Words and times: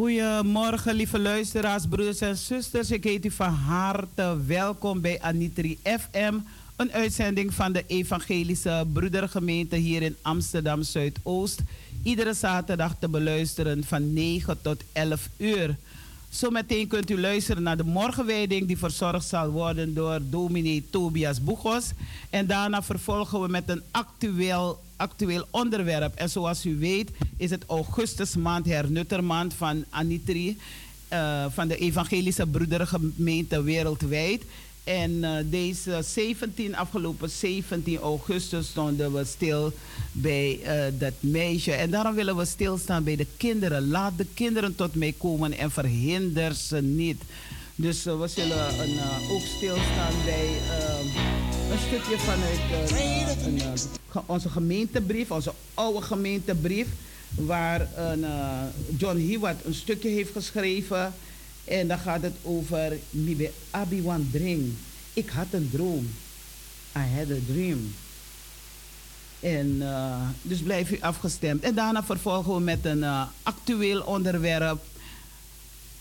Goedemorgen, 0.00 0.94
lieve 0.94 1.18
luisteraars, 1.18 1.86
broeders 1.86 2.20
en 2.20 2.36
zusters. 2.36 2.90
Ik 2.90 3.04
heet 3.04 3.24
u 3.24 3.30
van 3.30 3.52
harte 3.52 4.36
welkom 4.46 5.00
bij 5.00 5.20
Anitri 5.20 5.78
FM, 5.82 6.34
een 6.76 6.92
uitzending 6.92 7.54
van 7.54 7.72
de 7.72 7.84
Evangelische 7.86 8.86
Broedergemeente 8.92 9.76
hier 9.76 10.02
in 10.02 10.16
Amsterdam 10.22 10.82
Zuidoost. 10.82 11.60
Iedere 12.02 12.34
zaterdag 12.34 12.94
te 12.98 13.08
beluisteren 13.08 13.84
van 13.84 14.12
9 14.12 14.58
tot 14.62 14.82
11 14.92 15.28
uur. 15.36 15.76
Zometeen 16.30 16.86
kunt 16.86 17.10
u 17.10 17.20
luisteren 17.20 17.62
naar 17.62 17.76
de 17.76 17.84
morgenwijding 17.84 18.66
die 18.66 18.78
verzorgd 18.78 19.28
zal 19.28 19.50
worden 19.50 19.94
door 19.94 20.18
dominee 20.22 20.84
Tobias 20.90 21.42
Boegos. 21.42 21.90
En 22.30 22.46
daarna 22.46 22.82
vervolgen 22.82 23.40
we 23.40 23.48
met 23.48 23.68
een 23.68 23.82
actueel, 23.90 24.80
actueel 24.96 25.46
onderwerp. 25.50 26.14
En 26.14 26.30
zoals 26.30 26.66
u 26.66 26.78
weet 26.78 27.10
is 27.36 27.50
het 27.50 27.64
augustusmaand, 27.66 28.66
hernuttermaand 28.66 29.54
van 29.54 29.84
Anitri, 29.88 30.58
uh, 31.12 31.44
van 31.48 31.68
de 31.68 31.76
Evangelische 31.76 32.46
Broedergemeente 32.46 33.62
wereldwijd. 33.62 34.42
En 34.84 35.10
uh, 35.10 35.36
deze 35.44 36.02
17, 36.02 36.76
afgelopen 36.76 37.30
17 37.30 37.98
augustus 37.98 38.66
stonden 38.66 39.12
we 39.12 39.24
stil 39.24 39.72
bij 40.12 40.60
uh, 40.62 40.98
dat 40.98 41.12
meisje. 41.20 41.72
En 41.72 41.90
daarom 41.90 42.14
willen 42.14 42.36
we 42.36 42.44
stilstaan 42.44 43.04
bij 43.04 43.16
de 43.16 43.26
kinderen. 43.36 43.88
Laat 43.88 44.12
de 44.16 44.26
kinderen 44.34 44.74
tot 44.74 44.94
mij 44.94 45.14
komen 45.18 45.52
en 45.52 45.70
verhinder 45.70 46.54
ze 46.54 46.82
niet. 46.82 47.22
Dus 47.74 48.06
uh, 48.06 48.20
we 48.20 48.28
zullen 48.28 48.80
een, 48.80 48.98
ook 49.30 49.42
stilstaan 49.56 50.14
bij 50.24 50.48
een 51.70 51.78
stukje 51.86 52.18
vanuit 52.18 52.60
een, 53.46 54.22
onze 54.26 54.48
gemeentebrief, 54.48 55.30
onze 55.30 55.52
oude 55.74 56.02
gemeentebrief. 56.02 56.86
Waar 57.34 57.88
een, 57.96 58.24
John 58.96 59.16
Hewitt 59.16 59.64
een 59.64 59.74
stukje 59.74 60.08
heeft 60.08 60.32
geschreven 60.32 61.14
en 61.70 61.88
dan 61.88 61.98
gaat 61.98 62.22
het 62.22 62.34
over 62.42 62.98
Mibe 63.10 63.50
Abiwan 63.70 64.28
Dream. 64.32 64.76
Ik 65.12 65.28
had 65.28 65.46
een 65.50 65.70
droom. 65.72 66.10
I 66.96 67.16
had 67.16 67.30
a 67.30 67.40
dream. 67.52 67.94
En 69.40 69.66
uh, 69.66 70.28
dus 70.42 70.58
blijf 70.58 70.90
u 70.90 71.00
afgestemd. 71.00 71.62
En 71.62 71.74
daarna 71.74 72.04
vervolgen 72.04 72.54
we 72.54 72.60
met 72.60 72.84
een 72.84 72.98
uh, 72.98 73.22
actueel 73.42 74.00
onderwerp. 74.00 74.82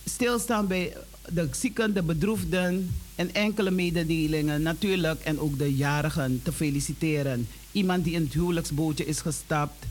Stilstaan 0.05 0.67
bij 0.67 0.93
de 1.27 1.47
zieken, 1.51 1.93
de 1.93 2.03
bedroefden 2.03 2.95
en 3.15 3.33
enkele 3.33 3.71
mededelingen 3.71 4.61
natuurlijk. 4.61 5.21
En 5.21 5.39
ook 5.39 5.57
de 5.57 5.75
jarigen 5.75 6.41
te 6.43 6.51
feliciteren. 6.51 7.47
Iemand 7.71 8.03
die 8.03 8.13
in 8.13 8.23
het 8.23 8.33
huwelijksbootje 8.33 9.05
is 9.05 9.19
gestapt. 9.19 9.85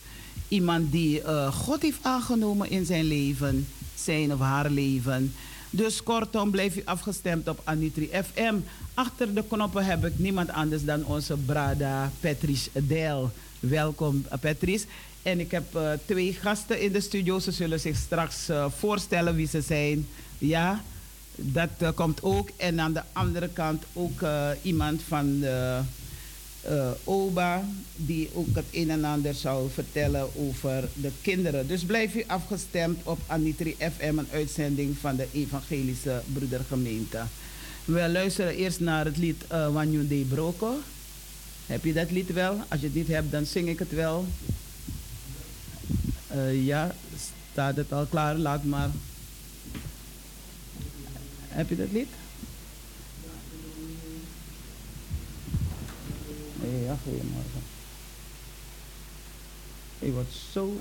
Iemand 0.48 0.92
die 0.92 1.22
uh, 1.22 1.52
God 1.52 1.82
heeft 1.82 1.98
aangenomen 2.02 2.70
in 2.70 2.86
zijn 2.86 3.04
leven, 3.04 3.66
zijn 3.94 4.32
of 4.32 4.38
haar 4.38 4.70
leven. 4.70 5.32
Dus 5.70 6.02
kortom, 6.02 6.50
blijf 6.50 6.76
u 6.76 6.82
afgestemd 6.84 7.48
op 7.48 7.60
Anitri 7.64 8.10
FM. 8.12 8.54
Achter 8.94 9.34
de 9.34 9.44
knoppen 9.48 9.84
heb 9.84 10.04
ik 10.04 10.18
niemand 10.18 10.50
anders 10.50 10.84
dan 10.84 11.04
onze 11.04 11.36
Brada 11.36 12.10
Patrice 12.20 12.70
Del. 12.72 13.30
Welkom 13.60 14.24
uh, 14.26 14.38
Patrice. 14.40 14.86
En 15.22 15.40
ik 15.40 15.50
heb 15.50 15.76
uh, 15.76 15.90
twee 16.06 16.32
gasten 16.32 16.80
in 16.80 16.92
de 16.92 17.00
studio. 17.00 17.38
Ze 17.38 17.52
zullen 17.52 17.80
zich 17.80 17.96
straks 17.96 18.50
uh, 18.50 18.66
voorstellen 18.78 19.34
wie 19.34 19.48
ze 19.48 19.60
zijn. 19.60 20.06
Ja, 20.38 20.82
dat 21.34 21.94
komt 21.94 22.22
ook. 22.22 22.50
En 22.56 22.80
aan 22.80 22.92
de 22.92 23.02
andere 23.12 23.48
kant 23.48 23.84
ook 23.92 24.20
iemand 24.62 25.02
van 25.02 25.40
de 25.40 25.80
uh, 26.66 26.90
Oba, 27.04 27.64
die 27.96 28.30
ook 28.34 28.54
het 28.54 28.64
een 28.70 28.90
en 28.90 29.04
ander 29.04 29.34
zou 29.34 29.70
vertellen 29.70 30.28
over 30.36 30.88
de 30.94 31.10
kinderen. 31.22 31.66
Dus 31.66 31.84
blijf 31.84 32.14
u 32.14 32.24
afgestemd 32.26 32.98
op 33.02 33.18
Anitri 33.26 33.76
FM, 33.78 34.18
een 34.18 34.28
uitzending 34.32 34.96
van 35.00 35.16
de 35.16 35.26
Evangelische 35.32 36.22
Broedergemeente. 36.32 37.22
We 37.84 38.08
luisteren 38.08 38.54
eerst 38.54 38.80
naar 38.80 39.04
het 39.04 39.16
lied 39.16 39.44
uh, 39.52 39.72
Wanyu 39.72 40.08
de 40.08 40.26
Broko. 40.28 40.78
Heb 41.66 41.84
je 41.84 41.92
dat 41.92 42.10
lied 42.10 42.32
wel? 42.32 42.60
Als 42.68 42.80
je 42.80 42.86
het 42.86 42.94
niet 42.94 43.08
hebt, 43.08 43.30
dan 43.30 43.46
zing 43.46 43.68
ik 43.68 43.78
het 43.78 43.92
wel. 43.92 44.26
Uh, 46.34 46.66
ja, 46.66 46.94
staat 47.52 47.76
het 47.76 47.92
al 47.92 48.06
klaar? 48.06 48.36
Laat 48.36 48.64
maar. 48.64 48.90
Heb 51.48 51.68
je 51.68 51.76
dat 51.76 51.92
lied? 51.92 52.08
Ja, 56.62 56.96
goedemorgen. 57.04 57.62
Ik 59.98 60.12
word 60.12 60.32
zo 60.52 60.80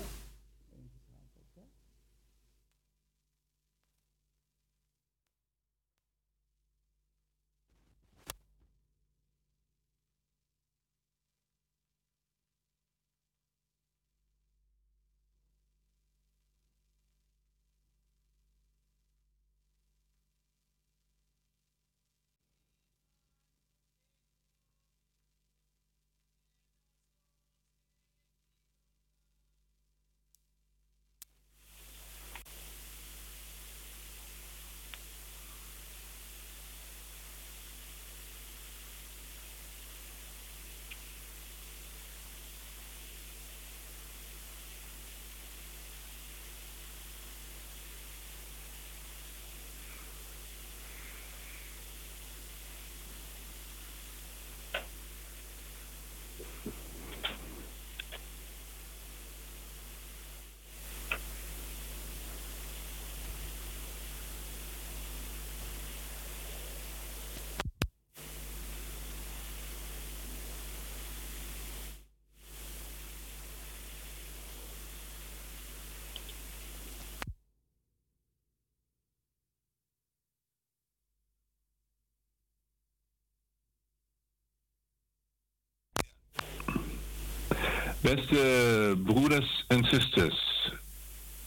Beste 88.16 89.00
broeders 89.04 89.66
en 89.68 89.86
zusters, 89.86 90.72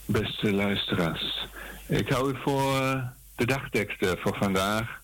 beste 0.04 0.52
luisteraars. 0.52 1.46
Ik 1.88 2.08
hou 2.08 2.32
u 2.32 2.36
voor 2.42 3.04
de 3.36 3.46
dagteksten 3.46 4.18
voor 4.18 4.36
vandaag, 4.36 5.02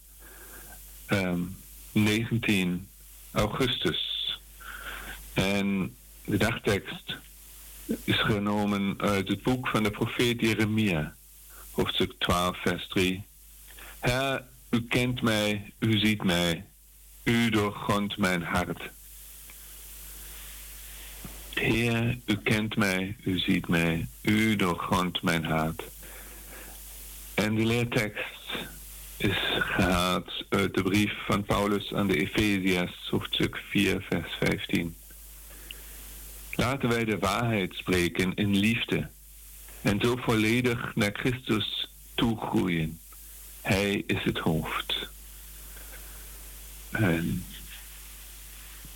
19 1.93 2.89
ehm, 3.33 3.41
augustus. 3.43 4.41
En 5.35 5.97
de 6.25 6.37
dagtekst 6.37 7.17
is 8.05 8.21
genomen 8.21 8.95
uit 8.99 9.29
het 9.29 9.43
boek 9.43 9.69
van 9.69 9.83
de 9.83 9.91
profeet 9.91 10.41
Jeremia, 10.41 11.15
hoofdstuk 11.71 12.13
12, 12.19 12.57
vers 12.63 12.89
3. 12.89 13.25
Her, 13.99 14.45
u 14.71 14.87
kent 14.89 15.23
mij, 15.23 15.73
u 15.79 15.99
ziet 15.99 16.25
mij, 16.25 16.65
u 17.25 17.51
doorgrondt 17.51 18.17
mijn 18.17 18.43
hart. 18.43 18.95
Heer, 21.61 22.19
u 22.27 22.37
kent 22.37 22.77
mij, 22.77 23.17
u 23.25 23.39
ziet 23.39 23.69
mij, 23.69 24.07
u 24.23 24.57
doorgrondt 24.57 25.23
mijn 25.23 25.45
hart. 25.45 25.83
En 27.35 27.55
de 27.55 27.65
leertekst 27.65 28.67
is 29.17 29.37
gehaald 29.59 30.45
uit 30.49 30.75
de 30.75 30.83
brief 30.83 31.13
van 31.27 31.45
Paulus 31.45 31.95
aan 31.95 32.07
de 32.07 32.17
Efeziërs, 32.17 33.09
hoofdstuk 33.11 33.63
4, 33.71 34.07
vers 34.09 34.37
15. 34.41 34.97
Laten 36.53 36.89
wij 36.89 37.05
de 37.05 37.19
waarheid 37.19 37.75
spreken 37.75 38.35
in 38.35 38.57
liefde 38.57 39.09
en 39.83 40.01
zo 40.01 40.17
volledig 40.17 40.93
naar 40.95 41.13
Christus 41.13 41.91
toegroeien. 42.15 42.99
Hij 43.61 44.05
is 44.07 44.23
het 44.23 44.39
hoofd. 44.39 45.09
En 46.91 47.45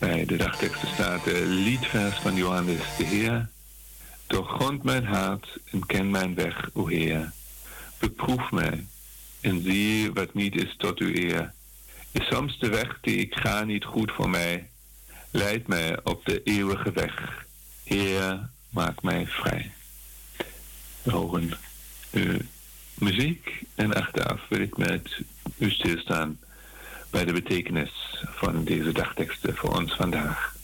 bij 0.00 0.24
de 0.24 0.36
dagteksten 0.36 0.88
staat 0.88 1.24
de 1.24 1.44
liedvers 1.46 2.16
van 2.18 2.34
Johannes 2.34 2.96
de 2.98 3.04
Heer. 3.04 3.48
Doorgrond 4.26 4.82
mijn 4.82 5.04
hart 5.04 5.58
en 5.70 5.86
ken 5.86 6.10
mijn 6.10 6.34
weg, 6.34 6.70
o 6.72 6.86
Heer. 6.86 7.32
Beproef 7.98 8.50
mij 8.50 8.86
en 9.40 9.62
zie 9.62 10.12
wat 10.12 10.34
niet 10.34 10.54
is 10.54 10.74
tot 10.78 10.98
uw 10.98 11.14
eer. 11.14 11.52
Is 12.10 12.26
soms 12.26 12.58
de 12.58 12.68
weg 12.68 12.98
die 13.00 13.16
ik 13.16 13.34
ga 13.34 13.64
niet 13.64 13.84
goed 13.84 14.12
voor 14.12 14.30
mij? 14.30 14.68
Leid 15.30 15.66
mij 15.66 16.04
op 16.04 16.24
de 16.24 16.42
eeuwige 16.42 16.92
weg. 16.92 17.46
Heer, 17.84 18.48
maak 18.70 19.02
mij 19.02 19.26
vrij. 19.26 19.72
We 21.02 21.10
horen 21.10 21.50
uw 22.10 22.38
muziek 22.94 23.62
en 23.74 23.94
achteraf 23.94 24.40
wil 24.48 24.60
ik 24.60 24.76
met 24.76 25.20
u 25.58 25.70
stilstaan 25.70 26.38
bij 27.10 27.24
de 27.24 27.32
betekenis 27.32 28.24
van 28.28 28.64
deze 28.64 28.92
dagteksten 28.92 29.56
voor 29.56 29.76
ons 29.76 29.94
vandaag. 29.94 30.59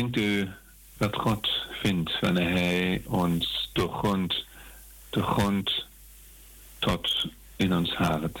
Denkt 0.00 0.16
u 0.16 0.48
dat 0.96 1.16
God 1.16 1.48
vindt 1.70 2.20
wanneer 2.20 2.50
Hij 2.50 3.02
ons 3.06 3.70
doorgrondt, 3.72 4.44
doorgrondt 5.10 5.86
tot 6.78 7.26
in 7.56 7.74
ons 7.74 7.94
hart. 7.94 8.38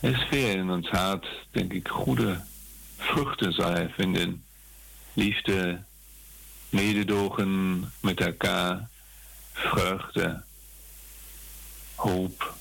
Er 0.00 0.10
is 0.10 0.26
veel 0.28 0.56
in 0.56 0.70
ons 0.70 0.88
hart, 0.88 1.26
denk 1.50 1.72
ik, 1.72 1.88
goede 1.88 2.40
vruchten 2.96 3.52
zal 3.52 3.70
Hij 3.70 3.88
vinden. 3.88 4.44
Liefde, 5.12 5.82
mededogen 6.68 7.84
met 8.00 8.20
elkaar, 8.20 8.88
vreugde, 9.52 10.42
hoop. 11.94 12.54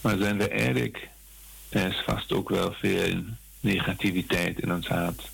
Maar 0.00 0.16
zijn 0.16 0.38
we 0.38 0.50
eerlijk, 0.50 1.08
er 1.68 1.88
is 1.88 2.02
vast 2.04 2.32
ook 2.32 2.48
wel 2.48 2.72
veel 2.72 3.22
negativiteit 3.60 4.60
in 4.60 4.72
ons 4.72 4.88
hart. 4.88 5.30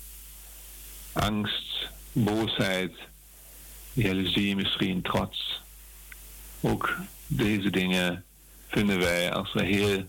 Angst, 1.13 1.89
boosheid, 2.11 2.93
jaloezie 3.93 4.55
misschien, 4.55 5.01
trots. 5.01 5.61
Ook 6.61 6.97
deze 7.27 7.69
dingen 7.69 8.23
vinden 8.67 8.99
wij 8.99 9.33
als 9.33 9.53
we 9.53 9.63
heel 9.63 10.07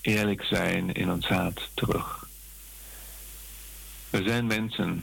eerlijk 0.00 0.44
zijn 0.44 0.92
in 0.92 1.10
ons 1.10 1.26
hart 1.26 1.70
terug. 1.74 2.28
We 4.10 4.22
zijn 4.26 4.46
mensen. 4.46 5.02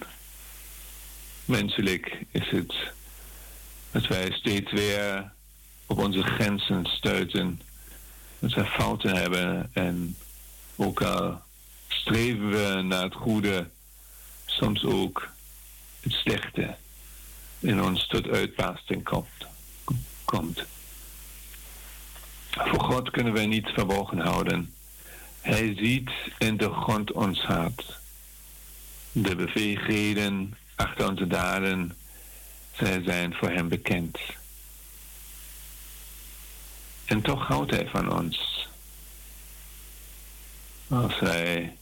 Menselijk 1.45 2.21
is 2.31 2.49
het 2.49 2.73
dat 3.91 4.07
wij 4.07 4.31
steeds 4.31 4.71
weer 4.71 5.31
op 5.85 5.97
onze 5.97 6.23
grenzen 6.23 6.85
stuiten. 6.85 7.61
Dat 8.39 8.53
we 8.53 8.65
fouten 8.65 9.15
hebben 9.15 9.69
en 9.73 10.17
ook 10.75 11.01
al 11.01 11.41
streven 11.87 12.49
we 12.49 12.81
naar 12.81 13.03
het 13.03 13.13
goede, 13.13 13.69
soms 14.45 14.83
ook 14.83 15.29
het 16.05 16.13
slechte 16.13 16.75
in 17.59 17.83
ons 17.83 18.07
tot 18.07 18.27
uitbarsting 18.27 19.03
komt. 20.25 20.65
Voor 22.49 22.81
God 22.81 23.09
kunnen 23.09 23.33
wij 23.33 23.45
niet 23.45 23.67
verborgen 23.67 24.19
houden. 24.19 24.73
Hij 25.41 25.75
ziet 25.77 26.09
in 26.37 26.57
de 26.57 26.69
grond 26.69 27.11
ons 27.11 27.41
hart. 27.41 27.99
De 29.11 29.35
beweegheden 29.35 30.57
achter 30.75 31.09
onze 31.09 31.27
daden, 31.27 31.97
zij 32.75 33.01
zijn 33.03 33.33
voor 33.33 33.49
hem 33.49 33.67
bekend. 33.67 34.19
En 37.05 37.21
toch 37.21 37.47
houdt 37.47 37.71
hij 37.71 37.87
van 37.87 38.19
ons. 38.19 38.67
Als 40.87 41.19
wij 41.19 41.77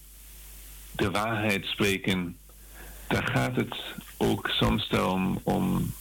de 0.92 1.12
waarheid 1.12 1.65
spreken, 1.65 2.38
dan 3.13 3.27
gaat 3.27 3.55
het 3.55 3.75
ook 4.17 4.50
soms 4.50 4.89
daarom 4.89 5.39
om 5.43 5.93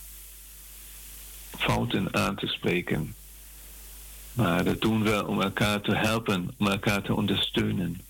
fouten 1.58 2.14
aan 2.14 2.36
te 2.36 2.46
spreken. 2.46 3.14
Maar 4.32 4.64
dat 4.64 4.80
doen 4.80 5.02
we 5.02 5.26
om 5.26 5.40
elkaar 5.40 5.80
te 5.80 5.94
helpen, 5.94 6.54
om 6.58 6.66
elkaar 6.66 7.02
te 7.02 7.14
ondersteunen. 7.14 8.00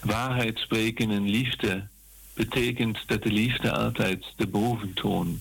Waarheid 0.00 0.58
spreken 0.58 1.10
in 1.10 1.28
liefde 1.28 1.86
betekent 2.34 2.98
dat 3.06 3.22
de 3.22 3.32
liefde 3.32 3.72
altijd 3.72 4.24
de 4.36 4.46
boventoon 4.46 5.40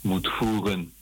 moet 0.00 0.28
voeren. 0.28 0.92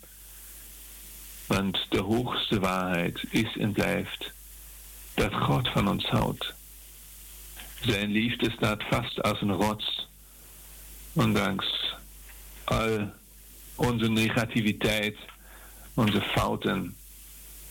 Want 1.46 1.86
de 1.88 2.00
hoogste 2.00 2.60
waarheid 2.60 3.24
is 3.30 3.56
en 3.56 3.72
blijft 3.72 4.32
dat 5.14 5.34
God 5.34 5.68
van 5.68 5.88
ons 5.88 6.06
houdt. 6.06 6.54
Zijn 7.80 8.10
liefde 8.10 8.50
staat 8.50 8.82
vast 8.90 9.22
als 9.22 9.40
een 9.40 9.52
rots, 9.52 10.07
ondanks 11.18 11.94
al 12.64 13.10
onze 13.74 14.10
negativiteit, 14.10 15.16
onze 15.94 16.20
fouten, 16.20 16.96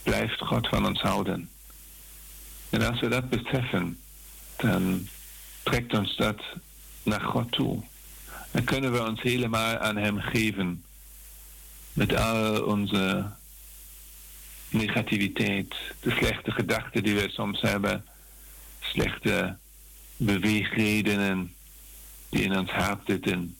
blijft 0.03 0.39
God 0.39 0.67
van 0.67 0.85
ons 0.85 1.01
houden. 1.01 1.49
En 2.69 2.81
als 2.81 2.99
we 2.99 3.07
dat 3.07 3.29
beseffen, 3.29 3.99
dan 4.57 5.07
trekt 5.63 5.93
ons 5.93 6.15
dat 6.15 6.41
naar 7.03 7.21
God 7.21 7.51
toe. 7.51 7.83
Dan 8.51 8.63
kunnen 8.63 8.91
we 8.91 9.05
ons 9.05 9.21
helemaal 9.21 9.77
aan 9.77 9.97
Hem 9.97 10.19
geven. 10.19 10.83
Met 11.93 12.15
al 12.15 12.63
onze 12.63 13.25
negativiteit, 14.69 15.75
de 15.99 16.11
slechte 16.11 16.51
gedachten 16.51 17.03
die 17.03 17.15
we 17.15 17.29
soms 17.29 17.61
hebben, 17.61 18.05
slechte 18.79 19.57
beweegredenen 20.17 21.55
die 22.29 22.43
in 22.43 22.57
ons 22.57 22.71
hart 22.71 23.01
zitten. 23.05 23.57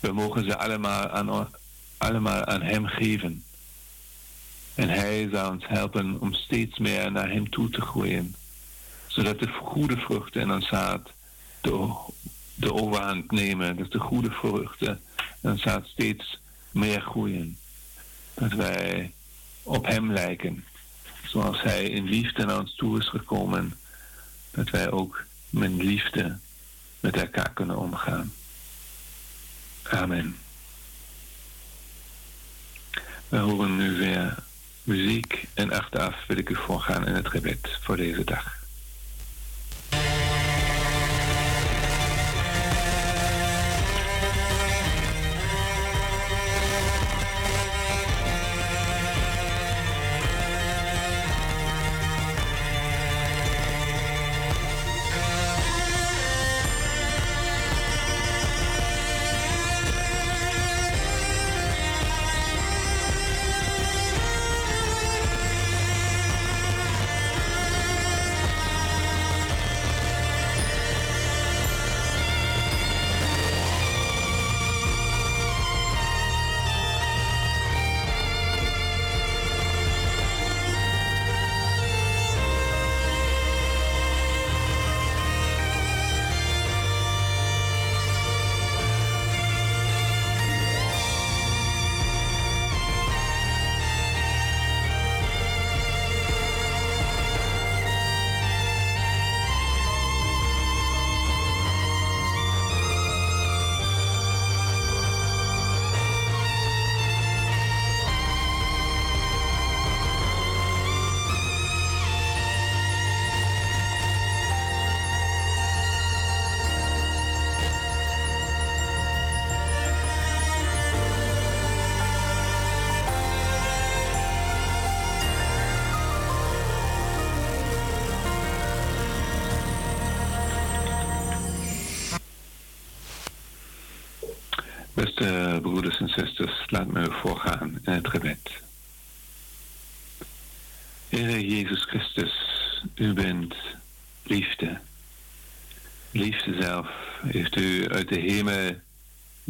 We 0.00 0.12
mogen 0.12 0.44
ze 0.44 0.58
allemaal 0.58 1.08
aan, 1.08 1.48
allemaal 1.96 2.44
aan 2.44 2.62
Hem 2.62 2.86
geven. 2.86 3.44
En 4.74 4.88
Hij 4.88 5.28
zal 5.32 5.50
ons 5.50 5.64
helpen 5.66 6.20
om 6.20 6.34
steeds 6.34 6.78
meer 6.78 7.12
naar 7.12 7.30
Hem 7.30 7.50
toe 7.50 7.70
te 7.70 7.80
groeien. 7.80 8.34
Zodat 9.06 9.38
de 9.38 9.48
goede 9.48 9.96
vruchten 9.96 10.40
in 10.40 10.52
ons 10.52 10.68
hart 10.68 11.12
de, 12.54 12.72
overhand 12.72 13.30
nemen. 13.30 13.76
Dus 13.76 13.90
de 13.90 13.98
goede 13.98 14.30
vruchten 14.30 15.00
in 15.40 15.50
ons 15.50 15.64
hart 15.64 15.86
steeds 15.86 16.40
meer 16.70 17.00
groeien. 17.00 17.58
Dat 18.34 18.52
wij 18.52 19.12
op 19.62 19.86
Hem 19.86 20.12
lijken. 20.12 20.64
Zoals 21.24 21.62
Hij 21.62 21.84
in 21.84 22.04
liefde 22.04 22.44
naar 22.44 22.58
ons 22.58 22.74
toe 22.74 22.98
is 22.98 23.08
gekomen. 23.08 23.74
Dat 24.50 24.70
wij 24.70 24.90
ook 24.90 25.24
met 25.50 25.72
liefde 25.72 26.38
met 27.02 27.16
elkaar 27.16 27.50
kunnen 27.52 27.78
omgaan. 27.78 28.32
Amen. 29.82 30.36
We 33.28 33.36
horen 33.36 33.76
nu 33.76 33.96
weer 33.96 34.34
muziek 34.82 35.44
en 35.54 35.72
achteraf 35.72 36.26
wil 36.26 36.36
ik 36.36 36.48
u 36.48 36.54
voorgaan 36.54 37.06
in 37.06 37.14
het 37.14 37.28
gebed 37.28 37.78
voor 37.80 37.96
deze 37.96 38.24
dag. 38.24 38.61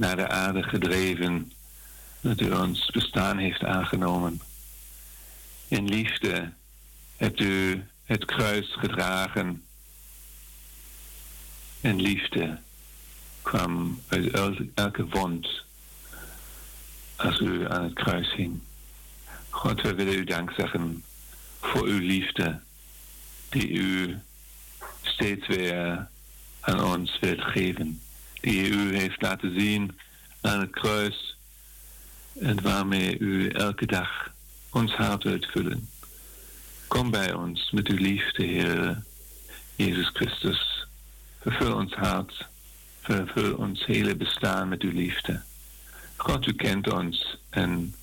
Naar 0.03 0.17
de 0.17 0.29
aarde 0.29 0.63
gedreven 0.63 1.53
dat 2.21 2.41
u 2.41 2.51
ons 2.53 2.91
bestaan 2.91 3.39
heeft 3.39 3.65
aangenomen. 3.65 4.41
In 5.69 5.89
liefde 5.89 6.53
hebt 7.17 7.41
u 7.41 7.85
het 8.05 8.25
kruis 8.25 8.75
gedragen. 8.79 9.63
In 11.81 12.01
liefde 12.01 12.59
kwam 13.43 14.01
uit 14.09 14.61
elke 14.75 15.07
wond 15.07 15.65
als 17.17 17.41
u 17.41 17.71
aan 17.71 17.83
het 17.83 17.95
kruis 17.95 18.35
hing. 18.35 18.61
God, 19.49 19.81
we 19.81 19.95
willen 19.95 20.15
u 20.19 20.25
dank 20.25 20.53
zeggen 20.57 21.05
voor 21.61 21.87
uw 21.87 22.01
liefde 22.01 22.61
die 23.49 23.71
u 23.71 24.19
steeds 25.03 25.47
weer 25.47 26.09
aan 26.61 26.85
ons 26.85 27.19
wilt 27.21 27.43
geven. 27.43 28.01
Die 28.43 28.69
u 28.69 28.97
heeft 28.97 29.23
laten 29.23 29.61
zien 29.61 29.99
aan 30.41 30.61
het 30.61 30.71
kruis 30.71 31.37
en 32.41 32.63
waarmee 32.63 33.19
u 33.19 33.49
elke 33.49 33.87
dag 33.87 34.33
ons 34.71 34.93
hart 34.93 35.23
wilt 35.23 35.47
vullen. 35.47 35.89
Kom 36.89 37.11
bij 37.11 37.33
ons 37.33 37.71
met 37.71 37.89
uw 37.89 37.97
liefde, 37.97 38.45
Heer 38.45 39.03
Jezus 39.77 40.11
Christus. 40.13 40.87
Vervul 41.41 41.75
ons 41.75 41.95
hart, 41.95 42.49
vervul 43.01 43.55
ons 43.55 43.87
hele 43.87 44.17
bestaan 44.17 44.69
met 44.69 44.83
uw 44.83 44.93
liefde. 44.93 45.43
God, 46.17 46.47
u 46.47 46.53
kent 46.53 46.93
ons 46.93 47.37
en 47.51 47.95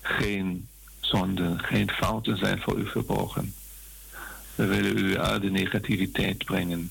geen 0.00 0.68
zonden, 1.00 1.58
geen 1.58 1.90
fouten 1.90 2.36
zijn 2.36 2.60
voor 2.60 2.78
u 2.78 2.88
verborgen. 2.88 3.54
We 4.54 4.66
willen 4.66 4.98
u 4.98 5.16
al 5.16 5.40
de 5.40 5.50
negativiteit 5.50 6.44
brengen. 6.44 6.90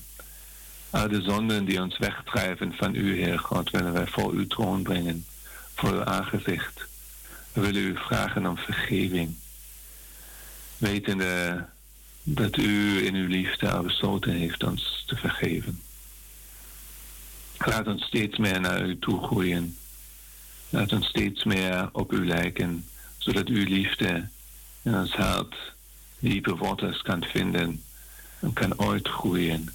De 1.04 1.22
zonden 1.22 1.64
die 1.64 1.82
ons 1.82 1.98
wegdrijven 1.98 2.72
van 2.72 2.94
u, 2.94 3.16
Heer 3.16 3.38
God, 3.38 3.70
willen 3.70 3.92
wij 3.92 4.06
voor 4.06 4.32
uw 4.32 4.46
troon 4.46 4.82
brengen, 4.82 5.24
voor 5.74 5.92
uw 5.92 6.04
aangezicht. 6.04 6.86
We 7.52 7.60
willen 7.60 7.82
u 7.82 7.96
vragen 7.96 8.46
om 8.46 8.58
vergeving. 8.58 9.34
Wetende 10.78 11.64
dat 12.22 12.56
u 12.56 13.06
in 13.06 13.14
uw 13.14 13.26
liefde 13.26 13.80
besloten 13.82 14.32
heeft 14.32 14.64
ons 14.64 15.04
te 15.06 15.16
vergeven. 15.16 15.82
Laat 17.58 17.86
ons 17.86 18.04
steeds 18.04 18.38
meer 18.38 18.60
naar 18.60 18.86
u 18.86 18.98
toe 18.98 19.22
groeien. 19.22 19.76
Laat 20.68 20.92
ons 20.92 21.06
steeds 21.06 21.44
meer 21.44 21.88
op 21.92 22.12
u 22.12 22.26
lijken, 22.26 22.84
zodat 23.18 23.48
uw 23.48 23.64
liefde 23.64 24.28
in 24.82 24.94
ons 24.94 25.12
hart 25.12 25.56
diepe 26.18 26.56
wortels 26.56 27.02
kan 27.02 27.24
vinden 27.24 27.82
en 28.40 28.52
kan 28.52 28.80
uitgroeien 28.80 29.68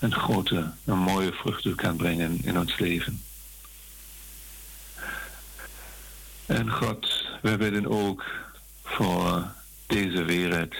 en 0.00 0.14
grote 0.14 0.70
en 0.84 0.98
mooie 0.98 1.32
vruchten 1.32 1.74
kan 1.74 1.96
brengen 1.96 2.38
in 2.42 2.58
ons 2.58 2.78
leven. 2.78 3.22
En 6.46 6.70
God, 6.70 7.26
we 7.42 7.56
bidden 7.56 7.86
ook 7.86 8.24
voor 8.84 9.52
deze 9.86 10.24
wereld. 10.24 10.74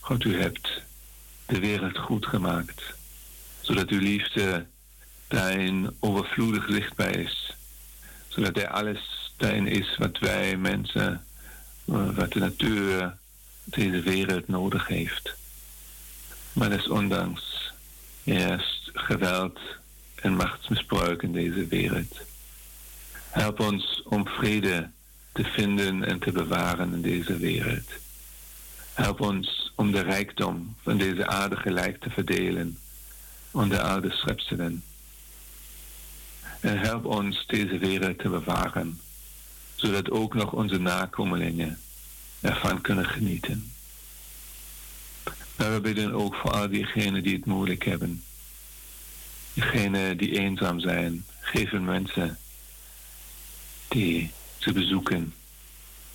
God, 0.00 0.24
u 0.24 0.40
hebt 0.40 0.82
de 1.46 1.58
wereld 1.58 1.98
goed 1.98 2.26
gemaakt, 2.26 2.82
zodat 3.60 3.88
uw 3.88 4.00
liefde 4.00 4.66
daarin 5.28 5.96
overvloedig 6.00 6.66
zichtbaar 6.68 7.16
is, 7.16 7.54
zodat 8.28 8.56
er 8.56 8.68
alles 8.68 9.32
daarin 9.36 9.66
is 9.66 9.96
wat 9.98 10.18
wij 10.18 10.56
mensen, 10.56 11.24
wat 11.84 12.32
de 12.32 12.38
natuur 12.38 13.16
deze 13.64 14.00
wereld 14.00 14.48
nodig 14.48 14.86
heeft. 14.86 15.34
Maar 16.52 16.70
desondanks 16.70 17.49
eerst 18.24 18.90
geweld 18.92 19.58
en 20.14 20.36
machtsmisbruik 20.36 21.22
in 21.22 21.32
deze 21.32 21.66
wereld. 21.66 22.20
Help 23.30 23.60
ons 23.60 24.02
om 24.04 24.26
vrede 24.26 24.90
te 25.32 25.44
vinden 25.44 26.04
en 26.04 26.18
te 26.18 26.32
bewaren 26.32 26.92
in 26.92 27.02
deze 27.02 27.36
wereld. 27.36 27.88
Help 28.92 29.20
ons 29.20 29.72
om 29.74 29.92
de 29.92 30.00
rijkdom 30.00 30.76
van 30.82 30.98
deze 30.98 31.26
aarde 31.26 31.56
gelijk 31.56 32.00
te 32.00 32.10
verdelen 32.10 32.78
onder 33.50 33.80
al 33.80 34.00
de 34.00 34.10
schepselen. 34.10 34.82
En 36.60 36.78
help 36.78 37.04
ons 37.04 37.46
deze 37.46 37.78
wereld 37.78 38.18
te 38.18 38.28
bewaren, 38.28 39.00
zodat 39.74 40.10
ook 40.10 40.34
nog 40.34 40.52
onze 40.52 40.78
nakomelingen 40.78 41.78
ervan 42.40 42.80
kunnen 42.80 43.06
genieten. 43.06 43.69
Maar 45.60 45.72
we 45.72 45.80
bidden 45.80 46.12
ook 46.12 46.34
voor 46.34 46.50
al 46.50 46.68
diegenen 46.68 47.22
die 47.22 47.36
het 47.36 47.44
moeilijk 47.44 47.84
hebben. 47.84 48.22
Diegenen 49.52 50.16
die 50.16 50.38
eenzaam 50.38 50.80
zijn. 50.80 51.24
Hun 51.40 51.84
mensen 51.84 52.38
die 53.88 54.30
ze 54.58 54.72
bezoeken. 54.72 55.34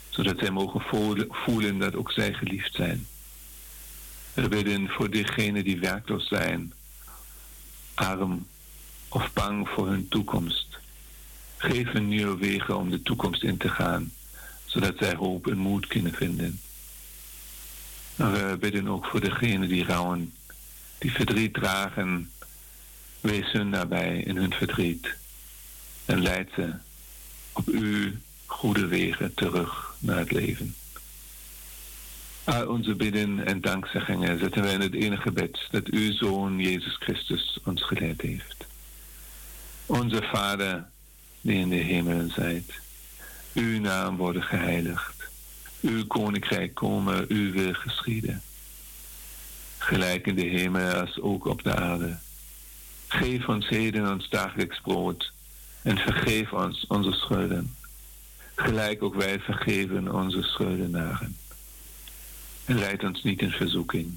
Zodat 0.09 0.39
zij 0.39 0.49
mogen 0.49 0.81
voelen 1.29 1.77
dat 1.77 1.95
ook 1.95 2.11
zij 2.11 2.33
geliefd 2.33 2.73
zijn. 2.73 3.07
We 4.33 4.47
bidden 4.47 4.89
voor 4.89 5.09
diegenen 5.09 5.63
die 5.63 5.79
werkloos 5.79 6.27
zijn. 6.27 6.73
Arm 7.93 8.47
of 9.09 9.33
bang 9.33 9.69
voor 9.69 9.87
hun 9.87 10.07
toekomst. 10.07 10.77
Hun 11.57 12.07
nieuwe 12.07 12.37
wegen 12.37 12.77
om 12.77 12.89
de 12.89 13.01
toekomst 13.01 13.43
in 13.43 13.57
te 13.57 13.69
gaan 13.69 14.11
zodat 14.65 14.95
zij 14.99 15.15
hoop 15.15 15.47
en 15.47 15.57
moed 15.57 15.87
kunnen 15.87 16.13
vinden. 16.13 16.59
Maar 18.15 18.31
we 18.31 18.57
bidden 18.59 18.87
ook 18.87 19.05
voor 19.05 19.21
degenen 19.21 19.69
die 19.69 19.85
rouwen, 19.85 20.33
die 20.97 21.11
verdriet 21.11 21.53
dragen. 21.53 22.31
Wees 23.21 23.51
hun 23.51 23.69
nabij 23.69 24.17
in 24.17 24.37
hun 24.37 24.53
verdriet 24.53 25.15
en 26.05 26.21
leid 26.21 26.49
ze 26.55 26.73
op 27.51 27.67
uw 27.67 28.11
goede 28.45 28.87
wegen 28.87 29.33
terug 29.33 29.95
naar 29.99 30.17
het 30.17 30.31
leven. 30.31 30.75
Al 32.43 32.67
onze 32.67 32.95
bidden 32.95 33.45
en 33.45 33.61
dankzeggingen 33.61 34.39
zetten 34.39 34.63
wij 34.63 34.73
in 34.73 34.81
het 34.81 34.93
enige 34.93 35.21
gebed 35.21 35.67
dat 35.71 35.85
uw 35.87 36.11
Zoon 36.13 36.59
Jezus 36.59 36.95
Christus 36.99 37.59
ons 37.63 37.83
geleid 37.83 38.21
heeft. 38.21 38.65
Onze 39.85 40.21
Vader, 40.31 40.85
die 41.41 41.55
in 41.55 41.69
de 41.69 41.75
hemelen 41.75 42.31
zijt 42.31 42.73
uw 43.53 43.79
naam 43.79 44.17
worden 44.17 44.43
geheiligd. 44.43 45.14
Uw 45.85 46.07
koninkrijk 46.07 46.73
komen, 46.73 47.25
uw 47.27 47.51
wil 47.51 47.73
geschieden. 47.73 48.41
Gelijk 49.77 50.27
in 50.27 50.35
de 50.35 50.41
hemel 50.41 50.93
als 50.93 51.19
ook 51.21 51.45
op 51.45 51.63
de 51.63 51.75
aarde. 51.75 52.17
Geef 53.07 53.47
ons 53.47 53.67
heden 53.67 54.11
ons 54.11 54.29
dagelijks 54.29 54.79
brood 54.81 55.31
en 55.81 55.97
vergeef 55.97 56.53
ons 56.53 56.85
onze 56.87 57.11
schulden. 57.11 57.75
Gelijk 58.55 59.03
ook 59.03 59.15
wij 59.15 59.39
vergeven 59.39 60.13
onze 60.13 60.41
schuldenaren. 60.41 61.37
En 62.65 62.79
leid 62.79 63.03
ons 63.03 63.23
niet 63.23 63.41
in 63.41 63.51
verzoeking, 63.51 64.15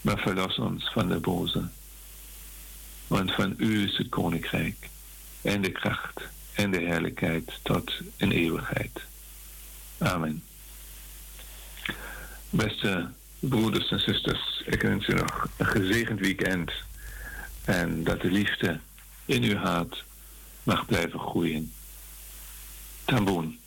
maar 0.00 0.18
verlos 0.18 0.58
ons 0.58 0.90
van 0.92 1.08
de 1.08 1.18
boze. 1.18 1.68
Want 3.06 3.32
van 3.32 3.54
u 3.56 3.84
is 3.84 3.96
het 3.96 4.08
koninkrijk 4.08 4.88
en 5.42 5.62
de 5.62 5.72
kracht 5.72 6.20
en 6.54 6.70
de 6.70 6.78
heerlijkheid 6.78 7.60
tot 7.62 7.92
in 8.16 8.30
eeuwigheid. 8.30 9.00
Amen. 9.98 10.42
Beste 12.50 13.08
broeders 13.38 13.90
en 13.90 14.00
zusters, 14.00 14.62
ik 14.66 14.82
wens 14.82 15.08
u 15.08 15.14
nog 15.14 15.48
een 15.56 15.66
gezegend 15.66 16.20
weekend 16.20 16.72
en 17.64 18.04
dat 18.04 18.20
de 18.20 18.30
liefde 18.30 18.78
in 19.24 19.42
uw 19.42 19.56
hart 19.56 20.04
mag 20.62 20.86
blijven 20.86 21.20
groeien. 21.20 21.72
Tamboen. 23.04 23.57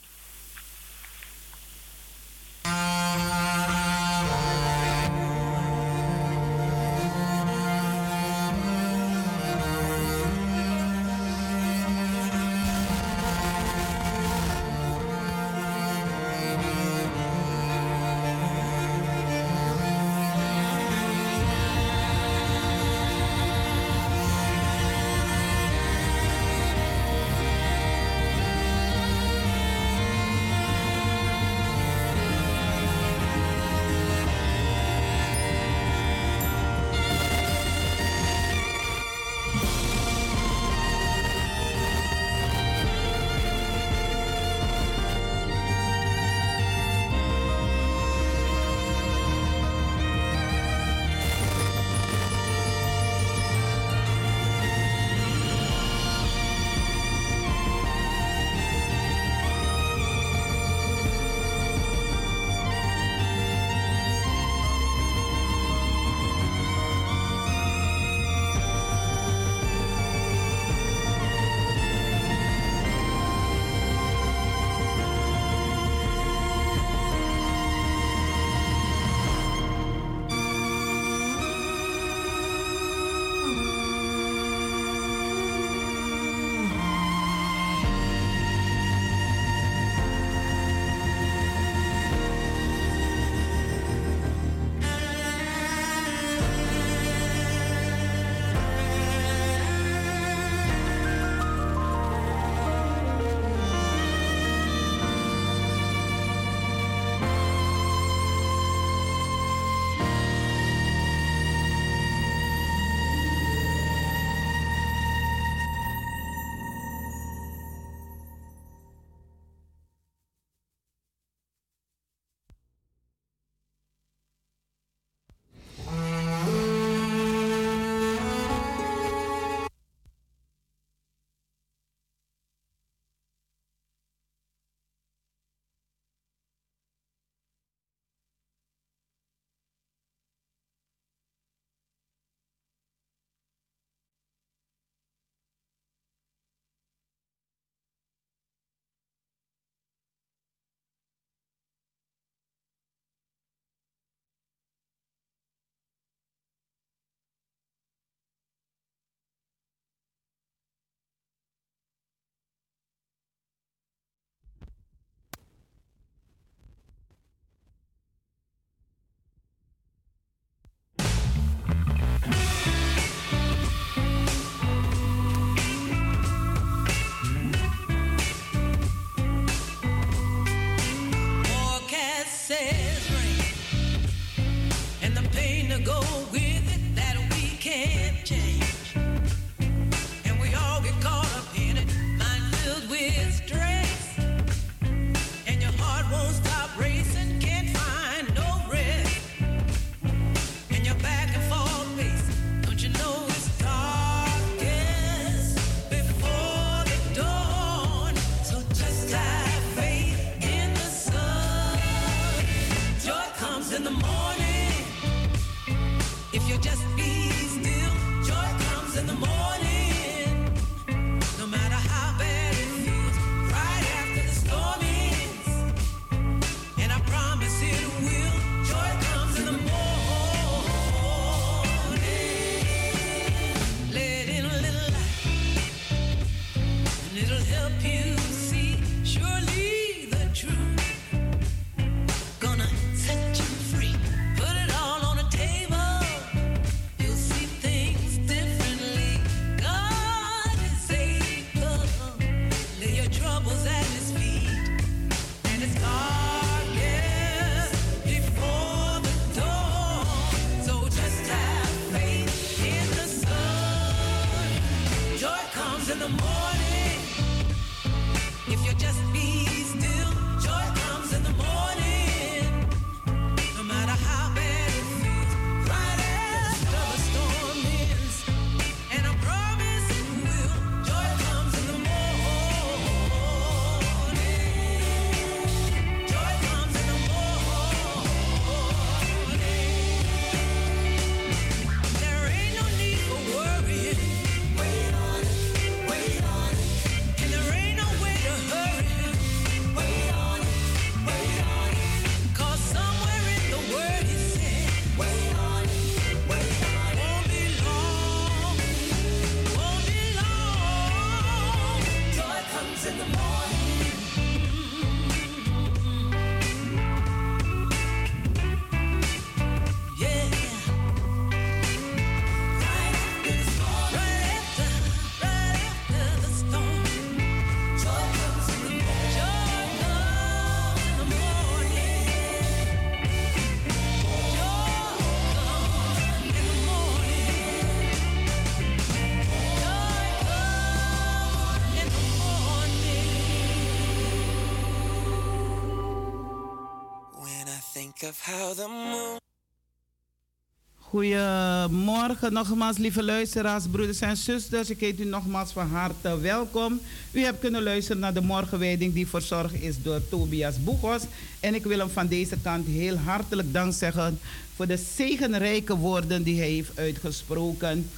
Goedemorgen 350.92 352.34
nogmaals, 352.34 352.78
lieve 352.78 353.04
luisteraars, 353.04 353.64
broeders 353.72 354.00
en 354.00 354.18
zusters. 354.18 354.70
Ik 354.70 354.80
heet 354.80 355.00
u 355.00 355.06
nogmaals 355.06 355.52
van 355.52 355.68
harte 355.68 356.20
welkom. 356.20 356.80
U 357.12 357.24
hebt 357.24 357.40
kunnen 357.40 357.64
luisteren 357.64 358.02
naar 358.02 358.14
de 358.14 358.22
morgenwijding 358.22 358.94
die 358.94 359.08
verzorgd 359.08 359.54
is 359.54 359.82
door 359.82 360.02
Tobias 360.10 360.64
Boegos. 360.64 361.02
En 361.40 361.56
ik 361.56 361.64
wil 361.64 361.78
hem 361.78 361.90
van 361.90 362.08
deze 362.08 362.36
kant 362.44 362.68
heel 362.68 362.96
hartelijk 362.96 363.54
dank 363.54 363.74
zeggen 363.74 364.20
voor 364.56 364.68
de 364.68 364.78
zegenrijke 364.96 365.76
woorden 365.76 366.24
die 366.24 366.40
hij 366.40 366.50
heeft 366.50 366.78
uitgesproken. 366.78 367.90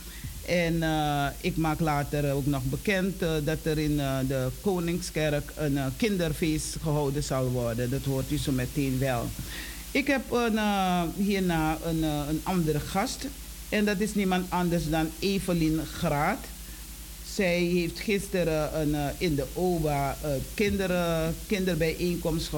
En 0.46 0.74
uh, 0.74 1.26
ik 1.42 1.58
maak 1.58 1.80
later 1.80 2.34
ook 2.34 2.46
nog 2.46 2.64
bekend 2.64 3.22
uh, 3.22 3.32
dat 3.44 3.58
er 3.64 3.78
in 3.78 3.92
uh, 3.92 4.18
de 4.28 4.50
Koningskerk 4.62 5.52
een 5.56 5.80
kinderfeest 5.98 6.76
gehouden 6.82 7.24
zal 7.24 7.50
worden. 7.50 7.90
Dat 7.90 8.04
hoort 8.04 8.32
u 8.32 8.38
zo 8.38 8.52
meteen 8.52 9.00
wel. 9.00 9.30
Ik 9.94 10.08
heb 10.08 10.32
een, 10.32 10.60
hierna 11.16 11.78
een, 11.86 12.04
een 12.04 12.42
andere 12.44 12.80
gast. 12.80 13.28
En 13.70 13.86
dat 13.86 14.00
is 14.00 14.16
niemand 14.16 14.46
anders 14.50 14.90
dan 14.90 15.10
Evelien 15.20 15.80
Graat. 15.86 16.46
Zij 17.34 17.60
heeft 17.60 18.00
gisteren 18.00 18.80
een, 18.80 18.96
in 19.18 19.36
de 19.36 19.46
OBA 19.54 20.18
kinderen, 20.54 21.36
kinderbijeenkomst 21.48 22.50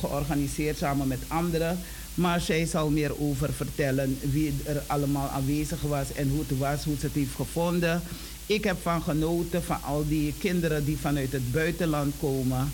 georganiseerd 0.00 0.78
samen 0.78 1.08
met 1.08 1.18
anderen. 1.28 1.78
Maar 2.14 2.40
zij 2.40 2.66
zal 2.66 2.90
meer 2.90 3.20
over 3.20 3.52
vertellen 3.52 4.18
wie 4.20 4.54
er 4.64 4.82
allemaal 4.86 5.28
aanwezig 5.28 5.80
was 5.80 6.12
en 6.12 6.28
hoe 6.28 6.44
het 6.48 6.58
was, 6.58 6.84
hoe 6.84 6.96
ze 6.98 7.06
het 7.06 7.14
heeft 7.14 7.34
gevonden. 7.34 8.02
Ik 8.46 8.64
heb 8.64 8.76
van 8.82 9.02
genoten 9.02 9.62
van 9.62 9.82
al 9.82 10.04
die 10.08 10.34
kinderen 10.38 10.84
die 10.84 10.98
vanuit 10.98 11.32
het 11.32 11.52
buitenland 11.52 12.14
komen. 12.20 12.72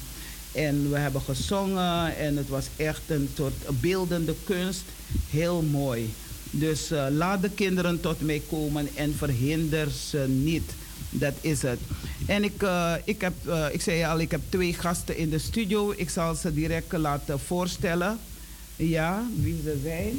En 0.53 0.91
we 0.91 0.99
hebben 0.99 1.21
gezongen 1.21 2.17
en 2.17 2.37
het 2.37 2.49
was 2.49 2.67
echt 2.77 3.03
een 3.07 3.29
soort 3.37 3.81
beeldende 3.81 4.35
kunst. 4.45 4.83
Heel 5.31 5.63
mooi. 5.63 6.13
Dus 6.51 6.93
uh, 6.93 7.07
laat 7.11 7.43
de 7.43 7.51
kinderen 7.51 8.01
tot 8.01 8.21
mij 8.21 8.43
komen 8.49 8.89
en 8.95 9.15
verhinder 9.17 9.91
ze 9.91 10.27
niet. 10.29 10.73
Dat 11.11 11.35
is 11.41 11.63
het. 11.63 11.79
En 12.27 12.45
ik, 12.45 12.63
uh, 12.63 12.93
ik, 13.05 13.21
heb, 13.21 13.33
uh, 13.47 13.67
ik 13.73 13.81
zei 13.81 14.05
al, 14.05 14.19
ik 14.19 14.31
heb 14.31 14.41
twee 14.49 14.75
gasten 14.75 15.17
in 15.17 15.31
de 15.31 15.39
studio. 15.39 15.93
Ik 15.97 16.11
zal 16.11 16.35
ze 16.35 16.55
direct 16.55 16.93
laten 16.93 17.41
voorstellen. 17.41 18.19
Ja, 18.77 19.23
wie 19.35 19.61
ze 19.65 19.81
zijn. 19.83 20.19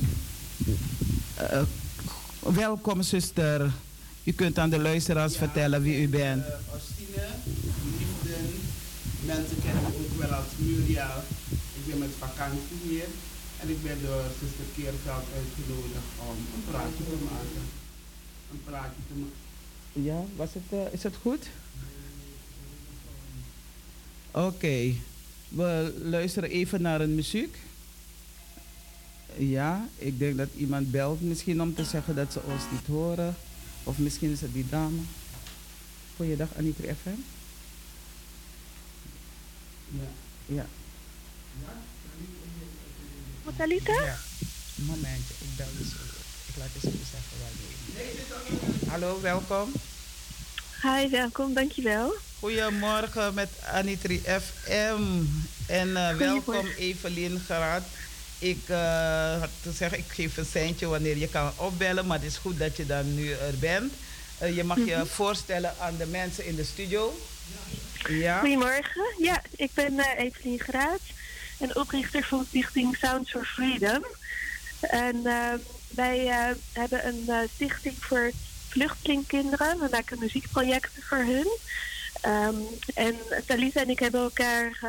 Welkom, 2.39 3.01
zuster. 3.01 3.71
U 4.23 4.31
kunt 4.31 4.59
aan 4.59 4.69
de 4.69 4.79
luisteraars 4.79 5.33
ja, 5.33 5.39
vertellen 5.39 5.81
wie 5.81 6.01
u 6.01 6.07
bent. 6.07 6.43
Mensen 9.35 9.61
kennen 9.63 9.83
me 9.83 9.87
ook 9.87 10.19
wel 10.19 10.37
als 10.37 10.45
Muriel. 10.57 11.19
Ik 11.77 11.85
ben 11.87 11.97
met 11.97 12.09
vakantie 12.17 12.77
hier. 12.83 13.07
En 13.59 13.69
ik 13.69 13.83
ben 13.83 13.97
door 14.01 14.23
zuster 14.39 14.65
Keerveld 14.75 15.25
uitgenodigd 15.35 16.07
om 16.29 16.37
een 16.55 16.63
praatje 16.69 17.03
te 17.03 17.17
maken. 17.31 17.63
Een 18.51 18.63
praatje 18.63 19.01
te 19.07 19.13
maken. 19.13 20.03
Ja, 20.03 20.23
was 20.35 20.53
het, 20.53 20.63
uh, 20.69 20.93
is 20.93 21.03
het 21.03 21.15
goed? 21.21 21.47
Oké. 24.31 24.93
We 25.49 25.99
luisteren 26.03 26.49
even 26.49 26.81
naar 26.81 27.01
een 27.01 27.15
muziek. 27.15 27.57
Ja, 29.37 29.87
ik 29.95 30.19
denk 30.19 30.37
dat 30.37 30.49
iemand 30.57 30.91
belt 30.91 31.21
misschien 31.21 31.61
om 31.61 31.75
te 31.75 31.83
zeggen 31.83 32.15
dat 32.15 32.33
ze 32.33 32.41
ons 32.43 32.63
niet 32.71 32.87
horen. 32.87 33.35
Of 33.83 33.97
misschien 33.97 34.31
is 34.31 34.41
het 34.41 34.53
die 34.53 34.69
dame. 34.69 34.99
Goeiedag, 36.15 36.49
Anita 36.57 36.93
FM. 37.01 37.38
Ja. 39.89 40.10
Ja. 40.45 40.65
Motalita? 43.43 43.93
Ja. 43.93 44.17
Momentje, 44.75 45.34
ik 45.39 45.56
bel 45.58 45.67
dus. 45.78 45.88
Ik 46.47 46.56
laat 46.58 46.67
eens 46.75 46.84
even 46.84 47.06
zeggen 47.12 47.38
waar 47.41 47.52
je 47.56 48.89
Hallo, 48.89 49.21
welkom. 49.21 49.71
Hi, 50.82 51.10
welkom, 51.10 51.54
dankjewel. 51.54 52.15
Goedemorgen 52.39 53.34
met 53.34 53.49
Anitri 53.65 54.21
FM. 54.21 55.02
En 55.67 55.88
uh, 55.88 56.15
welkom 56.15 56.67
Evelien 56.78 57.39
Geraad. 57.39 57.84
Ik 58.39 58.69
uh, 58.69 59.39
had 59.39 59.49
te 59.62 59.71
zeggen, 59.71 59.97
ik 59.97 60.06
geef 60.08 60.38
een 60.38 60.45
seintje 60.45 60.88
wanneer 60.88 61.17
je 61.17 61.28
kan 61.28 61.52
opbellen, 61.56 62.08
maar 62.08 62.17
het 62.17 62.28
is 62.28 62.38
goed 62.38 62.60
dat 62.60 62.78
je 62.78 62.86
dan 62.86 63.15
nu 63.15 63.32
er 63.32 63.58
bent. 63.60 63.93
Uh, 64.41 64.56
je 64.56 64.63
mag 64.63 64.78
je 64.78 64.84
mm 64.84 64.91
-hmm. 64.91 65.08
voorstellen 65.08 65.73
aan 65.80 65.97
de 65.97 66.06
mensen 66.06 66.45
in 66.45 66.56
de 66.56 66.63
studio. 66.63 67.13
Ja. 68.07 68.39
Goedemorgen, 68.39 69.13
ja, 69.17 69.41
ik 69.55 69.71
ben 69.73 69.93
uh, 69.93 70.05
Evelien 70.17 70.59
Graat 70.59 71.01
en 71.57 71.75
oprichter 71.75 72.23
van 72.23 72.45
Stichting 72.47 72.97
Sounds 72.97 73.31
for 73.31 73.45
Freedom. 73.45 74.05
En 74.79 75.23
wij 75.88 76.17
hebben 76.73 77.07
een 77.07 77.49
stichting 77.53 77.95
voor 77.99 78.31
vluchtelingkinderen. 78.67 79.79
We 79.79 79.88
maken 79.91 80.19
muziekprojecten 80.19 81.03
voor 81.03 81.17
hun. 81.17 81.47
Um, 82.25 82.67
en 82.95 83.15
Talisa 83.45 83.81
en 83.81 83.89
ik 83.89 83.99
hebben 83.99 84.21
elkaar 84.21 84.79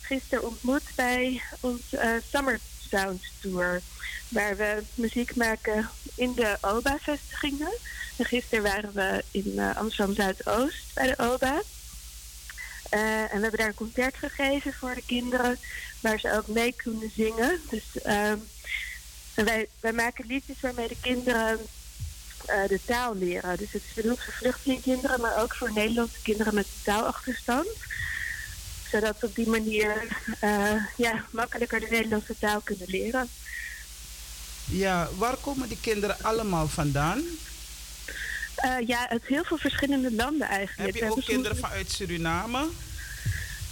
gisteren 0.00 0.44
ontmoet 0.44 0.82
bij 0.94 1.42
ons 1.60 1.82
Summer 2.30 2.58
Sound 2.90 3.22
Tour. 3.40 3.80
Waar 4.28 4.56
we 4.56 4.82
muziek 4.94 5.34
maken 5.34 5.88
in 6.14 6.34
de 6.34 6.58
OBA-vestigingen. 6.60 7.72
En 8.16 8.24
gisteren 8.24 8.64
waren 8.64 8.92
we 8.92 9.24
in 9.30 9.58
Amsterdam 9.58 10.14
Zuidoost 10.14 10.94
bij 10.94 11.06
de 11.06 11.22
OBA. 11.32 11.62
Uh, 12.90 13.20
en 13.20 13.36
we 13.36 13.40
hebben 13.40 13.58
daar 13.58 13.68
een 13.68 13.74
concert 13.74 14.16
gegeven 14.16 14.72
voor 14.72 14.94
de 14.94 15.02
kinderen. 15.06 15.58
Waar 16.00 16.20
ze 16.20 16.36
ook 16.36 16.46
mee 16.46 16.72
kunnen 16.72 17.10
zingen. 17.16 17.60
Dus 17.70 17.84
wij, 19.34 19.68
wij 19.80 19.92
maken 19.92 20.26
liedjes 20.26 20.60
waarmee 20.60 20.88
de 20.88 21.00
kinderen 21.00 21.58
de 22.46 22.80
taal 22.84 23.16
leren. 23.16 23.56
Dus 23.56 23.72
het 23.72 23.82
is 23.88 23.94
bedoeld 23.94 24.20
voor 24.20 24.32
vluchtelingkinderen, 24.32 25.20
maar 25.20 25.42
ook 25.42 25.54
voor 25.54 25.72
Nederlandse 25.72 26.22
kinderen 26.22 26.54
met 26.54 26.66
taalachterstand 26.82 27.68
zodat 28.90 29.16
ze 29.18 29.26
op 29.26 29.34
die 29.34 29.48
manier 29.48 30.06
uh, 30.44 30.72
ja, 30.96 31.24
makkelijker 31.30 31.80
de 31.80 31.86
Nederlandse 31.90 32.38
taal 32.38 32.60
kunnen 32.60 32.88
leren. 32.88 33.28
Ja, 34.64 35.08
waar 35.16 35.36
komen 35.36 35.68
die 35.68 35.78
kinderen 35.80 36.16
allemaal 36.22 36.68
vandaan? 36.68 37.22
Uh, 38.64 38.86
ja, 38.86 39.08
uit 39.08 39.24
heel 39.24 39.44
veel 39.44 39.56
verschillende 39.56 40.12
landen 40.12 40.48
eigenlijk. 40.48 40.94
Heb 40.94 41.02
je 41.04 41.10
ook 41.10 41.24
kinderen 41.24 41.56
vanuit 41.56 41.90
Suriname? 41.90 42.68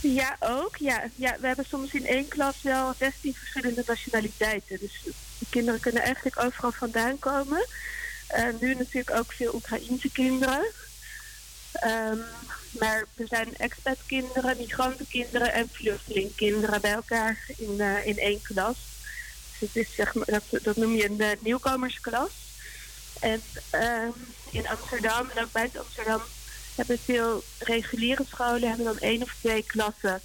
Ja, 0.01 0.37
ook. 0.41 0.77
Ja. 0.77 1.03
ja, 1.15 1.37
we 1.41 1.47
hebben 1.47 1.65
soms 1.69 1.93
in 1.93 2.07
één 2.07 2.29
klas 2.29 2.63
wel 2.63 2.95
16 2.99 3.35
verschillende 3.35 3.83
nationaliteiten. 3.87 4.79
Dus 4.81 5.01
de 5.39 5.47
kinderen 5.51 5.81
kunnen 5.81 6.03
eigenlijk 6.03 6.43
overal 6.45 6.73
vandaan 6.73 7.19
komen. 7.19 7.67
Uh, 8.37 8.47
nu 8.61 8.75
natuurlijk 8.75 9.17
ook 9.17 9.33
veel 9.33 9.55
Oekraïense 9.55 10.11
kinderen. 10.11 10.65
Um, 11.85 12.25
maar 12.71 13.05
er 13.17 13.27
zijn 13.29 13.57
expatkinderen, 13.57 14.57
migrantenkinderen 14.57 15.53
en 15.53 15.69
vluchtelingkinderen 15.73 16.81
bij 16.81 16.93
elkaar 16.93 17.45
in, 17.57 17.75
uh, 17.77 18.07
in 18.07 18.19
één 18.19 18.43
klas. 18.43 18.77
Dus 19.59 19.69
het 19.73 19.87
is, 19.87 19.95
zeg 19.95 20.15
maar, 20.15 20.27
dat, 20.27 20.63
dat 20.63 20.77
noem 20.77 20.95
je 20.95 21.11
een 21.11 21.39
nieuwkomersklas. 21.41 22.31
En 23.21 23.43
uh, 23.75 24.09
in 24.55 24.69
Amsterdam 24.69 25.31
en 25.35 25.43
ook 25.43 25.53
buiten 25.53 25.81
Amsterdam 25.81 26.23
hebben 26.75 26.99
veel 27.05 27.45
reguliere 27.59 28.25
scholen 28.29 28.69
hebben 28.69 28.85
dan 28.85 28.99
één 28.99 29.23
of 29.23 29.35
twee 29.41 29.63
klassen 29.63 30.21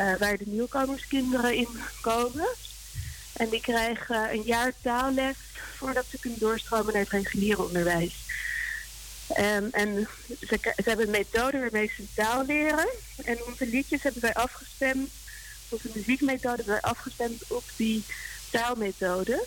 uh, 0.00 0.16
waar 0.16 0.36
de 0.36 0.44
nieuwkomerskinderen 0.46 1.54
in 1.54 1.68
komen. 2.00 2.48
En 3.32 3.48
die 3.48 3.60
krijgen 3.60 4.32
een 4.32 4.42
jaar 4.42 4.72
taalles 4.82 5.36
voordat 5.76 6.04
ze 6.10 6.18
kunnen 6.18 6.38
doorstromen 6.38 6.92
naar 6.92 7.02
het 7.02 7.10
reguliere 7.10 7.62
onderwijs. 7.62 8.14
Um, 9.38 9.68
en 9.72 10.08
ze, 10.40 10.58
ze, 10.60 10.82
hebben 10.84 11.06
een 11.06 11.10
methode 11.10 11.58
waarmee 11.58 11.92
ze 11.96 12.04
taal 12.14 12.44
leren. 12.44 12.88
En 13.24 13.38
onze 13.46 13.66
liedjes 13.66 14.02
hebben 14.02 14.22
wij 14.22 14.34
afgestemd, 14.34 15.10
onze 15.68 15.88
muziekmethode 15.94 16.56
hebben 16.56 16.74
wij 16.74 16.90
afgestemd 16.90 17.42
op 17.48 17.64
die 17.76 18.04
taalmethode. 18.50 19.46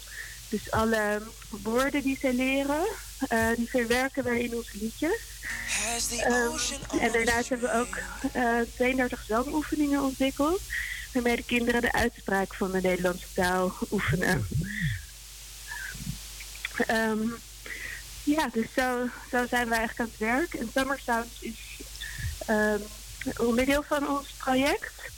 Dus 0.53 0.71
alle 0.71 1.21
woorden 1.49 2.01
die 2.01 2.17
ze 2.21 2.33
leren, 2.33 2.85
uh, 3.29 3.47
die 3.55 3.69
verwerken 3.69 4.23
wij 4.23 4.39
in 4.39 4.55
onze 4.55 4.77
liedjes. 4.77 5.19
Um, 6.25 6.99
en 6.99 7.11
daarnaast 7.11 7.49
hebben 7.49 7.69
we 7.69 7.75
ook 7.75 7.97
uh, 8.35 8.59
32 8.75 9.23
zangoefeningen 9.27 10.01
ontwikkeld. 10.01 10.61
Waarmee 11.13 11.35
de 11.35 11.43
kinderen 11.43 11.81
de 11.81 11.91
uitspraak 11.91 12.53
van 12.53 12.71
de 12.71 12.81
Nederlandse 12.81 13.33
taal 13.33 13.73
oefenen. 13.91 14.47
Um, 16.89 17.35
ja, 18.23 18.49
dus 18.51 18.67
zo, 18.75 19.07
zo 19.31 19.45
zijn 19.47 19.69
we 19.69 19.75
eigenlijk 19.75 19.99
aan 19.99 20.05
het 20.05 20.17
werk. 20.17 20.53
En 20.53 20.69
Summer 20.73 20.99
Sounds 20.99 21.39
is 21.39 21.79
um, 22.49 22.81
onderdeel 23.37 23.83
van 23.83 24.07
ons 24.07 24.27
project. 24.37 25.11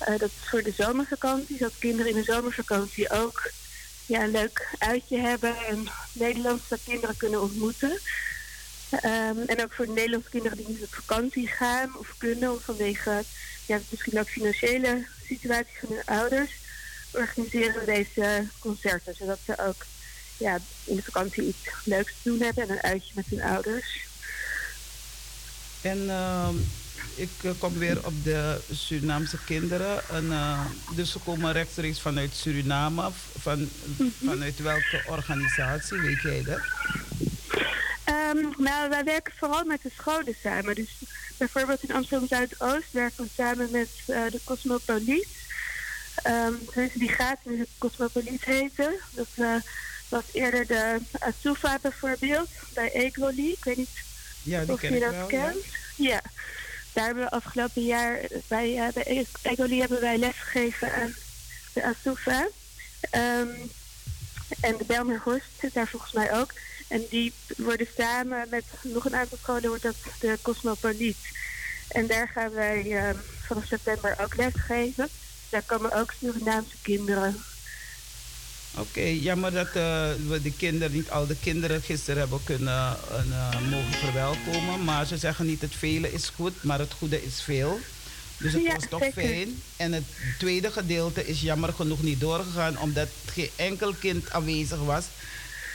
Uh, 0.00 0.18
dat 0.18 0.30
is 0.30 0.48
voor 0.48 0.62
de 0.62 0.72
zomervakantie, 0.76 1.56
zodat 1.56 1.78
kinderen 1.78 2.10
in 2.12 2.18
de 2.18 2.32
zomervakantie 2.32 3.10
ook 3.10 3.50
ja, 4.06 4.22
een 4.22 4.30
leuk 4.30 4.68
uitje 4.78 5.18
hebben 5.18 5.56
en 5.66 5.88
Nederlandse 6.12 6.78
kinderen 6.84 7.16
kunnen 7.16 7.42
ontmoeten. 7.42 8.00
Um, 8.90 9.42
en 9.46 9.62
ook 9.62 9.72
voor 9.72 9.86
de 9.86 9.92
Nederlandse 9.92 10.30
kinderen 10.30 10.56
die 10.56 10.68
niet 10.68 10.82
op 10.82 10.94
vakantie 10.94 11.46
gaan 11.46 11.96
of 11.98 12.14
kunnen, 12.18 12.52
of 12.52 12.62
vanwege 12.62 13.24
ja, 13.66 13.80
misschien 13.90 14.18
ook 14.18 14.28
financiële 14.28 15.06
situatie 15.24 15.78
van 15.80 15.88
hun 15.88 16.04
ouders, 16.04 16.50
organiseren 17.12 17.78
we 17.78 17.84
deze 17.84 18.48
concerten, 18.58 19.14
zodat 19.14 19.38
ze 19.44 19.58
ook 19.58 19.86
ja, 20.36 20.58
in 20.84 20.96
de 20.96 21.02
vakantie 21.02 21.46
iets 21.46 21.68
leuks 21.84 22.12
te 22.22 22.28
doen 22.28 22.40
hebben 22.40 22.62
en 22.62 22.70
een 22.70 22.82
uitje 22.82 23.12
met 23.14 23.26
hun 23.26 23.42
ouders. 23.42 24.06
En 25.80 25.98
uh, 25.98 26.48
ik 27.16 27.30
uh, 27.42 27.50
kom 27.58 27.78
weer 27.78 28.06
op 28.06 28.24
de 28.24 28.60
Surinaamse 28.72 29.38
kinderen. 29.44 30.08
En, 30.08 30.24
uh, 30.24 30.66
dus 30.94 31.10
ze 31.10 31.18
komen 31.18 31.52
rechtstreeks 31.52 32.00
vanuit 32.00 32.34
Suriname. 32.34 33.10
Van, 33.38 33.58
mm 33.58 33.68
-hmm. 33.96 34.12
Vanuit 34.28 34.58
welke 34.58 35.02
organisatie, 35.06 36.00
weet 36.00 36.22
jij 36.22 36.42
dat? 36.42 36.60
Um, 38.34 38.54
nou, 38.56 38.88
wij 38.88 39.04
werken 39.04 39.32
vooral 39.36 39.64
met 39.64 39.82
de 39.82 39.90
scholen 39.98 40.36
samen. 40.42 40.74
Dus 40.74 40.90
bijvoorbeeld 41.36 41.82
in 41.82 41.94
Amsterdam 41.94 42.28
Zuidoost 42.28 42.92
werken 42.92 43.24
we 43.24 43.30
samen 43.36 43.68
met 43.70 43.88
uh, 44.06 44.30
de 44.30 44.40
Cosmopoliet. 44.44 45.28
Um, 46.26 46.58
die 46.94 47.08
gaat 47.08 47.38
de 47.42 47.66
Cosmopoliet 47.78 48.44
heten. 48.44 48.94
Dat 49.14 49.62
was 50.08 50.24
eerder 50.32 50.66
de 50.66 50.98
Asufa 51.18 51.78
bijvoorbeeld, 51.82 52.48
bij 52.74 52.92
Egoli. 52.92 53.50
Ik 53.52 53.64
weet 53.64 53.76
niet 53.76 54.04
ja, 54.42 54.64
of 54.66 54.82
je 54.82 55.00
dat 55.00 55.14
wel, 55.14 55.26
kent. 55.26 55.64
Ja. 55.96 56.08
ja. 56.08 56.20
Daar 56.96 57.04
hebben 57.04 57.24
we 57.24 57.30
afgelopen 57.30 57.82
jaar 57.82 58.20
bij, 58.48 58.74
uh, 58.74 58.88
bij 58.94 59.26
Egoli 59.42 59.80
hebben 59.80 60.00
wij 60.00 60.18
lesgegeven 60.18 60.94
aan 60.94 61.14
de 61.72 61.84
Asufa. 61.84 62.48
Um, 63.12 63.70
en 64.60 64.76
de 64.76 64.84
Belmer 64.86 65.20
Horst 65.24 65.46
zit 65.60 65.74
daar 65.74 65.88
volgens 65.88 66.12
mij 66.12 66.34
ook. 66.38 66.52
En 66.88 67.04
die 67.10 67.32
worden 67.56 67.86
samen 67.96 68.46
met 68.50 68.64
nog 68.82 69.04
een 69.04 69.16
aantal 69.16 69.38
scholen 69.38 69.68
wordt 69.68 69.82
dat 69.82 69.96
de 70.20 70.38
Cosmopoliet. 70.42 71.16
En 71.88 72.06
daar 72.06 72.28
gaan 72.28 72.50
wij 72.50 72.84
uh, 72.84 73.10
vanaf 73.46 73.64
september 73.64 74.16
ook 74.20 74.36
lesgeven. 74.36 75.08
Daar 75.48 75.62
komen 75.62 75.92
ook 75.92 76.14
Surinaamse 76.20 76.76
kinderen 76.82 77.36
Oké, 78.78 78.88
okay, 78.88 79.14
jammer 79.16 79.52
dat 79.52 79.66
uh, 79.66 79.72
we 80.28 80.40
de 80.42 80.52
kinderen, 80.52 80.94
niet 80.94 81.10
al 81.10 81.26
de 81.26 81.36
kinderen 81.42 81.82
gisteren 81.82 82.18
hebben 82.18 82.40
kunnen 82.44 82.96
uh, 83.28 83.60
mogen 83.70 83.92
verwelkomen. 83.92 84.84
Maar 84.84 85.06
ze 85.06 85.16
zeggen 85.16 85.46
niet 85.46 85.60
het 85.60 85.74
vele 85.74 86.12
is 86.12 86.30
goed, 86.34 86.62
maar 86.62 86.78
het 86.78 86.92
goede 86.98 87.24
is 87.24 87.40
veel. 87.42 87.80
Dus 88.38 88.52
het 88.52 88.62
ja, 88.62 88.74
was 88.74 88.84
toch 88.90 89.00
zeker. 89.02 89.22
fijn. 89.22 89.62
En 89.76 89.92
het 89.92 90.04
tweede 90.38 90.70
gedeelte 90.70 91.26
is 91.26 91.40
jammer 91.40 91.72
genoeg 91.72 92.02
niet 92.02 92.20
doorgegaan, 92.20 92.78
omdat 92.78 93.08
geen 93.26 93.50
enkel 93.56 93.92
kind 93.94 94.30
aanwezig 94.32 94.78
was. 94.78 95.04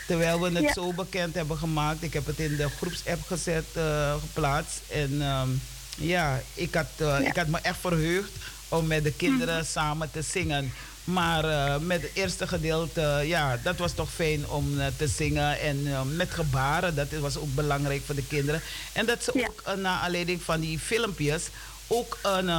Terwijl 0.06 0.40
we 0.40 0.50
het 0.50 0.62
Ja. 0.62 0.72
zo 0.72 0.92
bekend 0.92 1.34
hebben 1.34 1.56
gemaakt. 1.58 2.02
Ik 2.02 2.12
heb 2.12 2.26
het 2.26 2.38
in 2.38 2.56
de 2.56 2.68
groepsapp 2.68 3.26
gezet, 3.26 3.64
uh, 3.76 4.14
geplaatst. 4.20 4.80
En 4.90 5.22
ehm, 5.22 5.48
ja, 5.96 6.42
ik 6.54 6.74
had, 6.74 6.86
Ja. 6.96 7.18
ik 7.18 7.36
had 7.36 7.46
me 7.48 7.58
echt 7.62 7.78
verheugd 7.80 8.30
om 8.68 8.86
met 8.86 9.04
de 9.04 9.12
kinderen 9.12 9.56
Mhm. 9.56 9.64
samen 9.66 10.10
te 10.10 10.22
zingen. 10.22 10.72
Maar 11.04 11.44
uh, 11.44 11.76
met 11.78 12.02
het 12.02 12.10
eerste 12.14 12.46
gedeelte, 12.46 13.22
ja, 13.24 13.58
dat 13.62 13.76
was 13.76 13.92
toch 13.92 14.10
fijn 14.12 14.48
om 14.48 14.78
uh, 14.78 14.86
te 14.96 15.06
zingen. 15.08 15.60
En 15.60 15.76
uh, 15.86 16.00
met 16.02 16.30
gebaren, 16.30 16.94
dat 16.94 17.08
was 17.20 17.36
ook 17.36 17.54
belangrijk 17.54 18.02
voor 18.06 18.14
de 18.14 18.26
kinderen. 18.26 18.60
En 18.92 19.06
dat 19.06 19.22
ze 19.22 19.30
Ja. 19.34 19.46
ook 19.48 19.76
naar 19.76 20.00
aanleiding 20.00 20.42
van 20.42 20.60
die 20.60 20.78
filmpjes 20.78 21.42
ook 21.86 22.18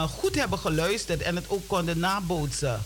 goed 0.10 0.36
hebben 0.36 0.60
geluisterd 0.60 1.22
en 1.22 1.36
het 1.36 1.46
ook 1.48 1.68
konden 1.68 2.00
nabootsen. 2.00 2.84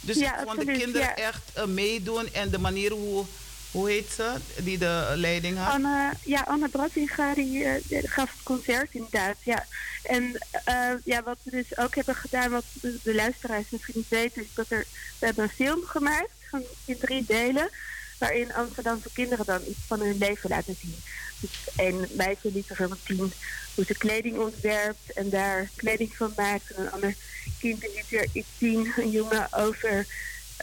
Dus 0.00 0.16
Ja, 0.18 0.40
ik 0.40 0.48
vond 0.48 0.58
de 0.66 0.72
kinderen 0.72 1.08
ja. 1.08 1.16
echt 1.16 1.66
meedoen 1.66 2.28
en 2.32 2.50
de 2.50 2.58
manier 2.58 2.90
hoe, 2.92 3.24
hoe 3.70 3.90
heet 3.90 4.10
ze, 4.10 4.34
die 4.56 4.78
de 4.78 5.12
leiding 5.16 5.58
had. 5.58 5.72
Anne, 5.72 6.12
ja, 6.24 6.40
Anne 6.40 6.68
Brattinga 6.68 7.34
die, 7.34 7.64
eh, 7.64 7.82
die 7.88 8.08
gaf 8.08 8.30
het 8.32 8.42
concert 8.42 8.88
inderdaad. 8.90 9.36
Ja. 9.42 9.66
En 10.02 10.38
eh, 10.64 10.90
ja, 11.04 11.22
wat 11.22 11.38
we 11.42 11.50
dus 11.50 11.78
ook 11.78 11.94
hebben 11.94 12.14
gedaan, 12.14 12.50
wat 12.50 12.64
de, 12.80 13.14
luisteraars 13.14 13.70
misschien 13.70 13.94
niet 13.96 14.08
weten, 14.08 14.42
is 14.42 14.54
dat 14.54 14.70
er, 14.70 14.86
we 15.18 15.26
hebben 15.26 15.44
een 15.44 15.50
film 15.50 15.82
gemaakt 15.84 16.30
van, 16.50 16.62
in 16.84 16.98
drie 16.98 17.24
delen. 17.26 17.70
Waarin 18.18 18.52
Amsterdamse 18.52 19.08
kinderen 19.12 19.44
dan 19.44 19.60
iets 19.68 19.78
van 19.86 20.00
hun 20.00 20.18
leven 20.18 20.50
laten 20.50 20.76
zien. 20.80 20.96
Dus 21.40 21.50
een 21.76 22.06
meisje 22.12 22.52
liet 22.52 22.66
bijvoorbeeld 22.66 23.00
zien 23.04 23.32
hoe 23.74 23.84
ze 23.84 23.94
kleding 23.94 24.38
ontwerpt 24.38 25.12
en 25.12 25.30
daar 25.30 25.70
kleding 25.76 26.16
van 26.16 26.32
maakt. 26.36 26.70
En 26.70 26.82
een 26.82 26.90
ander 26.90 27.14
kind 27.58 27.82
liet 27.82 28.08
weer 28.08 28.28
iets 28.32 28.48
zien, 28.58 28.92
een 28.96 29.10
jongen 29.10 29.52
over 29.52 30.06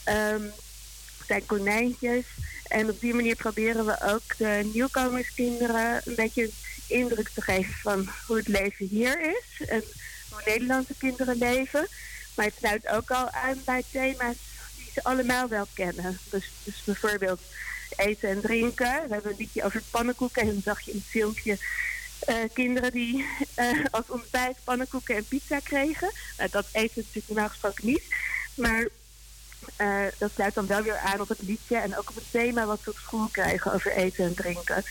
ehm, 0.03 0.43
zijn 1.27 1.45
konijntjes. 1.45 2.25
En 2.67 2.89
op 2.89 2.99
die 2.99 3.13
manier 3.13 3.35
proberen 3.35 3.85
we 3.85 4.01
ook 4.01 4.37
de 4.37 4.69
nieuwkomerskinderen 4.73 6.01
een 6.05 6.15
beetje 6.15 6.49
indruk 6.87 7.29
te 7.29 7.41
geven 7.41 7.73
van 7.73 8.09
hoe 8.27 8.37
het 8.37 8.47
leven 8.47 8.85
hier 8.87 9.21
is. 9.21 9.67
En 9.67 9.83
hoe 10.29 10.41
Nederlandse 10.45 10.93
kinderen 10.97 11.37
leven. 11.37 11.87
Maar 12.35 12.45
het 12.45 12.55
sluit 12.57 12.87
ook 12.87 13.11
al 13.11 13.29
aan 13.29 13.61
bij 13.65 13.83
thema's 13.91 14.35
die 14.77 14.89
ze 14.93 15.03
allemaal 15.03 15.47
wel 15.47 15.67
kennen. 15.73 16.19
Dus, 16.29 16.51
dus 16.63 16.83
bijvoorbeeld 16.83 17.41
eten 17.95 18.29
en 18.29 18.41
drinken. 18.41 19.07
We 19.07 19.13
hebben 19.13 19.31
een 19.31 19.37
liedje 19.37 19.63
over 19.63 19.81
pannenkoeken. 19.91 20.41
En 20.41 20.47
dan 20.47 20.61
zag 20.63 20.81
je 20.81 20.91
in 20.91 20.97
het 20.97 21.07
filmpje 21.07 21.57
eh, 22.19 22.35
kinderen 22.53 22.91
die 22.91 23.25
eh, 23.53 23.85
als 23.91 24.05
ontbijt 24.07 24.57
pannenkoeken 24.63 25.15
en 25.15 25.25
pizza 25.25 25.59
kregen. 25.59 26.11
Nou, 26.37 26.49
dat 26.49 26.65
eten 26.71 26.93
natuurlijk 26.95 27.27
normaal 27.27 27.49
gesproken 27.49 27.85
niet. 27.85 28.03
Maar 28.55 28.87
uh, 29.77 30.05
dat 30.17 30.31
sluit 30.33 30.53
dan 30.53 30.67
wel 30.67 30.81
weer 30.81 30.97
aan 30.97 31.21
op 31.21 31.29
het 31.29 31.41
liedje 31.41 31.77
en 31.77 31.97
ook 31.97 32.09
op 32.09 32.15
het 32.15 32.31
thema 32.31 32.65
wat 32.65 32.83
we 32.83 32.91
op 32.91 32.97
school 32.97 33.27
krijgen 33.31 33.73
over 33.73 33.91
eten 33.91 34.25
en 34.25 34.33
drinken. 34.33 34.83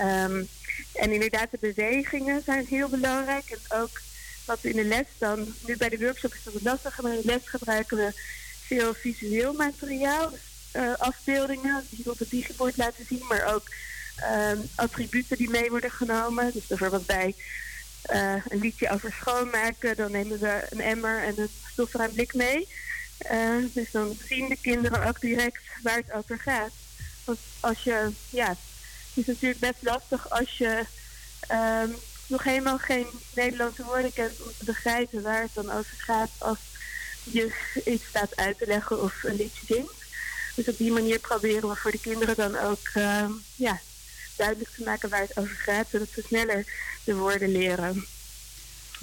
Um, 0.00 0.48
en 0.92 1.12
inderdaad, 1.12 1.50
de 1.50 1.58
bewegingen 1.60 2.42
zijn 2.44 2.66
heel 2.66 2.88
belangrijk. 2.88 3.50
En 3.50 3.80
ook 3.80 4.00
wat 4.44 4.60
we 4.60 4.68
in 4.68 4.76
de 4.76 4.84
les 4.84 5.06
dan, 5.18 5.54
nu 5.66 5.76
bij 5.76 5.88
de 5.88 5.98
workshop 5.98 6.34
is 6.34 6.42
dat 6.44 6.62
lastiger, 6.62 7.02
maar 7.02 7.12
in 7.12 7.20
de 7.20 7.26
les 7.26 7.42
gebruiken 7.44 7.96
we 7.96 8.12
veel 8.66 8.94
visueel 8.94 9.52
materiaal. 9.52 10.32
Uh, 10.76 10.92
afbeeldingen 10.98 11.86
die 11.90 12.04
we 12.04 12.10
op 12.10 12.18
het 12.18 12.30
digibord 12.30 12.76
laten 12.76 13.04
zien, 13.08 13.24
maar 13.28 13.54
ook 13.54 13.66
um, 14.50 14.62
attributen 14.74 15.36
die 15.36 15.50
mee 15.50 15.70
worden 15.70 15.90
genomen. 15.90 16.52
Dus 16.52 16.66
bijvoorbeeld 16.66 17.06
bij 17.06 17.34
uh, 18.12 18.46
een 18.48 18.58
liedje 18.58 18.90
over 18.90 19.12
schoonmaken, 19.12 19.96
dan 19.96 20.10
nemen 20.10 20.38
we 20.38 20.66
een 20.70 20.80
emmer 20.80 21.22
en 21.22 21.38
een 21.38 21.50
stofruim 21.72 22.12
blik 22.12 22.34
mee. 22.34 22.68
Uh, 23.30 23.64
dus 23.72 23.90
dan 23.90 24.16
zien 24.28 24.48
de 24.48 24.56
kinderen 24.60 25.04
ook 25.04 25.20
direct 25.20 25.62
waar 25.82 25.96
het 25.96 26.12
over 26.12 26.38
gaat. 26.38 26.72
Want 27.24 27.38
als 27.60 27.82
je, 27.82 28.10
ja, 28.30 28.48
het 28.48 29.14
is 29.14 29.26
natuurlijk 29.26 29.60
best 29.60 29.82
lastig 29.82 30.30
als 30.30 30.58
je 30.58 30.84
um, 31.50 31.94
nog 32.26 32.42
helemaal 32.42 32.78
geen 32.78 33.06
Nederlandse 33.34 33.84
woorden 33.84 34.12
kent 34.12 34.42
om 34.42 34.50
te 34.58 34.64
begrijpen 34.64 35.22
waar 35.22 35.42
het 35.42 35.54
dan 35.54 35.70
over 35.70 35.94
gaat 35.96 36.30
als 36.38 36.58
je 37.22 37.52
iets 37.84 38.04
staat 38.04 38.36
uit 38.36 38.58
te 38.58 38.66
leggen 38.66 39.02
of 39.02 39.22
een 39.22 39.36
liedje 39.36 39.74
zingt. 39.74 39.94
Dus 40.54 40.68
op 40.68 40.76
die 40.76 40.92
manier 40.92 41.18
proberen 41.18 41.68
we 41.68 41.76
voor 41.76 41.90
de 41.90 42.00
kinderen 42.00 42.36
dan 42.36 42.58
ook 42.58 42.90
uh, 42.94 43.28
ja, 43.56 43.80
duidelijk 44.36 44.70
te 44.70 44.82
maken 44.82 45.08
waar 45.08 45.20
het 45.20 45.36
over 45.36 45.56
gaat, 45.56 45.86
zodat 45.90 46.08
ze 46.14 46.22
sneller 46.26 46.64
de 47.04 47.14
woorden 47.14 47.52
leren. 47.52 48.06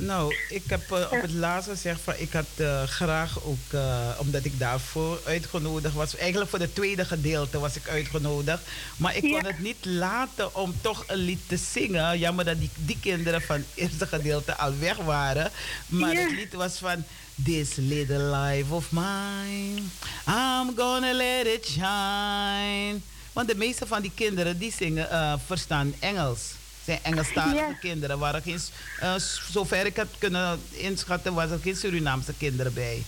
Nou, 0.01 0.35
ik 0.49 0.63
heb 0.67 0.91
uh, 0.91 1.11
op 1.11 1.21
het 1.21 1.31
laatst 1.31 1.69
gezegd 1.69 2.01
van 2.01 2.13
ik 2.17 2.31
had 2.31 2.45
uh, 2.57 2.83
graag 2.83 3.43
ook, 3.43 3.73
uh, 3.73 4.09
omdat 4.17 4.45
ik 4.45 4.59
daarvoor 4.59 5.19
uitgenodigd 5.25 5.93
was. 5.93 6.15
Eigenlijk 6.15 6.49
voor 6.49 6.59
het 6.59 6.75
tweede 6.75 7.05
gedeelte 7.05 7.59
was 7.59 7.75
ik 7.75 7.87
uitgenodigd. 7.87 8.61
Maar 8.97 9.15
ik 9.15 9.23
ja. 9.23 9.29
kon 9.29 9.45
het 9.45 9.59
niet 9.59 9.85
laten 9.85 10.55
om 10.55 10.73
toch 10.81 11.03
een 11.07 11.17
lied 11.17 11.39
te 11.47 11.57
zingen. 11.57 12.19
Jammer 12.19 12.45
dat 12.45 12.59
die, 12.59 12.69
die 12.75 12.97
kinderen 13.01 13.41
van 13.41 13.55
het 13.55 13.65
eerste 13.73 14.07
gedeelte 14.07 14.55
al 14.55 14.77
weg 14.79 14.97
waren. 14.97 15.51
Maar 15.87 16.13
ja. 16.13 16.19
het 16.19 16.31
lied 16.31 16.53
was 16.53 16.77
van 16.77 17.03
This 17.43 17.75
little 17.75 18.35
life 18.35 18.73
of 18.73 18.91
mine. 18.91 19.81
I'm 20.27 20.73
gonna 20.75 21.13
let 21.13 21.45
it 21.45 21.65
shine. 21.65 22.99
Want 23.33 23.47
de 23.47 23.55
meeste 23.55 23.87
van 23.87 24.01
die 24.01 24.11
kinderen 24.15 24.57
die 24.57 24.73
zingen, 24.77 25.39
verstaan 25.45 25.93
Engels 25.99 26.41
zijn 26.89 27.03
Engelstalige 27.03 27.55
ja. 27.55 27.73
kinderen. 27.79 28.19
Waren 28.19 28.41
geen, 28.41 28.59
uh, 29.03 29.15
zover 29.51 29.85
ik 29.85 29.95
het 29.95 30.09
kunnen 30.17 30.59
inschatten, 30.71 31.33
was 31.33 31.49
er 31.49 31.59
geen 31.59 31.75
Surinaamse 31.75 32.33
kinderen 32.37 32.73
bij. 32.73 33.03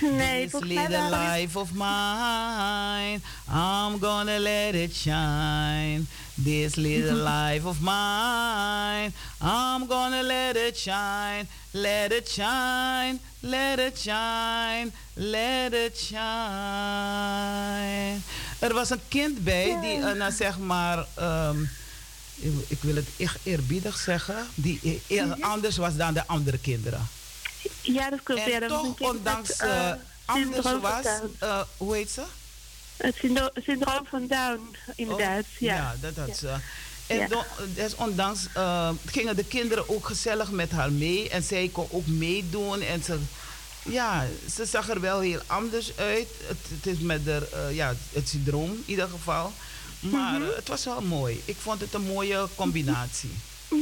Nee, 0.00 0.48
This 0.48 0.60
little 0.60 1.10
life 1.10 1.58
of 1.58 1.72
mine, 1.72 3.20
I'm 3.48 3.98
gonna 4.00 4.38
let 4.38 4.74
it 4.74 4.94
shine. 4.94 6.06
This 6.44 6.74
little 6.76 7.22
life 7.32 7.66
of 7.66 7.80
mine, 7.80 9.12
I'm 9.40 9.86
gonna 9.88 10.22
let 10.22 10.56
it 10.56 10.78
shine. 10.78 11.46
Let 11.74 12.12
it 12.12 12.28
shine, 12.28 13.18
let 13.40 13.78
it 13.78 13.98
shine, 13.98 14.92
let 15.14 15.72
it 15.72 15.98
shine. 15.98 16.20
Er 18.58 18.74
was 18.74 18.90
een 18.90 19.00
kind 19.08 19.44
bij 19.44 19.78
die, 19.80 19.96
uh, 19.96 20.12
nou 20.12 20.32
zeg 20.32 20.58
maar, 20.58 21.06
um, 21.20 21.70
ik 22.66 22.78
wil 22.80 22.94
het 22.94 23.08
echt 23.16 23.38
eerbiedig 23.42 23.98
zeggen, 23.98 24.46
die 24.54 25.02
anders 25.40 25.76
was 25.76 25.96
dan 25.96 26.14
de 26.14 26.26
andere 26.26 26.58
kinderen. 26.58 27.08
Ja, 27.80 28.10
dat 28.10 28.22
klopt. 28.22 28.40
En 28.40 28.50
ja, 28.50 28.60
dat 28.60 28.68
toch, 28.68 29.00
ondanks 29.00 29.48
met, 29.48 29.68
uh, 29.68 29.92
anders 30.24 30.80
was, 30.80 31.06
uh, 31.42 31.60
hoe 31.76 31.94
heet 31.94 32.10
ze? 32.10 32.22
Het 32.96 33.16
syndroom 33.62 34.06
van 34.06 34.26
Down, 34.26 34.76
inderdaad. 34.94 35.40
Oh, 35.40 35.58
ja. 35.58 35.74
ja, 35.74 35.94
dat 36.00 36.16
had 36.16 36.36
ze. 36.36 36.54
En 37.06 37.18
ja. 37.18 37.26
do, 37.26 37.42
desondanks 37.74 38.46
uh, 38.56 38.90
gingen 39.04 39.36
de 39.36 39.44
kinderen 39.44 39.88
ook 39.88 40.06
gezellig 40.06 40.50
met 40.50 40.70
haar 40.70 40.92
mee. 40.92 41.28
En 41.28 41.42
zij 41.42 41.68
kon 41.72 41.86
ook 41.90 42.06
meedoen. 42.06 42.80
En 42.80 43.02
ze, 43.02 43.18
ja, 43.82 44.26
ze 44.54 44.64
zag 44.64 44.88
er 44.88 45.00
wel 45.00 45.20
heel 45.20 45.40
anders 45.46 45.96
uit. 45.96 46.28
Het, 46.46 46.58
het 46.68 46.86
is 46.86 46.98
met 46.98 47.24
de, 47.24 47.48
uh, 47.54 47.76
ja, 47.76 47.94
het 48.12 48.28
syndroom 48.28 48.70
in 48.70 48.82
ieder 48.86 49.08
geval. 49.08 49.52
Maar 50.02 50.38
mm 50.38 50.46
-hmm. 50.46 50.54
het 50.54 50.68
was 50.68 50.84
wel 50.84 51.00
mooi. 51.00 51.42
Ik 51.44 51.56
vond 51.56 51.80
het 51.80 51.94
een 51.94 52.02
mooie 52.02 52.48
combinatie. 52.54 53.30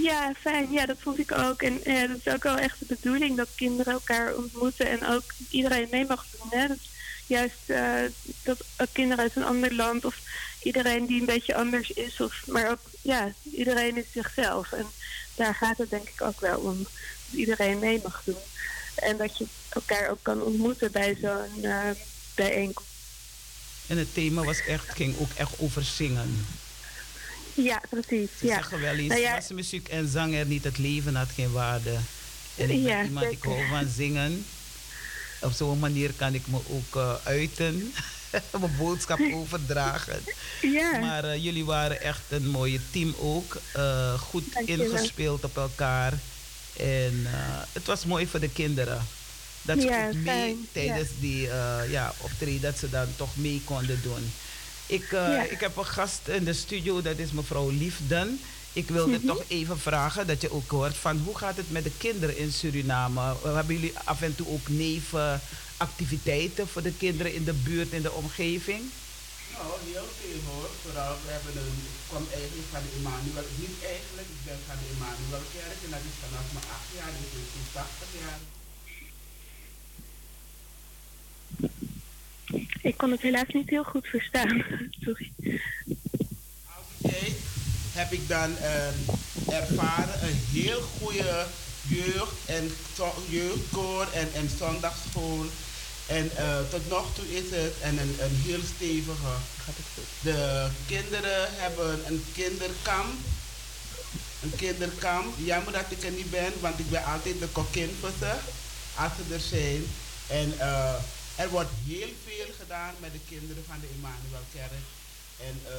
Ja, 0.02 0.32
fijn. 0.40 0.72
Ja, 0.72 0.86
dat 0.86 0.96
vond 1.00 1.18
ik 1.18 1.32
ook. 1.38 1.62
En 1.62 1.80
ja, 1.84 2.06
dat 2.06 2.16
is 2.24 2.32
ook 2.32 2.42
wel 2.42 2.56
echt 2.56 2.78
de 2.78 2.94
bedoeling 2.94 3.36
dat 3.36 3.48
kinderen 3.54 3.92
elkaar 3.92 4.34
ontmoeten 4.34 4.88
en 4.88 5.06
ook 5.06 5.22
iedereen 5.50 5.88
mee 5.90 6.06
mag 6.06 6.26
doen. 6.30 6.60
Hè? 6.60 6.68
Dat, 6.68 6.78
juist 7.26 7.60
uh, 7.66 7.94
dat 8.42 8.88
kinderen 8.92 9.24
uit 9.24 9.36
een 9.36 9.44
ander 9.44 9.74
land 9.74 10.04
of 10.04 10.18
iedereen 10.62 11.06
die 11.06 11.20
een 11.20 11.26
beetje 11.26 11.54
anders 11.54 11.90
is, 11.90 12.20
of, 12.20 12.46
maar 12.46 12.70
ook 12.70 12.80
ja, 13.02 13.32
iedereen 13.52 13.96
is 13.96 14.12
zichzelf. 14.12 14.72
En 14.72 14.86
daar 15.34 15.54
gaat 15.54 15.78
het 15.78 15.90
denk 15.90 16.08
ik 16.08 16.22
ook 16.22 16.40
wel 16.40 16.60
om. 16.60 16.78
Dat 16.78 17.38
iedereen 17.38 17.78
mee 17.78 18.00
mag 18.02 18.22
doen. 18.24 18.36
En 18.94 19.16
dat 19.16 19.38
je 19.38 19.46
elkaar 19.68 20.10
ook 20.10 20.22
kan 20.22 20.42
ontmoeten 20.42 20.92
bij 20.92 21.16
zo'n 21.20 21.64
uh, 21.64 21.90
bijeenkomst. 22.34 22.89
En 23.90 23.98
het 23.98 24.14
thema 24.14 24.44
was 24.44 24.60
echt, 24.60 24.88
ging 24.88 25.18
ook 25.18 25.30
echt 25.36 25.52
over 25.58 25.82
zingen. 25.82 26.46
Ja, 27.54 27.82
precies. 27.88 28.30
Ze 28.38 28.46
ja. 28.46 28.54
zeggen 28.54 28.80
wel 28.80 28.94
eens, 28.94 29.08
nou 29.08 29.20
ja. 29.20 29.40
muziek 29.54 29.88
en 29.88 30.08
zang 30.08 30.34
er 30.34 30.46
niet, 30.46 30.64
het 30.64 30.78
leven 30.78 31.14
had 31.14 31.28
geen 31.34 31.52
waarde. 31.52 31.90
En 32.56 32.70
ik 32.70 32.82
ben 32.82 32.82
ja, 32.82 33.04
iemand, 33.04 33.32
ik 33.32 33.42
hou 33.42 33.66
van 33.68 33.88
zingen. 33.96 34.44
Op 35.40 35.52
zo'n 35.52 35.78
manier 35.78 36.12
kan 36.12 36.34
ik 36.34 36.46
me 36.46 36.58
ook 36.68 36.96
uh, 36.96 37.14
uiten. 37.24 37.92
mijn 38.60 38.76
boodschap 38.78 39.20
overdragen. 39.40 40.22
Ja. 40.60 40.98
Maar 40.98 41.24
uh, 41.24 41.44
jullie 41.44 41.64
waren 41.64 42.00
echt 42.00 42.22
een 42.28 42.48
mooie 42.48 42.80
team 42.90 43.14
ook. 43.18 43.60
Uh, 43.76 44.14
goed 44.14 44.44
ingespeeld 44.64 45.44
op 45.44 45.56
elkaar. 45.56 46.12
En 46.76 47.26
het 47.72 47.86
was 47.86 48.04
mooi 48.04 48.26
voor 48.26 48.40
de 48.40 48.50
kinderen. 48.50 49.06
Dat 49.74 49.80
ze 49.80 49.86
ja, 49.88 50.06
ook 50.06 50.12
mee 50.14 50.24
fijn. 50.24 50.68
tijdens 50.72 51.08
ja. 51.08 51.14
die 51.20 51.46
uh, 51.46 51.76
ja, 51.90 52.14
optreden, 52.20 52.60
dat 52.60 52.78
ze 52.78 52.90
dan 52.90 53.06
toch 53.16 53.36
mee 53.36 53.62
konden 53.64 54.00
doen. 54.02 54.32
Ik, 54.86 55.02
uh, 55.04 55.10
Ja. 55.10 55.42
ik 55.42 55.60
heb 55.60 55.76
een 55.76 55.86
gast 55.86 56.20
in 56.28 56.44
de 56.44 56.52
studio, 56.52 57.02
dat 57.02 57.18
is 57.18 57.30
mevrouw 57.32 57.70
Liefden. 57.70 58.40
Ik 58.72 58.88
wilde 58.88 59.16
Mhm. 59.18 59.26
toch 59.26 59.42
even 59.48 59.78
vragen 59.78 60.26
dat 60.26 60.40
je 60.40 60.52
ook 60.52 60.70
hoort 60.70 60.96
van 60.96 61.18
hoe 61.24 61.36
gaat 61.38 61.56
het 61.56 61.70
met 61.70 61.84
de 61.84 61.92
kinderen 61.98 62.36
in 62.38 62.52
Suriname? 62.52 63.34
Uh, 63.44 63.54
Hebben 63.54 63.74
jullie 63.74 63.92
af 64.04 64.22
en 64.22 64.34
toe 64.34 64.46
ook 64.48 64.68
nevenactiviteiten 64.68 66.68
voor 66.68 66.82
de 66.82 66.92
kinderen 67.04 67.34
in 67.34 67.44
de 67.44 67.52
buurt, 67.66 67.92
in 67.92 68.02
de 68.02 68.12
omgeving? 68.12 68.82
Nou, 69.56 69.70
heel 69.92 70.08
veel 70.20 70.40
hoor. 70.50 70.68
Vooral, 70.84 71.14
we 71.24 71.30
hebben 71.36 71.54
een, 71.62 71.78
ik 71.98 72.04
kwam 72.10 72.24
eigenlijk 72.40 72.68
van 72.74 72.82
de 72.86 72.90
Emmanuel, 72.98 73.46
niet 73.64 73.78
eigenlijk, 73.94 74.28
ik 74.36 74.42
ben 74.48 74.58
van 74.68 74.78
de 74.82 74.86
Emmanuelkerk 74.94 75.78
en 75.84 75.90
dat 75.94 76.04
is 76.10 76.16
vanaf 76.24 76.46
mijn 76.56 76.68
acht 76.76 76.88
jaar, 76.98 77.12
dus 77.20 77.32
ik 77.42 77.48
ben 77.54 77.66
80 77.72 78.10
jaar. 78.22 78.38
Ik 82.82 82.96
kon 82.96 83.10
het 83.10 83.20
helaas 83.20 83.48
niet 83.52 83.70
heel 83.70 83.84
goed 83.84 84.06
verstaan. 84.06 84.64
Sorry. 85.04 85.32
Al 86.66 86.82
die 86.98 87.10
tijd 87.10 87.36
heb 87.92 88.12
ik 88.12 88.28
dan 88.28 88.56
eh, 88.56 89.58
ervaren 89.60 90.22
een 90.22 90.40
heel 90.52 90.80
goede 90.80 91.46
jeugd 91.82 92.34
en 92.46 92.70
jeugdkoor 93.28 94.06
en, 94.12 94.28
en 94.34 94.48
zondagschool. 94.58 95.44
En 96.06 96.30
eh, 96.36 96.58
tot 96.70 96.88
nog 96.88 97.14
toe 97.14 97.34
is 97.34 97.50
het 97.50 97.74
en 97.82 97.98
een, 97.98 98.16
een 98.20 98.36
heel 98.44 98.60
stevige. 98.74 99.32
Gaat 99.64 99.76
het 99.76 99.86
goed? 99.94 100.04
De 100.20 100.68
kinderen 100.86 101.48
hebben 101.50 102.00
een 102.06 102.24
kinderkamp. 102.34 103.14
Een 104.42 104.52
kinderkamp. 104.56 105.34
Jammer 105.36 105.72
dat 105.72 105.84
ik 105.88 106.02
er 106.02 106.10
niet 106.10 106.30
ben, 106.30 106.52
want 106.60 106.78
ik 106.78 106.90
ben 106.90 107.04
altijd 107.04 107.38
de 107.38 107.46
kokkin 107.46 107.96
voor 108.00 108.12
ze. 108.18 108.34
Als 108.94 109.12
ze 109.16 109.34
er 109.34 109.40
zijn. 109.40 109.84
En 110.26 110.58
eh, 110.58 110.94
er 111.42 111.48
wordt 111.48 111.70
heel 111.86 112.12
veel 112.26 112.46
gedaan 112.60 112.94
met 113.00 113.12
de 113.12 113.20
kinderen 113.28 113.64
van 113.68 113.76
de 113.80 113.88
Emmanuelkerk. 113.94 114.84
En 115.48 115.54
eh, 115.66 115.74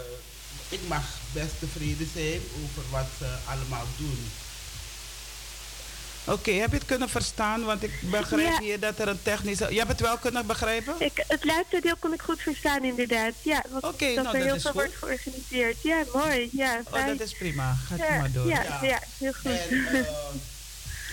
ik 0.70 0.80
mag 0.88 1.04
best 1.34 1.60
tevreden 1.60 2.10
zijn 2.14 2.42
over 2.64 2.84
wat 2.90 3.08
ze 3.18 3.36
allemaal 3.48 3.86
doen. 3.98 4.30
Oké, 6.26 6.52
heb 6.52 6.70
je 6.72 6.78
het 6.78 6.86
kunnen 6.86 7.10
verstaan? 7.10 7.64
Want 7.64 7.84
ik 7.84 7.92
begrijp 8.02 8.48
Ja. 8.48 8.60
hier 8.60 8.80
dat 8.80 9.00
er 9.00 9.08
een 9.08 9.22
technische... 9.24 9.68
Je 9.74 9.78
hebt 9.78 9.90
het 9.92 10.00
wel 10.00 10.18
kunnen 10.18 10.46
begrijpen? 10.46 10.94
Ik, 10.98 11.24
het 11.28 11.44
laatste 11.44 11.80
deel 11.82 11.96
kon 12.00 12.14
ik 12.14 12.22
goed 12.22 12.42
verstaan, 12.42 12.84
inderdaad. 12.84 13.34
Ja, 13.44 13.64
want 13.70 13.84
Oké, 13.84 14.14
dat 14.16 14.24
nou, 14.24 14.28
er 14.28 14.34
dat 14.34 14.44
heel 14.44 14.56
is 14.56 14.62
veel 14.62 14.72
goed. 14.72 14.82
wordt 14.82 14.96
georganiseerd. 14.96 15.82
Ja, 15.82 16.04
mooi. 16.14 16.50
Ja, 16.52 16.80
Oh, 16.86 16.92
fijn. 16.94 17.18
dat 17.18 17.28
is 17.28 17.34
prima. 17.34 17.74
Gaat 17.88 18.00
u 18.00 18.04
ja, 18.04 18.18
maar 18.20 18.32
door. 18.32 18.48
Ja, 18.48 18.64
Ja. 18.64 18.80
ja, 18.82 19.00
heel 19.18 19.34
goed. 19.34 19.52
En 19.52 19.86
eh, 19.86 20.06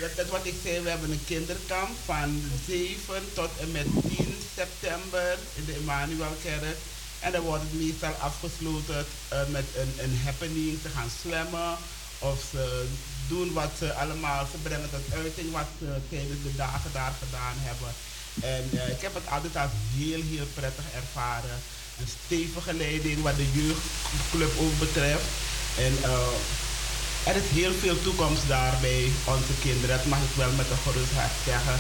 dat, 0.01 0.17
dat 0.17 0.29
wat 0.29 0.47
ik 0.47 0.55
zei, 0.63 0.81
we 0.81 0.91
hebben 0.91 1.11
een 1.11 1.25
kinderkamp 1.27 1.97
van 2.05 2.43
7 2.67 3.23
tot 3.33 3.51
en 3.61 3.71
met 3.73 3.87
10 4.17 4.37
september 4.55 5.39
in 5.55 5.65
de 5.65 5.73
Emmanuelkerk. 5.73 6.77
En 7.21 7.33
dan 7.33 7.41
wordt 7.41 7.63
het 7.63 7.81
meestal 7.81 8.13
afgesloten 8.13 9.07
eh, 9.29 9.39
met 9.49 9.65
een, 9.77 9.93
een 10.05 10.21
happening. 10.25 10.79
Ze 10.83 10.89
gaan 10.89 11.11
zwemmen 11.23 11.77
of 12.19 12.45
ze 12.51 12.87
doen 13.29 13.53
wat 13.53 13.71
ze 13.79 13.93
allemaal, 13.93 14.47
ze 14.53 14.59
brengen 14.59 14.91
tot 14.91 15.15
uiting 15.15 15.53
wat 15.53 15.71
ze 15.79 15.87
tijdens 16.09 16.43
de 16.43 16.55
dagen 16.57 16.91
daar 16.93 17.15
gedaan 17.25 17.57
hebben. 17.57 17.93
En 18.41 18.65
eh, 18.79 18.89
ik 18.95 19.01
heb 19.01 19.15
het 19.15 19.29
altijd 19.29 19.57
als 19.57 19.71
heel, 19.97 20.23
heel 20.33 20.49
prettig 20.55 20.85
ervaren. 20.95 21.59
Een 21.99 22.13
stevige 22.25 22.75
leiding 22.75 23.23
wat 23.23 23.37
de 23.37 23.51
jeugdclub 23.53 24.53
ook 24.65 24.79
betreft. 24.79 25.29
En 25.77 25.95
eh, 26.03 26.29
er 27.29 27.37
is 27.43 27.51
heel 27.61 27.75
veel 27.85 27.99
toekomst 28.07 28.49
daar 28.55 28.77
onze 29.35 29.55
kinderen. 29.65 29.97
Dat 29.97 30.13
mag 30.13 30.23
ik 30.29 30.35
wel 30.43 30.53
met 30.61 30.69
een 30.71 30.85
gerust 30.87 31.15
hart 31.21 31.37
zeggen. 31.51 31.77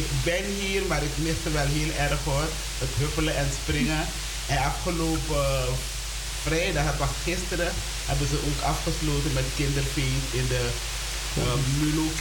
Ik 0.00 0.08
ben 0.28 0.44
hier, 0.60 0.82
maar 0.90 1.02
ik 1.08 1.16
mis 1.26 1.38
het 1.42 1.52
wel 1.58 1.70
heel 1.78 1.92
erg 2.06 2.20
hoor. 2.28 2.48
Het 2.82 2.92
huppelen 3.00 3.36
en 3.42 3.50
springen. 3.60 4.02
En 4.52 4.58
afgelopen 4.70 5.44
eh, 5.50 5.72
vrijdag, 6.46 6.84
het 6.90 7.02
was 7.04 7.14
gisteren, 7.28 7.70
hebben 8.10 8.28
ze 8.32 8.38
ook 8.48 8.60
afgesloten 8.72 9.32
met 9.38 9.56
kinderfeest 9.60 10.28
in 10.40 10.46
de 10.54 10.64
uh, 11.38 11.42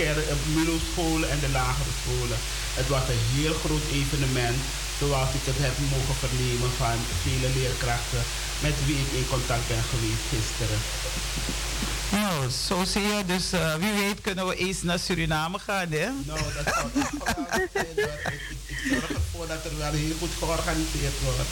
eh, 0.08 0.38
Mulo-scholen 0.56 1.30
en 1.34 1.40
de 1.46 1.52
lagere 1.60 1.94
scholen. 2.02 2.40
Het 2.80 2.88
was 2.94 3.06
een 3.08 3.26
heel 3.38 3.56
groot 3.64 3.88
evenement, 4.00 4.60
zoals 5.00 5.32
ik 5.38 5.46
het 5.50 5.60
heb 5.66 5.76
mogen 5.94 6.18
vernemen 6.24 6.72
van 6.82 6.98
vele 7.24 7.50
leerkrachten 7.58 8.24
met 8.66 8.78
wie 8.86 9.00
ik 9.04 9.12
in 9.20 9.28
contact 9.34 9.66
ben 9.72 9.84
geweest 9.92 10.26
gisteren. 10.34 10.80
Nou, 12.12 12.50
zo 12.68 12.84
zie 12.86 13.02
je. 13.02 13.26
Dus 13.26 13.52
eh, 13.52 13.76
wie 13.76 13.92
weet 13.92 14.22
kunnen 14.22 14.48
we 14.48 14.56
eens 14.56 14.82
naar 14.82 15.00
Suriname 15.00 15.60
gaan, 15.60 15.92
hè? 15.92 16.10
Nou, 16.26 16.40
dat 16.54 16.74
zou 16.74 16.90
echt 16.96 17.10
geweldig 17.10 17.70
zijn. 17.74 17.86
hoor. 17.96 18.32
Ik, 18.68 18.78
zorg 18.90 19.10
ervoor 19.10 19.48
dat 19.48 19.66
er 19.66 19.78
wel 19.78 19.92
heel 19.92 20.16
goed 20.20 20.30
georganiseerd 20.40 21.14
wordt. 21.24 21.50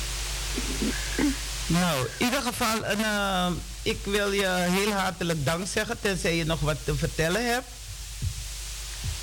Nou, 1.67 2.07
in 2.17 2.25
ieder 2.25 2.41
geval, 2.41 2.85
een, 2.85 3.03
eh, 3.03 3.47
ik 3.81 3.99
wil 4.03 4.31
je 4.31 4.47
heel 4.47 4.91
hartelijk 4.91 5.45
dank 5.45 5.67
zeggen, 5.67 6.01
tenzij 6.01 6.35
je 6.35 6.45
nog 6.45 6.59
wat 6.59 6.77
te 6.83 6.95
vertellen 6.95 7.45
hebt. 7.53 7.67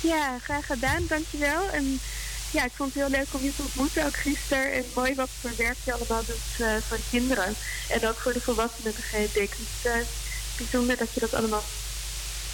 Ja, 0.01 0.37
graag 0.43 0.65
gedaan. 0.65 1.05
Dankjewel. 1.07 1.69
En 1.69 1.99
ja, 2.51 2.63
ik 2.65 2.71
vond 2.75 2.93
het 2.93 3.03
heel 3.03 3.11
leuk 3.17 3.27
om 3.31 3.43
je 3.43 3.55
te 3.55 3.61
ontmoeten, 3.61 4.05
ook 4.05 4.15
gisteren. 4.15 4.73
En 4.73 4.85
mooi 4.95 5.15
wat 5.15 5.29
voor 5.41 5.51
werk 5.57 5.77
je 5.83 5.93
allemaal 5.93 6.25
doet 6.25 6.59
uh, 6.59 6.67
voor 6.87 6.99
kinderen. 7.09 7.55
En 7.89 8.07
ook 8.07 8.17
voor 8.17 8.33
de 8.33 8.41
volwassenen, 8.41 8.93
begreep 8.95 9.35
ik. 9.35 9.49
Dus 9.57 9.91
uh, 9.91 10.01
bijzonder 10.57 10.97
dat 10.97 11.13
je 11.13 11.19
dat 11.19 11.33
allemaal... 11.33 11.63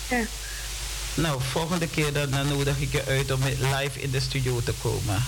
Ja. 0.09 0.25
Nou, 1.13 1.41
volgende 1.51 1.87
keer 1.87 2.13
dan, 2.13 2.29
dan 2.29 2.47
nodig 2.47 2.79
ik 2.79 2.91
je 2.91 3.03
uit 3.05 3.31
om 3.31 3.39
live 3.43 4.01
in 4.01 4.11
de 4.11 4.19
studio 4.19 4.61
te 4.63 4.73
komen. 4.81 5.23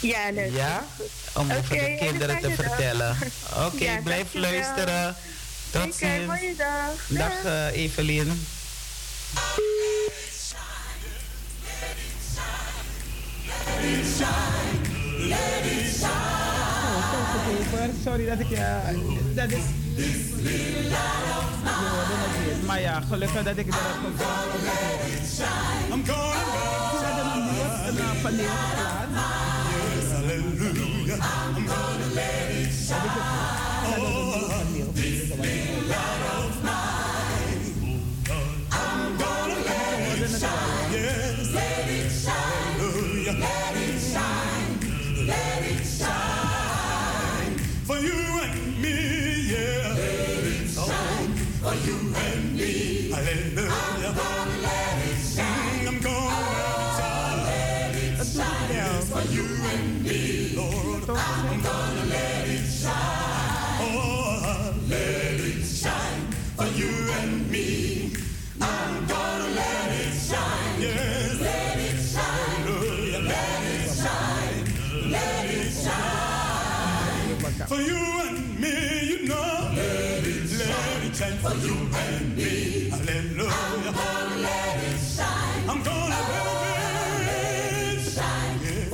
Ja, 0.00 0.30
leuk. 0.32 0.54
Ja? 0.54 0.86
Om 1.32 1.52
over 1.52 1.76
de 1.76 1.96
kinderen 2.00 2.40
te 2.40 2.50
vertellen. 2.50 3.16
Oké, 3.66 3.74
okay, 3.74 3.94
ja, 3.94 4.00
blijf 4.00 4.34
luisteren. 4.34 5.16
Tot 5.70 5.94
ziens. 5.94 6.26
Mooie 6.26 6.54
dag. 6.56 7.06
Dag 7.08 7.44
uh, 7.44 7.66
Evelien. 7.66 8.46
Sorry 18.04 18.26
dat 18.26 18.38
ik 18.38 18.48
ja. 18.48 18.82
Dat 19.34 19.50
is. 19.50 19.64
Maar 22.66 22.80
ja, 22.80 23.00
gelukkig 23.00 23.42
dat 23.42 23.56
ik 23.56 23.66
dat 23.66 23.74
heb 23.74 23.94
gedaan. 23.94 24.10
Hadden 30.22 31.46
een 31.46 31.68
gonna 31.68 32.06
let 32.14 32.58
shine. 44.02 45.26
Let 45.26 45.62
it. 45.70 45.87
For 47.88 47.96
you 47.96 48.12
and 48.12 48.82
me, 48.82 49.48
yeah. 49.50 49.94
Let 49.94 50.44
it 50.44 50.68
shine. 50.68 51.34
For 51.62 51.74
you 51.88 52.07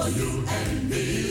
for 0.04 0.10
you 0.10 0.44
and 0.46 0.90
me. 0.90 1.23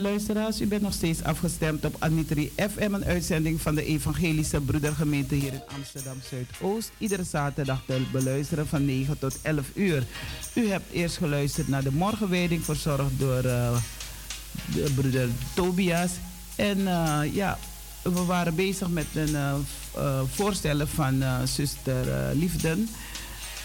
Lieve 0.00 0.52
u 0.60 0.66
bent 0.66 0.82
nog 0.82 0.92
steeds 0.92 1.22
afgestemd 1.22 1.84
op 1.84 1.96
Anitri 1.98 2.52
FM, 2.56 2.94
een 2.94 3.04
uitzending 3.04 3.60
van 3.60 3.74
de 3.74 3.84
Evangelische 3.84 4.60
Broedergemeente 4.60 5.34
hier 5.34 5.52
in 5.52 5.62
Amsterdam 5.76 6.16
Zuidoost. 6.30 6.90
Iedere 6.98 7.24
zaterdag 7.24 7.82
te 7.86 8.02
beluisteren 8.12 8.66
van 8.66 8.84
9 8.84 9.18
tot 9.18 9.38
11 9.42 9.66
uur. 9.74 10.04
U 10.54 10.68
hebt 10.68 10.92
eerst 10.92 11.16
geluisterd 11.16 11.68
naar 11.68 11.82
de 11.82 11.92
morgenwijding, 11.92 12.64
verzorgd 12.64 13.18
door 13.18 13.44
uh, 13.44 13.76
de 14.72 14.92
broeder 14.94 15.28
Tobias. 15.54 16.10
En 16.56 16.78
uh, 16.78 17.20
ja, 17.32 17.58
we 18.02 18.24
waren 18.24 18.54
bezig 18.54 18.88
met 18.88 19.06
een 19.14 19.30
uh, 19.96 20.20
voorstellen 20.34 20.88
van 20.88 21.22
zuster 21.44 22.34
Liefden. 22.34 22.88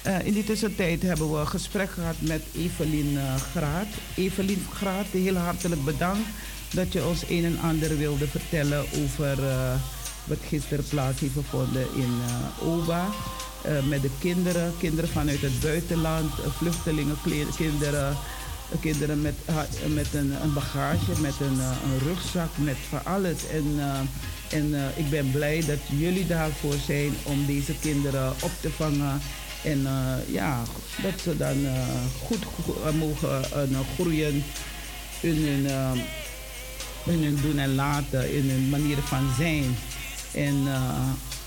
Uh, 0.07 0.25
in 0.25 0.33
die 0.33 0.43
tussentijd 0.43 1.01
hebben 1.01 1.31
we 1.31 1.37
een 1.37 1.47
gesprek 1.47 1.89
gehad 1.91 2.15
met 2.19 2.41
Evelien 2.55 3.13
uh, 3.13 3.35
Graat. 3.35 3.87
Evelien 4.15 4.65
Graat, 4.73 5.05
heel 5.05 5.35
hartelijk 5.35 5.83
bedankt 5.83 6.27
dat 6.73 6.93
je 6.93 7.05
ons 7.05 7.23
een 7.29 7.45
en 7.45 7.59
ander 7.59 7.97
wilde 7.97 8.27
vertellen 8.27 8.85
over 9.03 9.39
uh, 9.39 9.73
wat 10.23 10.37
gisteren 10.47 10.85
plaats 10.89 11.19
heeft 11.19 11.33
gevonden 11.33 11.87
in 11.95 12.13
OBA. 12.61 13.05
met 13.87 14.01
de 14.01 14.09
kinderen, 14.19 14.73
kinderen 14.79 15.09
vanuit 15.09 15.41
het 15.41 15.59
buitenland, 15.61 16.31
vluchtelingen, 16.57 17.17
kinderen, 17.55 18.17
kinderen 18.79 19.21
met, 19.21 19.35
met 19.93 20.13
een, 20.13 20.33
een 20.41 20.53
bagage, 20.53 21.21
met 21.21 21.35
een, 21.39 21.59
een, 21.59 21.99
rugzak, 22.07 22.49
met 22.55 22.77
van 22.89 23.05
alles. 23.05 23.47
En, 23.47 23.79
en 24.49 24.93
ik 24.95 25.09
ben 25.09 25.31
blij 25.31 25.63
dat 25.65 25.79
jullie 25.97 26.27
daarvoor 26.27 26.75
zijn 26.85 27.13
om 27.23 27.45
deze 27.45 27.73
kinderen 27.81 28.33
op 28.41 28.51
te 28.61 28.69
vangen 28.69 29.21
en 29.63 29.79
uh, 29.79 30.33
ja, 30.33 30.63
dat 31.01 31.21
ze 31.21 31.37
dan 31.37 31.57
uh, 31.57 31.71
goed 32.23 32.43
uh, 32.43 32.93
mogen 32.99 33.43
groeien 33.95 34.43
in 35.21 35.67
hun, 37.03 37.37
doen 37.41 37.57
en 37.57 37.75
laten, 37.75 38.33
in 38.35 38.49
hun 38.49 38.69
manier 38.69 38.97
van 38.97 39.29
zijn. 39.37 39.77
En 40.33 40.67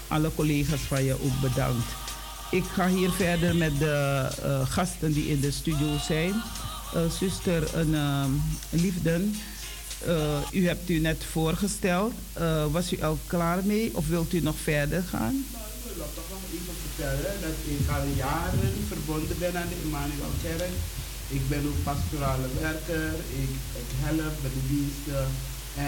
alle 0.08 0.30
collega's 0.34 0.80
van 0.80 1.04
je 1.04 1.12
ook 1.12 1.40
bedankt. 1.40 1.86
Ik 2.50 2.64
ga 2.64 2.88
hier 2.88 3.10
verder 3.10 3.56
met 3.56 3.78
de 3.78 4.28
gasten 4.68 5.12
die 5.12 5.28
in 5.28 5.40
de 5.40 5.50
studio 5.50 5.98
zijn. 6.06 6.42
zuster 7.18 7.74
een, 7.74 7.96
Liefden, 8.70 9.36
u 10.52 10.66
hebt 10.66 10.90
u 10.90 10.98
net 10.98 11.24
voorgesteld. 11.30 12.12
was 12.70 12.92
u 12.92 13.02
al 13.02 13.18
klaar 13.26 13.64
mee 13.64 13.90
of 13.94 14.08
wilt 14.08 14.32
u 14.32 14.40
nog 14.40 14.56
verder 14.62 15.02
gaan? 15.02 15.44
Wil 15.96 16.10
toch 16.18 16.30
nog 16.34 16.44
even 16.56 16.76
vertellen 16.84 17.34
dat 17.46 17.56
ik 17.74 17.84
al 17.96 18.04
jaren 18.26 18.74
verbonden 18.92 19.38
ben 19.44 19.54
aan 19.60 19.70
de 19.72 19.78
Emmanuel 19.84 20.34
Kerk. 20.44 20.74
Ik 21.36 21.44
ben 21.52 21.62
ook 21.70 21.80
pastorale 21.90 22.48
werker, 22.60 23.12
ik, 23.42 23.52
ik 23.82 23.90
help 24.04 24.34
bij 24.42 24.52
de 24.56 24.64
diensten 24.70 25.24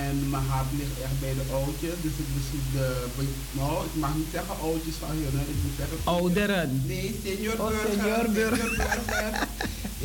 en 0.00 0.14
mijn 0.30 0.46
hart 0.52 0.70
ligt 0.78 0.98
echt 1.06 1.18
bij 1.24 1.34
de 1.38 1.46
oudjes. 1.58 1.96
Dus 2.04 2.16
ik 2.22 2.30
bezoek 2.36 2.66
de, 2.76 2.88
nou 3.58 3.84
ik 3.88 3.94
mag 4.04 4.14
niet 4.20 4.32
zeggen 4.36 4.56
oudjes 4.68 4.96
van 5.02 5.08
hun, 5.08 5.52
ik 5.54 5.60
moet 5.62 5.78
zeggen... 5.80 5.98
Ouderen? 6.04 6.70
Nee, 6.86 7.20
senior 7.24 7.58
oh, 7.64 7.70
Senior 7.84 8.26
burger. 8.36 8.70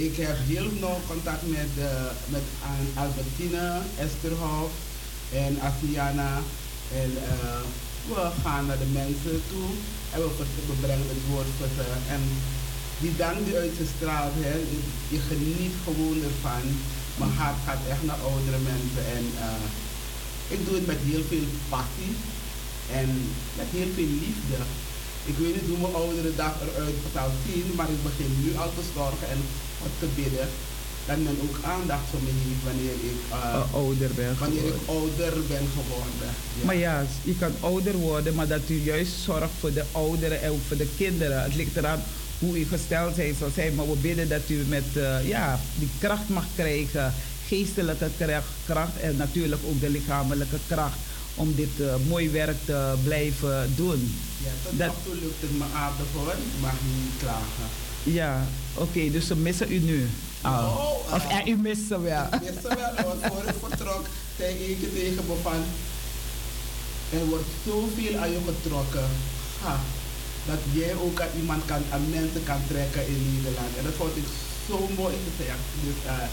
ik 0.08 0.16
heb 0.26 0.38
heel 0.52 0.70
nauw 0.80 1.00
contact 1.08 1.44
met, 1.58 1.72
uh, 1.78 1.86
met 2.34 2.46
Albertine, 3.02 3.66
Esterhof 4.06 4.72
en 5.46 5.54
Asiana 5.70 6.32
en... 7.02 7.12
Uh, 7.12 7.89
we 8.08 8.22
gaan 8.44 8.66
naar 8.66 8.82
de 8.86 8.92
mensen 9.02 9.38
toe 9.52 9.70
en 10.14 10.20
we, 10.22 10.76
brengen 10.86 11.10
het 11.14 11.24
woord 11.32 11.52
voor 11.58 11.72
ze. 11.78 11.88
En 12.16 12.22
die 13.04 13.16
dank 13.24 13.38
die 13.46 13.58
uitgestraald, 13.64 14.34
hè, 14.48 14.56
je 15.14 15.20
geniet 15.30 15.76
gewoon 15.86 16.20
ervan. 16.30 16.66
Mijn 17.20 17.36
hart 17.40 17.60
gaat 17.66 17.84
echt 17.94 18.04
naar 18.10 18.22
oudere 18.32 18.62
mensen. 18.72 19.04
En 19.18 19.26
uh, 19.46 19.66
ik 20.56 20.60
doe 20.66 20.76
het 20.80 20.88
met 20.92 21.02
heel 21.10 21.26
veel 21.32 21.48
passie 21.74 22.14
en 23.00 23.08
met 23.60 23.70
heel 23.78 23.92
veel 23.96 24.12
liefde. 24.26 24.60
Ik 25.32 25.38
weet 25.42 25.56
niet 25.56 25.70
hoe 25.72 25.84
mijn 25.84 26.00
oudere 26.04 26.34
dag 26.44 26.54
eruit 26.62 27.00
zal 27.16 27.32
zien, 27.46 27.68
maar 27.78 27.90
ik 27.96 28.02
begin 28.10 28.32
nu 28.44 28.50
al 28.62 28.72
te 28.78 28.86
zorgen 28.96 29.28
en 29.34 29.40
te 30.00 30.08
bidden 30.16 30.48
dat 31.10 31.18
men 31.18 31.38
ook 31.46 31.58
aandacht 31.64 32.08
voor 32.10 32.24
me 32.28 32.32
heeft 32.44 32.64
wanneer 32.70 32.98
ik 33.12 33.20
uh, 33.32 33.74
ouder 33.74 34.12
ben 34.16 34.34
wanneer 34.40 34.68
ik 34.74 34.82
ouder 34.86 35.34
ben 35.54 35.66
geworden. 35.78 36.30
Ja. 36.60 36.66
Maar 36.66 36.76
ja, 36.76 37.06
je 37.24 37.36
kan 37.36 37.54
ouder 37.60 37.96
worden, 37.98 38.36
maar 38.36 38.48
dat 38.48 38.66
u 38.68 38.76
juist 38.84 39.14
zorgt 39.26 39.56
voor 39.60 39.74
de 39.74 39.84
ouderen 39.92 40.42
en 40.42 40.62
voor 40.68 40.78
de 40.78 40.88
kinderen. 40.98 41.44
Het 41.44 41.56
ligt 41.56 41.76
eraan 41.76 42.02
hoe 42.40 42.60
u 42.60 42.66
gesteld 42.66 43.16
zijn, 43.16 43.36
zoals 43.38 43.56
hij. 43.56 43.72
Maar 43.72 43.90
we 43.90 43.96
bidden 44.02 44.30
dat 44.30 44.46
u 44.48 44.66
met 44.68 44.84
uh, 44.94 45.28
ja, 45.28 45.60
die 45.76 45.90
kracht 46.00 46.30
mag 46.30 46.46
krijgen, 46.56 47.14
geestelijke 47.48 48.10
kracht 48.66 48.98
en 49.02 49.16
natuurlijk 49.16 49.62
ook 49.66 49.80
de 49.80 49.90
lichamelijke 49.90 50.58
kracht 50.68 50.98
om 51.36 51.56
dit 51.56 51.76
uh, 51.80 51.94
mooi 52.08 52.30
werk 52.30 52.58
te 52.66 52.94
blijven 53.04 53.74
doen. 53.76 54.16
Ja, 54.44 54.52
tot 54.64 54.78
dat 54.78 54.94
lukt 55.22 55.42
het 55.42 55.58
me 55.58 55.66
aardig 55.76 56.06
hoor. 56.14 56.32
Ik 56.32 56.62
mag 56.62 56.78
niet 56.94 57.12
klagen. 57.20 57.68
Ja, 58.04 58.48
oké, 58.74 58.84
okay, 58.84 59.12
dus 59.12 59.28
ze 59.28 59.36
missen 59.36 59.72
u 59.72 59.80
nu. 59.80 60.10
Oh. 60.46 60.52
oh 60.52 61.14
of 61.16 61.24
uh, 61.32 61.52
u 61.52 61.56
mist 61.56 61.88
ze 61.88 62.02
wel. 62.02 62.26
Ik 62.32 62.42
mis 62.42 62.62
ze 62.62 62.68
wel, 62.68 62.94
want 63.06 63.34
voor 63.34 63.44
ik 63.48 63.60
vertrok 63.68 64.06
zei 64.38 64.54
ik 64.54 64.80
tegen 64.94 65.24
me 65.28 65.36
van... 65.42 65.62
Er 67.20 67.26
wordt 67.26 67.50
zoveel 67.66 68.18
aan 68.22 68.32
je 68.32 68.42
getrokken. 68.46 69.08
Ha, 69.64 69.80
dat 70.46 70.62
jij 70.72 70.94
ook 70.96 71.22
aan 71.22 71.34
iemand 71.40 71.66
kan, 71.66 71.84
aan 71.92 72.10
mensen 72.10 72.44
kan 72.44 72.62
trekken 72.68 73.08
in 73.08 73.22
Nederland. 73.34 73.72
En 73.78 73.84
dat 73.84 73.94
vond 73.94 74.16
ik 74.22 74.28
zo 74.68 74.90
mooi 74.98 75.16
gezegd. 75.28 75.64
Dus 75.86 76.00
uh, 76.06 76.28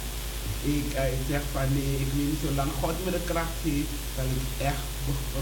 ik, 0.76 0.86
uh, 0.94 1.12
ik 1.18 1.24
zeg 1.28 1.42
van 1.52 1.68
nee, 1.76 1.94
ik 2.04 2.11
niet, 2.18 2.38
zolang 2.44 2.70
God 2.80 3.04
me 3.04 3.11
de 3.11 3.24
kracht 3.24 3.57
geeft, 3.62 3.92
kan 4.16 4.24
ik 4.38 4.66
echt 4.70 4.84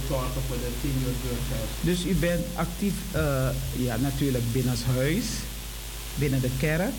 zorgen 0.09 0.43
voor 0.47 0.57
de 0.65 0.71
senior 0.81 1.17
burgers. 1.23 1.71
Dus 1.89 2.01
u 2.05 2.15
bent 2.15 2.45
actief, 2.55 2.95
uh, 3.17 3.49
ja 3.87 3.97
natuurlijk 3.97 4.53
binnen 4.53 4.79
huis, 4.95 5.25
binnen 6.15 6.41
de 6.41 6.51
kerk 6.59 6.99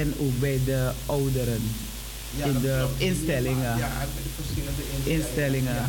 en 0.00 0.14
ook 0.18 0.38
bij 0.40 0.60
de 0.64 0.90
ouderen 1.06 1.62
ja, 2.36 2.44
in 2.46 2.60
de 2.60 2.86
instellingen. 2.96 3.76
Ja, 3.84 3.92
bij 4.14 4.24
de 4.28 4.34
verschillende 4.40 4.82
instellingen. 4.94 5.20
instellingen. 5.20 5.74
Ja. 5.74 5.88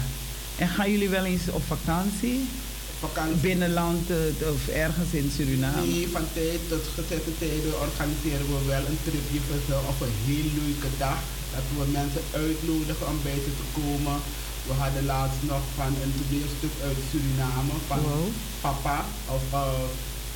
En 0.64 0.68
gaan 0.68 0.92
jullie 0.92 1.10
wel 1.10 1.26
eens 1.26 1.48
op 1.50 1.64
vakantie? 1.76 2.40
vakantie. 3.00 3.46
Binnenland 3.50 4.06
uh, 4.10 4.54
of 4.56 4.62
ergens 4.86 5.12
in 5.22 5.32
Suriname? 5.36 5.86
Nee, 5.86 6.08
van 6.18 6.26
tijd 6.38 6.62
tot 6.72 6.86
gezette 6.98 7.34
tijden 7.42 7.74
organiseren 7.86 8.48
we 8.54 8.60
wel 8.74 8.84
een 8.90 9.02
tripje 9.08 9.40
voor 9.48 9.62
ze 9.68 9.76
of 9.92 9.98
een 10.06 10.18
heel 10.30 10.50
leuke 10.62 10.92
dag. 11.06 11.20
Dat 11.54 11.66
we 11.78 11.86
mensen 12.00 12.24
uitnodigen 12.44 13.08
om 13.12 13.20
bij 13.28 13.40
te 13.48 13.54
komen. 13.78 14.18
We 14.68 14.74
hadden 14.82 15.06
laatst 15.14 15.44
nog 15.54 15.64
van 15.80 15.92
een 16.04 16.14
toneelstuk 16.20 16.76
uit 16.88 17.00
Suriname 17.10 17.76
van 17.90 18.02
wow. 18.02 18.28
papa 18.66 18.98
of 19.36 19.44
uh, 19.54 19.64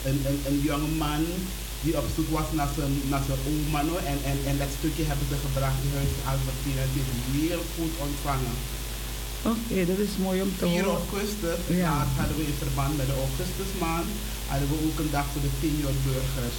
een, 0.07 0.19
een, 0.29 0.39
een 0.49 0.59
jonge 0.69 0.91
man 1.03 1.23
die 1.83 1.97
op 2.01 2.07
zoek 2.15 2.29
was 2.37 2.49
naar 2.59 2.71
zijn, 2.77 2.93
naar 3.11 3.23
zijn 3.27 3.41
oma. 3.49 3.81
No? 3.81 3.95
En, 4.11 4.17
en, 4.29 4.37
en 4.49 4.57
dat 4.61 4.71
stukje 4.77 5.03
hebben 5.09 5.27
ze 5.31 5.37
gebracht 5.45 5.79
in 5.85 5.93
huis 5.99 6.13
Albertine. 6.29 6.81
Het 6.85 6.95
is 7.01 7.09
heel 7.39 7.63
goed 7.75 7.93
ontvangen. 8.07 8.55
Oké, 9.43 9.57
okay, 9.71 9.85
dat 9.85 9.97
is 10.07 10.13
mooi 10.25 10.41
om 10.41 10.51
te 10.57 10.65
horen. 10.65 10.83
4 10.83 10.93
augustus, 10.99 11.59
ja. 11.67 12.07
hadden 12.19 12.37
we 12.37 12.43
in 12.51 12.61
verband 12.63 12.97
met 12.97 13.05
de 13.05 13.17
augustusmaand, 13.25 14.07
hadden 14.47 14.69
we 14.69 14.77
ook 14.87 14.99
een 14.99 15.11
dag 15.11 15.25
voor 15.31 15.41
de 15.41 15.53
seniorburgers. 15.61 16.57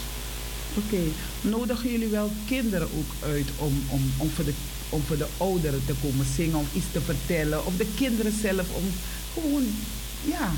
Oké, 0.79 0.95
okay. 0.95 1.09
nodigen 1.41 1.91
jullie 1.91 2.09
wel 2.09 2.31
kinderen 2.47 2.89
ook 2.99 3.13
uit 3.35 3.49
om, 3.57 3.75
om, 3.89 4.03
om, 4.17 4.31
voor 4.31 4.45
de, 4.45 4.55
om 4.89 5.03
voor 5.07 5.17
de 5.17 5.27
ouderen 5.37 5.83
te 5.87 5.95
komen 6.03 6.27
zingen, 6.37 6.59
om 6.59 6.69
iets 6.73 6.91
te 6.93 7.01
vertellen? 7.01 7.67
Of 7.67 7.77
de 7.77 7.87
kinderen 7.95 8.35
zelf 8.41 8.67
om 8.81 8.87
gewoon, 9.35 9.67
ja, 10.25 10.53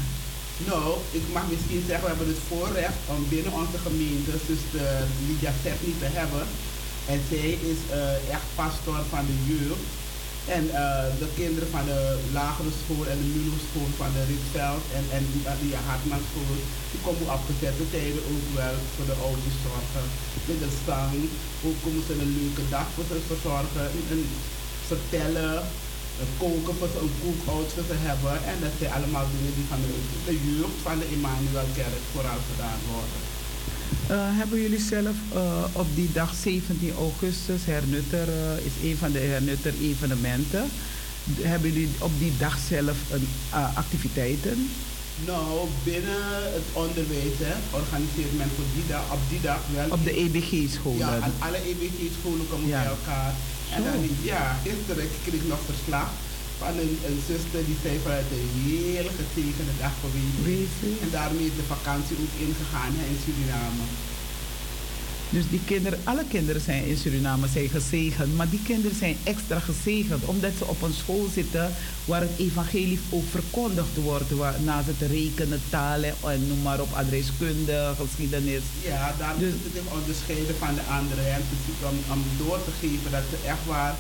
nou, 0.71 0.89
ik 1.19 1.25
mag 1.37 1.47
misschien 1.53 1.85
zeggen, 1.89 2.05
we 2.07 2.13
hebben 2.15 2.33
het 2.35 2.49
voorrecht 2.51 3.01
om 3.15 3.21
binnen 3.35 3.53
onze 3.63 3.79
gemeente 3.87 4.33
dus 4.51 4.63
de 4.77 4.87
Lydia 5.27 5.53
Stephanie 5.61 5.99
te 6.03 6.11
hebben. 6.19 6.45
En 7.13 7.21
zij 7.31 7.51
is 7.73 7.81
uh, 7.85 8.35
echt 8.37 8.49
pastor 8.61 9.01
van 9.15 9.25
de 9.31 9.39
jeugd. 9.53 9.89
En 10.59 10.65
uh, 10.65 11.13
de 11.23 11.29
kinderen 11.41 11.71
van 11.77 11.85
de 11.93 12.03
lagere 12.39 12.73
school 12.81 13.05
en 13.13 13.19
de 13.23 13.29
Mulo 13.35 13.57
school 13.67 13.91
van 14.01 14.11
de 14.17 14.23
Rietveld 14.31 14.85
en, 14.99 15.05
en 15.17 15.25
die, 15.33 15.45
die 15.63 15.85
Hartman 15.87 16.25
school, 16.31 16.57
die 16.93 17.03
komen 17.07 17.27
op 17.37 17.43
gezette 17.51 17.87
tijden 17.95 18.25
ook 18.33 18.47
wel 18.61 18.77
voor 18.95 19.07
de 19.11 19.19
ouders 19.27 19.59
zorgen. 19.69 20.07
Met 20.49 20.59
de 20.65 20.71
zang, 20.87 21.19
ook 21.67 21.79
komen 21.85 22.05
ze 22.07 22.13
een 22.15 22.37
leuke 22.41 22.65
dag 22.75 22.87
voor 22.95 23.07
ze 23.09 23.17
verzorgen, 23.33 23.87
en 24.13 24.21
koken 26.43 26.75
voor 26.79 26.93
een 27.03 27.15
voor 27.45 27.67
ze 27.89 27.97
hebben. 28.09 28.35
En 28.51 28.57
dat 28.65 28.75
zijn 28.79 28.93
allemaal 28.97 29.27
dingen 29.35 29.55
die 29.59 29.69
van 29.73 29.81
de, 29.85 29.93
de 30.29 30.37
jeugd 30.51 30.79
van 30.87 30.99
de 31.01 31.07
Emmanuelkerk 31.17 32.05
vooral 32.13 32.41
gedaan 32.51 32.81
worden. 32.95 33.21
Uh, 34.11 34.39
hebben 34.39 34.63
jullie 34.63 34.81
zelf 34.81 35.17
uh, 35.35 35.65
op 35.73 35.87
die 35.95 36.11
dag 36.13 36.35
17 36.35 36.93
augustus, 36.99 37.61
hernutter 37.65 38.29
uh, 38.29 38.67
is 38.69 38.91
een 38.91 38.97
van 38.97 39.13
de 39.13 39.19
hernutter 39.19 39.75
evenementen. 39.81 40.65
Hebben 41.41 41.73
jullie 41.73 41.91
op 41.99 42.11
die 42.19 42.33
dag 42.39 42.59
zelf 42.69 42.97
een, 43.11 43.27
activiteiten? 43.75 44.71
Nou, 45.27 45.69
binnen 45.85 46.23
het 46.57 46.69
onderwijs 46.73 47.39
hè, 47.39 47.55
organiseert 47.71 48.37
men 48.37 48.51
voor 48.57 48.65
die 48.75 48.87
dag, 48.89 49.13
op 49.13 49.23
die 49.29 49.41
dag 49.41 49.61
wel. 49.75 49.89
Op 49.91 50.05
de 50.05 50.15
EBG-scholen? 50.15 50.99
Ja, 50.99 51.31
alle 51.39 51.61
EBG-scholen 51.71 52.49
komen 52.49 52.71
bij 52.71 52.85
elkaar. 52.85 53.35
En 53.75 53.83
dan, 53.87 53.99
ja, 54.33 54.43
gisteren 54.65 55.09
kreeg 55.25 55.41
ik 55.41 55.49
nog 55.49 55.63
verslag 55.73 56.11
van 56.63 56.75
een, 56.83 56.95
een 57.09 57.21
zuster 57.31 57.63
die 57.69 57.79
zei 57.83 57.95
vanuit 58.05 58.31
een 58.37 58.51
hele 58.69 59.13
gezegende 59.21 59.75
dag 59.85 59.95
geweest. 60.03 60.81
En 61.05 61.11
daarmee 61.17 61.51
is 61.51 61.59
de 61.61 61.73
vakantie 61.77 62.17
ook 62.23 62.35
ingegaan 62.47 62.93
hè, 62.99 63.05
in 63.13 63.21
Suriname. 63.23 63.85
Dus 65.33 65.49
die 65.51 65.61
kinderen, 65.65 65.99
alle 66.05 66.25
kinderen 66.29 66.61
zijn 66.61 66.85
in 66.87 66.97
Suriname 66.97 67.47
zijn 67.49 67.69
gezegend, 67.69 68.37
maar 68.37 68.51
die 68.51 68.63
kinderen 68.63 68.97
zijn 68.97 69.17
extra 69.25 69.59
gezegend 69.59 70.25
omdat 70.25 70.51
ze 70.59 70.65
op 70.65 70.83
een 70.83 70.93
school 70.93 71.27
zitten 71.35 71.73
waar 72.05 72.21
het 72.21 72.37
evangelie 72.37 73.01
ook 73.11 73.29
verkondigd 73.31 73.97
wordt, 73.97 74.31
waar, 74.31 74.55
naast 74.65 74.87
het 74.87 75.11
rekenen, 75.11 75.61
talen 75.69 76.15
en 76.25 76.47
noem 76.49 76.63
maar 76.63 76.81
op, 76.81 76.93
adreskunde, 76.93 77.95
geschiedenis. 78.01 78.63
Ja, 78.85 79.15
daar 79.19 79.35
dus, 79.39 79.53
is 79.53 79.73
het 79.73 79.93
onderscheiden 79.99 80.57
van 80.57 80.75
de 80.75 80.85
anderen 80.99 81.27
en 81.35 81.43
om, 81.91 81.97
om 82.15 82.23
door 82.39 82.61
te 82.65 82.73
geven 82.81 83.11
dat 83.11 83.25
ze 83.31 83.49
echt 83.49 83.65
waar 83.67 83.95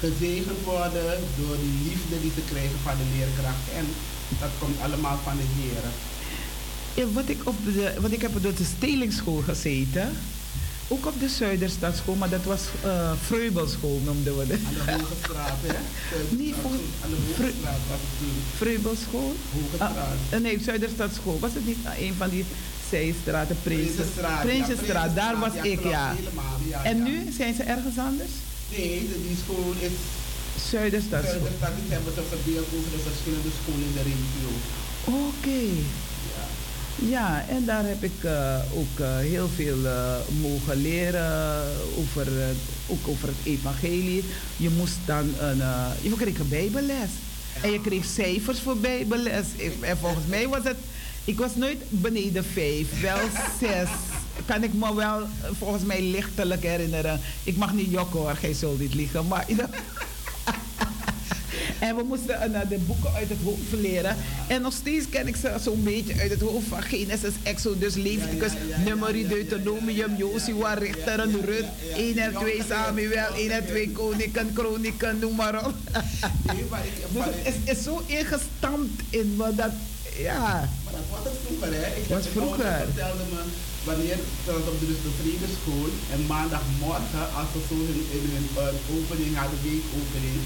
gezegend 0.00 0.60
worden 0.64 1.10
door 1.38 1.56
de 1.64 1.72
liefde 1.86 2.16
die 2.20 2.32
ze 2.34 2.42
krijgen 2.52 2.78
van 2.82 2.96
de 3.00 3.06
leerkrachten 3.16 3.72
en 3.80 3.86
dat 4.40 4.52
komt 4.58 4.80
allemaal 4.80 5.18
van 5.24 5.36
de 5.40 5.46
heren. 5.58 5.92
Ja, 6.98 7.04
wat 7.12 7.28
ik, 7.28 7.40
op 7.44 7.56
de, 7.64 7.92
wat 8.00 8.12
ik 8.12 8.22
heb 8.22 8.34
op 8.36 8.42
de 8.42 8.70
stelingsschool 8.76 9.42
gezeten, 9.46 10.08
ook 10.88 11.06
op 11.06 11.20
de 11.20 11.28
Zuiderstadschool, 11.28 12.14
maar 12.14 12.28
dat 12.28 12.44
was 12.44 12.60
uh, 12.84 13.12
Vreubelschool 13.26 14.00
noemden 14.04 14.36
we 14.36 14.44
het. 14.46 14.60
Aan 14.66 14.74
de 14.74 14.92
Hogestraat, 14.92 15.58
hè? 15.62 15.76
Nee. 16.36 16.54
Aan 17.04 17.10
de 17.10 17.16
Hogestraat 17.26 17.82
was 17.90 18.00
het 18.06 18.14
toen. 18.18 18.36
Vreubelschool? 18.56 19.34
Hogestraat. 19.52 19.96
Ah, 20.32 20.40
nee, 20.40 20.60
Zuiderstadschool. 20.62 21.38
Was 21.38 21.54
het 21.54 21.66
niet 21.66 21.78
een 21.98 22.14
van 22.18 22.28
die 22.28 22.44
zijstraten? 22.90 23.56
Prinsenstraat. 23.62 24.42
Prinsenstraat, 24.42 25.14
daar 25.14 25.38
was 25.38 25.54
ik, 25.62 25.82
ja. 25.82 26.14
ja 26.68 26.84
en 26.84 27.02
nu 27.02 27.32
zijn 27.36 27.54
ze 27.54 27.62
ergens 27.62 27.98
anders? 27.98 28.30
Nee, 28.76 29.08
die 29.26 29.36
school 29.44 29.72
is... 29.78 29.96
Zuiderstadschool. 30.70 31.32
Zuiderstad, 31.32 31.70
die 31.82 31.92
hebben 31.96 32.12
ze 32.14 32.22
verdeeld 32.34 32.68
over 32.76 32.90
de 32.96 33.02
verschillende 33.08 33.50
scholen 33.58 33.86
in 33.90 33.94
de 33.98 34.04
regio. 34.10 34.50
Oké. 35.26 35.60
Ja, 37.00 37.44
en 37.48 37.64
daar 37.64 37.84
heb 37.84 38.02
ik 38.02 38.22
uh, 38.24 38.58
ook 38.74 38.98
uh, 39.00 39.16
heel 39.16 39.48
veel 39.48 39.78
uh, 39.78 40.14
mogen 40.40 40.76
leren 40.76 41.62
over, 41.98 42.26
ook 42.86 43.08
over 43.08 43.28
het 43.28 43.36
evangelie. 43.44 44.24
Je 44.56 44.70
moest 44.70 44.96
dan 45.04 45.34
een, 45.40 45.62
je 46.02 46.12
kreeg 46.16 46.38
een 46.38 46.48
bijbelles. 46.48 47.10
En 47.62 47.70
je 47.70 47.80
kreeg 47.80 48.04
cijfers 48.04 48.60
voor 48.60 48.76
bijbelles. 48.76 49.46
En 49.80 49.98
volgens 49.98 50.26
mij 50.26 50.48
was 50.48 50.64
het, 50.64 50.76
ik 51.24 51.38
was 51.38 51.54
nooit 51.54 51.82
beneden 51.88 52.44
vijf, 52.44 53.00
wel 53.00 53.18
zes. 53.60 53.88
Kan 54.46 54.62
ik 54.62 54.72
me 54.72 54.94
wel 54.94 55.26
volgens 55.58 55.84
mij 55.84 56.02
lichtelijk 56.02 56.62
herinneren. 56.62 57.20
Ik 57.44 57.56
mag 57.56 57.72
niet 57.72 57.90
jokken 57.90 58.20
hoor, 58.20 58.36
gij 58.36 58.54
zult 58.54 58.80
niet 58.80 58.94
liegen. 58.94 59.26
Maar 59.26 59.44
En 61.88 61.96
we 61.96 62.02
moesten 62.02 62.50
uh, 62.50 62.60
de 62.68 62.78
boeken 62.78 63.12
uit 63.12 63.28
het 63.28 63.38
hoofd 63.44 63.72
leren. 63.72 64.16
En 64.46 64.62
nog 64.62 64.72
steeds 64.72 65.08
ken 65.08 65.26
ik 65.26 65.36
ze 65.36 65.56
zo'n 65.60 65.82
beetje 65.82 66.20
uit 66.20 66.30
het 66.30 66.40
hoofd 66.40 66.66
van 66.68 66.82
Genesis, 66.82 67.32
Exodus, 67.42 67.94
Leviticus, 67.94 68.52
Numeri, 68.84 69.28
Deuteronomium, 69.28 70.16
Joshua, 70.16 70.74
Richteren, 70.74 71.44
Rut, 71.44 71.64
1 71.94 72.18
en 72.18 72.34
2 72.34 72.62
Samuel, 72.68 73.34
1 73.34 73.50
en 73.50 73.66
2 73.66 73.90
Koningen, 73.90 74.52
Kroniken, 74.52 75.18
noem 75.18 75.34
maar 75.34 75.66
op. 75.66 75.74
dus 77.12 77.24
het 77.24 77.54
is, 77.64 77.76
is 77.76 77.84
zo 77.84 78.02
ingestampt 78.06 79.02
in 79.10 79.34
me 79.36 79.54
dat, 79.54 79.72
ja. 80.16 80.68
Maar 80.84 80.92
dat 80.92 81.06
was 81.10 81.24
het 81.24 81.38
vroeger, 81.46 81.72
hè? 81.72 81.86
Ik 82.00 82.06
was 82.08 82.26
vroeger. 82.32 82.76
vertelde 82.84 83.24
me 83.32 83.40
wanneer 83.84 84.18
op 84.70 84.80
de, 84.80 84.86
dus 84.90 85.02
de 85.06 85.12
Vredeschool 85.20 85.90
en 86.14 86.20
maandagmorgen, 86.26 87.24
als 87.38 87.48
we 87.54 87.60
zo 87.68 87.76
hun, 87.88 88.00
hun, 88.12 88.26
hun 88.34 88.48
opening 88.96 89.32
hadden, 89.40 89.58
weekopening, 89.62 90.40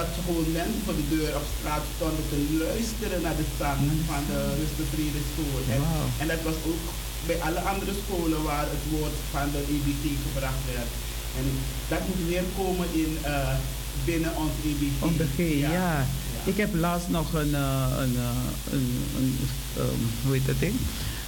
dat 0.00 0.10
gewoon 0.24 0.48
mensen 0.60 0.82
voor 0.84 0.98
de 1.00 1.08
deur 1.16 1.32
op 1.40 1.46
straat 1.56 1.84
stonden 1.96 2.24
te 2.32 2.38
luisteren 2.64 3.20
naar 3.26 3.38
de 3.42 3.48
zang 3.60 3.82
van 4.10 4.22
de 4.30 4.38
Ruste 4.58 4.84
Vredeschool. 4.92 5.58
En, 5.76 5.82
en 6.20 6.26
dat 6.32 6.42
was 6.48 6.58
ook 6.70 6.84
bij 7.28 7.38
alle 7.46 7.62
andere 7.72 7.94
scholen 8.02 8.42
waar 8.50 8.66
het 8.74 8.84
woord 8.94 9.16
van 9.34 9.46
de 9.54 9.62
EBT 9.74 10.04
gebracht 10.26 10.62
werd. 10.74 10.90
En 11.38 11.46
dat 11.92 12.02
moet 12.08 12.22
meer 12.30 12.46
komen 12.60 12.88
in, 13.02 13.12
uh, 13.24 13.54
binnen 14.08 14.32
ons 14.42 14.54
EBT. 14.68 15.18
De 15.22 15.28
G, 15.36 15.38
ja. 15.64 15.72
ja. 15.80 16.06
Ik 16.44 16.56
heb 16.62 16.70
laatst 16.74 17.08
nog 17.18 17.28
een, 17.42 17.52
uh, 17.66 17.86
een, 18.04 18.14
uh, 18.26 18.44
een, 18.74 18.86
een 19.18 19.30
um, 19.78 20.02
hoe 20.24 20.32
heet 20.36 20.46
dat 20.46 20.60
ding? 20.64 20.76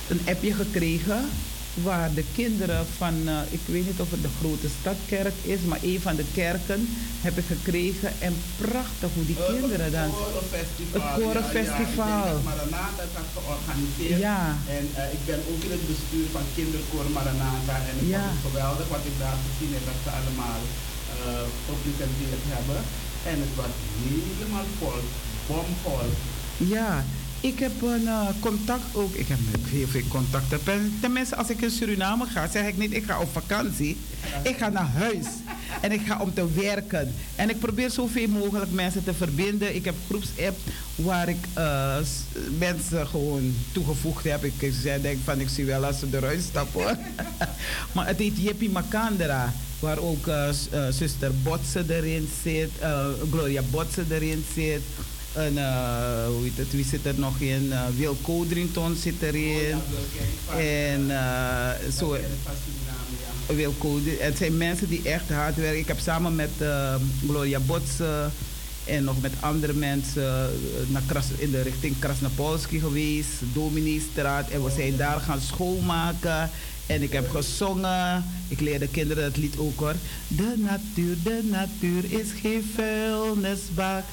Een 0.09 0.23
appje 0.33 0.53
gekregen 0.55 1.21
waar 1.75 2.15
de 2.15 2.25
kinderen 2.35 2.87
van, 2.97 3.15
uh, 3.25 3.39
ik 3.51 3.61
weet 3.65 3.87
niet 3.87 4.01
of 4.01 4.11
het 4.11 4.23
de 4.23 4.35
grote 4.41 4.69
stadkerk 4.81 5.39
is, 5.43 5.61
maar 5.61 5.79
een 5.83 6.01
van 6.01 6.17
de 6.17 6.25
kerken 6.35 6.89
heb 7.27 7.39
ik 7.39 7.47
gekregen. 7.55 8.11
En 8.19 8.35
prachtig 8.57 9.11
hoe 9.15 9.27
die 9.27 9.41
kinderen 9.53 9.91
dan. 9.93 10.11
Het 10.97 11.07
Korenfestival. 11.19 12.27
Ja, 12.33 12.41
Maranatha 12.51 13.03
is 13.09 13.15
dat 13.19 13.29
georganiseerd. 13.37 14.21
Ja. 14.29 14.43
En 14.79 14.85
uh, 14.97 15.17
ik 15.17 15.23
ben 15.31 15.41
ook 15.51 15.63
in 15.67 15.73
het 15.77 15.87
bestuur 15.93 16.27
van 16.37 16.45
Kinderkoor 16.55 17.07
Maranatha. 17.17 17.77
En 17.91 17.97
het 18.01 18.09
ja. 18.17 18.27
geweldig 18.47 18.87
wat 18.95 19.05
ik 19.11 19.17
daar 19.25 19.39
gezien 19.47 19.73
heb, 19.77 19.85
dat 19.91 19.99
ze 20.05 20.11
allemaal 20.19 20.61
uh, 20.67 21.47
gepresenteerd 21.69 22.45
hebben. 22.57 22.81
En 23.31 23.37
het 23.45 23.55
was 23.61 23.73
helemaal 24.07 24.69
vol, 24.79 25.03
bomvol. 25.49 26.11
Ja, 26.77 27.05
ik 27.41 27.59
heb 27.59 27.83
een 27.83 28.03
uh, 28.03 28.29
contact 28.41 28.83
ook. 28.93 29.15
Ik 29.15 29.29
heb 29.29 29.39
heel 29.69 29.87
veel 29.87 30.03
contacten. 30.09 30.61
Tenminste, 31.01 31.37
als 31.37 31.51
ik 31.51 31.61
in 31.61 31.71
Suriname 31.71 32.27
ga, 32.27 32.49
zeg 32.49 32.67
ik 32.67 32.77
niet 32.77 32.93
ik 32.93 33.05
ga 33.05 33.21
op 33.21 33.33
vakantie. 33.33 33.97
Ik 34.43 34.57
ga 34.57 34.69
naar 34.69 34.91
huis. 34.95 35.27
En 35.81 35.93
ik 35.93 36.01
ga 36.07 36.19
om 36.21 36.35
te 36.35 36.53
werken. 36.53 37.15
En 37.37 37.51
ik 37.51 37.59
probeer 37.59 37.91
zoveel 37.91 38.29
mogelijk 38.29 38.73
mensen 38.73 39.05
te 39.05 39.15
verbinden. 39.15 39.75
Ik 39.75 39.85
heb 39.85 39.95
groepsapp 40.09 40.59
waar 40.95 41.29
ik 41.29 41.45
uh, 41.59 41.97
mensen 42.59 43.07
gewoon 43.07 43.55
toegevoegd 43.73 44.25
heb. 44.25 44.45
Ik 44.45 44.73
denk 45.03 45.19
van 45.25 45.41
ik 45.41 45.49
zie 45.49 45.65
wel 45.65 45.85
als 45.85 45.99
ze 45.99 46.07
eruit 46.13 46.43
stappen. 46.43 46.99
maar 47.95 48.07
het 48.07 48.19
heet 48.19 48.43
Jeppie 48.43 48.71
Makandra. 48.71 49.53
Waar 49.79 49.99
ook 49.99 50.27
uh, 50.27 50.49
zuster 50.91 51.31
Botsen 51.43 51.91
erin 51.91 52.29
zit. 52.43 52.71
Gloria 53.31 53.63
Botsen 53.71 54.07
erin 54.11 54.45
zit. 54.55 54.83
En 55.33 55.53
uh, 55.53 56.27
hoe 56.27 56.43
heet 56.43 56.57
het, 56.57 56.71
wie 56.71 56.85
zit 56.85 57.07
er 57.07 57.19
nog 57.19 57.39
in? 57.39 57.65
Uh, 57.65 57.83
Wil 57.97 58.17
Codrington 58.23 58.97
zit 58.97 59.23
erin. 59.23 59.77
Oh, 60.49 60.59
en 60.59 61.01
uh, 61.01 61.71
zo. 61.99 62.17
Wil 63.47 63.75
Codrington. 63.79 64.27
Het 64.27 64.39
zijn 64.39 64.57
mensen 64.57 64.89
die 64.89 65.03
echt 65.03 65.31
hard 65.31 65.57
werken. 65.57 65.79
Ik 65.79 65.89
heb 65.89 65.99
samen 65.99 66.35
met 66.35 66.51
Gloria 67.27 67.61
Botsen 67.61 68.33
en 68.85 69.05
nog 69.05 69.21
met 69.21 69.33
andere 69.41 69.73
mensen 69.73 70.51
naar 70.87 71.03
Kras, 71.07 71.27
in 71.37 71.51
de 71.51 71.63
richting 71.63 71.99
Krasnapolski 71.99 72.81
geweest, 72.81 73.29
Dominiestraat. 73.53 74.51
En 74.51 74.65
we 74.65 74.71
zijn 74.71 74.97
daar 74.97 75.21
gaan 75.21 75.41
schoonmaken. 75.41 76.51
En 76.87 77.03
ik 77.03 77.13
heb 77.13 77.31
gezongen. 77.31 78.25
Ik 78.49 78.61
leerde 78.61 78.89
kinderen 78.89 79.25
het 79.25 79.37
lied 79.37 79.59
ook 79.59 79.79
hoor. 79.79 79.95
De 80.29 80.55
natuur, 80.57 81.17
de 81.23 81.41
natuur 81.51 82.05
is 82.21 82.29
geen 82.41 82.71
vuilnisbak. 82.75 84.05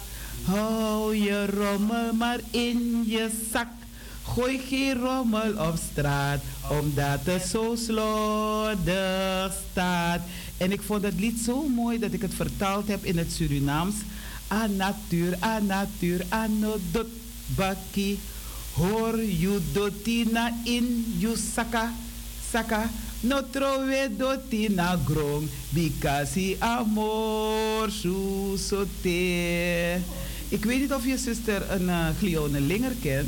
Hou 0.45 1.15
je 1.15 1.45
rommel 1.45 2.13
maar 2.13 2.39
in 2.51 3.03
je 3.05 3.29
zak. 3.51 3.67
Gooi 4.23 4.59
geen 4.67 4.99
rommel 4.99 5.67
op 5.67 5.75
straat, 5.91 6.41
omdat 6.69 7.19
het 7.23 7.43
zo 7.43 7.75
slordig 7.75 9.53
staat. 9.71 10.21
En 10.57 10.71
ik 10.71 10.81
vond 10.81 11.03
het 11.03 11.19
lied 11.19 11.39
zo 11.39 11.67
mooi 11.67 11.99
dat 11.99 12.13
ik 12.13 12.21
het 12.21 12.33
vertaald 12.33 12.87
heb 12.87 13.05
in 13.05 13.17
het 13.17 13.31
Surinaams. 13.31 13.95
A 14.51 14.67
natuur, 14.67 15.37
a 15.43 15.59
natuur, 15.59 16.25
anodot 16.29 17.07
baki. 17.55 18.19
Hoor 18.73 19.23
you 19.23 19.59
dotina 19.73 20.53
in 20.63 21.15
you 21.17 21.35
saka, 21.35 21.91
saka. 22.51 22.89
No 23.19 23.41
trove 23.49 24.09
dotina 24.17 24.99
grong, 25.05 25.49
bikasi 25.73 26.55
amor 26.59 27.89
su 27.89 28.53
sote. 28.57 30.26
Ik 30.49 30.65
weet 30.65 30.79
niet 30.79 30.93
of 30.93 31.05
je 31.05 31.17
zuster 31.17 31.71
een 31.71 31.83
uh, 31.83 32.07
Glione 32.17 32.61
Linger 32.61 32.91
kent. 33.01 33.27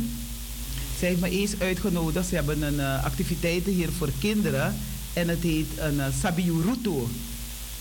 Zij 0.99 1.07
heeft 1.07 1.21
me 1.21 1.29
eens 1.29 1.59
uitgenodigd. 1.59 2.27
Ze 2.27 2.35
hebben 2.35 2.61
een 2.61 2.73
uh, 2.73 3.05
activiteiten 3.05 3.73
hier 3.73 3.89
voor 3.97 4.09
kinderen. 4.19 4.75
En 5.13 5.27
het 5.27 5.41
heet 5.41 5.67
een 5.77 5.95
uh, 5.95 6.05
Sabiurutu. 6.21 7.03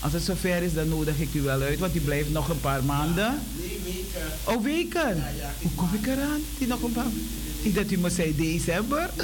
Als 0.00 0.12
het 0.12 0.22
zover 0.22 0.62
is, 0.62 0.74
dan 0.74 0.88
nodig 0.88 1.20
ik 1.20 1.34
u 1.34 1.42
wel 1.42 1.60
uit, 1.60 1.78
want 1.78 1.92
die 1.92 2.00
blijft 2.00 2.30
nog 2.30 2.48
een 2.48 2.60
paar 2.60 2.84
maanden. 2.84 3.38
Nee, 3.58 3.80
weken. 3.84 4.26
Oh, 4.44 4.62
weken? 4.62 5.16
Ja, 5.16 5.28
ja, 5.38 5.52
Hoe 5.62 5.70
kom 5.74 5.94
ik 5.94 6.06
eraan? 6.06 6.40
Die 6.58 6.66
nog 6.66 6.82
een 6.82 6.92
paar 6.92 7.06
Ik 7.62 7.74
dacht 7.74 7.92
u 7.92 7.98
me 7.98 8.10
zei 8.10 8.36
december. 8.36 9.10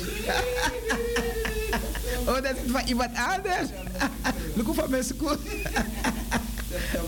oh, 2.28 2.34
dat 2.34 2.56
is 2.64 2.70
van 2.70 2.86
iemand 2.86 3.10
anders. 3.14 3.68
Look 4.56 4.74
van 4.74 4.90
mijn 4.90 5.04
school. 5.04 5.36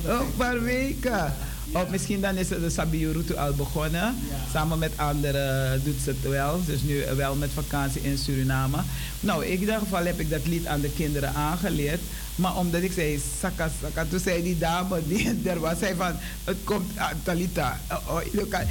oh, 0.06 0.20
een 0.20 0.34
paar 0.36 0.62
weken. 0.62 1.34
Of 1.82 1.88
misschien 1.90 2.20
dan 2.20 2.36
is 2.36 2.48
de 2.48 2.70
Sabiurutu 2.70 3.34
al 3.34 3.52
begonnen. 3.52 4.14
Samen 4.52 4.78
met 4.78 4.92
anderen 4.96 5.80
doet 5.84 6.00
ze 6.04 6.10
het 6.10 6.30
wel. 6.30 6.64
Dus 6.64 6.82
nu 6.82 7.04
wel 7.16 7.34
met 7.34 7.50
vakantie 7.54 8.00
in 8.02 8.18
Suriname. 8.18 8.78
Nou, 9.20 9.44
in 9.44 9.60
ieder 9.60 9.78
geval 9.78 10.04
heb 10.04 10.20
ik 10.20 10.30
dat 10.30 10.46
lied 10.46 10.66
aan 10.66 10.80
de 10.80 10.90
kinderen 10.90 11.34
aangeleerd. 11.34 12.00
Maar 12.36 12.56
omdat 12.56 12.82
ik 12.82 12.92
zei, 12.92 13.20
saka, 13.40 13.70
saka, 13.82 14.04
toen 14.04 14.20
zei 14.20 14.42
die 14.42 14.58
dame 14.58 15.00
die 15.06 15.40
er 15.44 15.60
was, 15.60 15.78
zei 15.78 15.94
van, 15.94 16.12
het 16.44 16.56
komt, 16.64 16.98
ah, 16.98 17.10
Talita, 17.22 17.80
oh, 17.90 18.14
oh, 18.14 18.20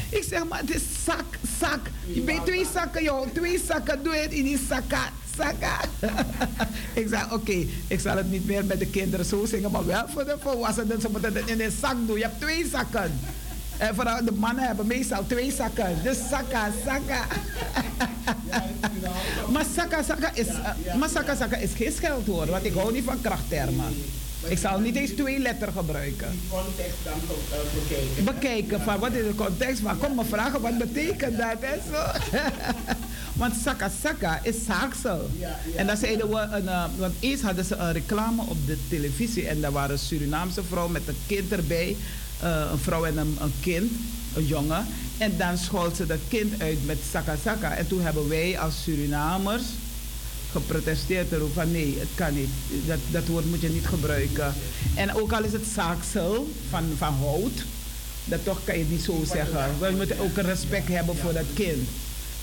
ik 0.10 0.26
zeg 0.30 0.48
maar, 0.48 0.60
het 0.60 0.76
is 0.76 0.82
zak, 1.06 1.26
zak. 1.60 1.80
Je 2.14 2.22
bent 2.22 2.46
twee 2.46 2.66
zakken, 2.74 3.04
joh, 3.04 3.28
twee 3.34 3.62
zakken, 3.68 4.04
doe 4.04 4.16
het 4.16 4.32
in 4.32 4.44
die 4.44 4.60
zakka, 4.70 5.10
zakka. 5.38 5.80
ik 7.02 7.08
zei, 7.10 7.24
oké, 7.32 7.66
ik 7.88 8.00
zal 8.00 8.18
het 8.18 8.32
niet 8.32 8.46
meer 8.46 8.66
met 8.66 8.80
de 8.80 8.88
kinderen 8.88 9.26
zo 9.26 9.46
zingen, 9.46 9.72
maar 9.72 9.86
wel 9.86 10.08
voor 10.08 10.26
de 10.26 10.36
volwassenen, 10.40 11.02
ze 11.02 11.10
moeten 11.10 11.34
het 11.34 11.50
in 11.50 11.62
een 11.62 11.72
zak 11.82 11.96
doen. 12.08 12.18
Je 12.18 12.24
hebt 12.24 12.42
twee 12.42 12.68
zakken. 12.72 13.20
En 13.78 13.96
vooral 13.96 14.26
de 14.26 14.32
mannen 14.32 14.64
hebben 14.64 14.88
meestal 14.88 15.26
twee 15.28 15.52
zakken. 15.52 15.98
Dus 16.04 16.18
zakka, 16.30 16.72
zakka. 16.86 17.26
maar 19.54 19.66
zakka, 19.76 20.04
zakka 20.04 20.32
is, 20.34 20.48
uh, 20.48 20.96
maar 21.00 21.10
zakka, 21.10 21.36
zakka 21.36 21.58
is 21.58 21.72
geen 21.76 21.92
scheldwoord, 21.92 22.50
want 22.50 22.66
ik 22.66 22.74
hou 22.74 22.92
niet 22.92 23.04
van 23.04 23.22
krachttermen. 23.22 23.96
Ik 24.48 24.58
zal 24.58 24.80
niet 24.80 24.96
eens 24.96 25.12
twee 25.12 25.40
letter 25.40 25.72
gebruiken. 25.72 26.32
Die 26.32 26.50
context 26.50 26.98
dan 27.04 27.14
bekijken. 27.74 28.24
Bekijken 28.24 28.82
van 28.82 29.00
wat 29.00 29.14
is 29.14 29.24
de 29.24 29.36
context 29.36 29.82
van. 29.82 29.98
Kom 29.98 30.16
me 30.16 30.26
vragen 30.26 30.62
wat 30.62 30.78
betekent 30.78 31.38
dat 31.38 31.60
en 31.60 31.82
zo. 31.92 32.04
want 33.42 33.54
sakka 33.64 33.92
sakka 34.02 34.40
is 34.44 34.56
zaaksel. 34.66 35.30
Ja, 35.40 35.48
ja. 35.48 35.78
En 35.78 35.88
dan 35.88 35.98
zeiden 35.98 36.30
we, 36.30 36.40
een, 36.40 36.64
uh, 36.64 36.84
want 36.98 37.14
eerst 37.20 37.44
hadden 37.44 37.66
ze 37.66 37.76
een 37.76 37.94
reclame 37.94 38.42
op 38.42 38.58
de 38.66 38.78
televisie 38.90 39.48
en 39.48 39.62
daar 39.62 39.72
waren 39.72 39.92
een 39.92 40.00
Surinaamse 40.00 40.64
vrouw 40.64 40.88
met 40.88 41.08
een 41.08 41.18
kind 41.28 41.52
erbij. 41.52 41.96
Uh, 42.44 42.70
een 42.72 42.78
vrouw 42.78 43.06
en 43.06 43.18
een, 43.18 43.38
een, 43.42 43.54
kind, 43.62 43.92
een 44.36 44.46
jongen. 44.46 44.86
En 45.18 45.38
dan 45.38 45.58
schold 45.58 45.96
ze 45.96 46.06
dat 46.06 46.20
kind 46.28 46.62
uit 46.62 46.86
met 46.86 46.98
sakka 47.12 47.36
sakka. 47.44 47.76
En 47.76 47.88
toen 47.88 48.02
hebben 48.02 48.30
wij 48.30 48.60
als 48.60 48.84
Surinamers 48.84 49.64
geprotesteerd 50.56 51.32
erop 51.32 51.54
van 51.54 51.72
nee, 51.72 51.96
het 52.00 52.08
kan 52.16 52.34
niet. 52.34 52.50
Dat, 52.86 52.98
dat 53.12 53.28
woord 53.28 53.46
moet 53.46 53.62
je 53.62 53.70
niet 53.70 53.88
gebruiken. 53.88 54.54
En 54.96 55.14
ook 55.16 55.32
al 55.34 55.44
is 55.44 55.52
het 55.52 55.68
zaaksel 55.74 56.48
van, 56.70 56.84
van 56.98 57.14
hout, 57.14 57.66
dat 58.26 58.44
toch 58.44 58.60
kan 58.64 58.78
je 58.78 58.86
niet 58.90 59.04
zo 59.04 59.24
zeggen. 59.34 59.80
We 59.80 59.94
moeten 59.96 60.20
ook 60.20 60.38
respect 60.38 60.88
hebben 60.88 61.18
voor 61.18 61.34
dat 61.34 61.46
kind. 61.54 61.88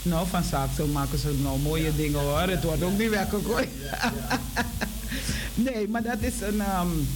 Nou, 0.03 0.27
van 0.29 0.45
zaaksel 0.45 0.87
maken 0.87 1.19
ze 1.19 1.35
nou 1.43 1.59
mooie 1.59 1.97
dingen 1.97 2.21
hoor. 2.21 2.49
Het 2.49 2.65
wordt 2.65 2.83
ook 2.83 2.99
niet 2.99 3.11
weggegooid. 3.11 3.69
nee, 5.67 5.89
maar 5.89 6.03
dat 6.03 6.21
is 6.21 6.41
een, 6.41 6.63
um, 6.81 7.09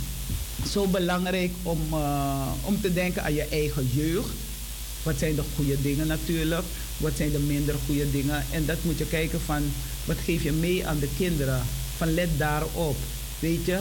zo 0.71 0.87
belangrijk 0.87 1.53
om, 1.63 1.81
uh, 1.93 2.49
om 2.63 2.81
te 2.81 2.93
denken 2.93 3.23
aan 3.23 3.35
je 3.35 3.47
eigen 3.51 3.89
jeugd. 3.95 4.46
Wat 5.07 5.19
zijn 5.19 5.35
de 5.35 5.43
goede 5.57 5.83
dingen 5.83 6.07
natuurlijk? 6.07 6.65
Wat 6.97 7.13
zijn 7.17 7.31
de 7.31 7.39
minder 7.39 7.75
goede 7.87 8.11
dingen? 8.11 8.45
En 8.51 8.67
dat 8.67 8.77
moet 8.83 8.99
je 8.99 9.07
kijken 9.07 9.41
van 9.41 9.63
wat 10.05 10.17
geef 10.25 10.43
je 10.43 10.53
mee 10.53 10.87
aan 10.87 10.99
de 10.99 11.09
kinderen? 11.17 11.63
Van 11.97 12.15
let 12.15 12.29
daarop. 12.37 12.97
Weet 13.39 13.65
je, 13.65 13.79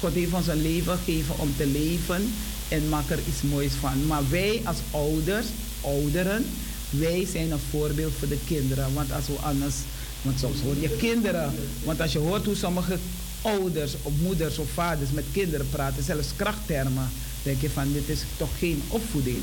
God 0.00 0.12
heeft 0.12 0.32
ons 0.32 0.46
een 0.46 0.62
leven 0.62 0.98
gegeven 1.04 1.38
om 1.38 1.54
te 1.56 1.66
leven 1.66 2.32
en 2.68 2.88
maak 2.88 3.10
er 3.10 3.18
iets 3.28 3.42
moois 3.42 3.72
van. 3.80 4.06
Maar 4.06 4.22
wij 4.30 4.60
als 4.64 4.76
ouders, 4.90 5.46
ouderen, 5.80 6.44
wij 6.90 7.26
zijn 7.32 7.50
een 7.50 7.68
voorbeeld 7.70 8.12
voor 8.18 8.28
de 8.28 8.38
kinderen. 8.46 8.94
Want 8.94 9.12
als 9.12 9.26
we 9.26 9.34
anders, 9.34 9.74
want 10.22 10.38
soms 10.38 10.60
hoor 10.60 10.76
je 10.80 10.96
kinderen, 10.96 11.54
want 11.84 12.00
als 12.00 12.12
je 12.12 12.18
hoort 12.18 12.44
hoe 12.44 12.56
sommige 12.56 12.98
ouders 13.42 13.92
of 14.02 14.12
moeders 14.22 14.58
of 14.58 14.68
vaders 14.74 15.10
met 15.10 15.24
kinderen 15.32 15.68
praten, 15.70 16.04
zelfs 16.04 16.28
krachttermen, 16.36 17.10
denk 17.42 17.60
je 17.60 17.70
van 17.70 17.92
dit 17.92 18.08
is 18.08 18.20
toch 18.36 18.58
geen 18.58 18.82
opvoeding. 18.88 19.38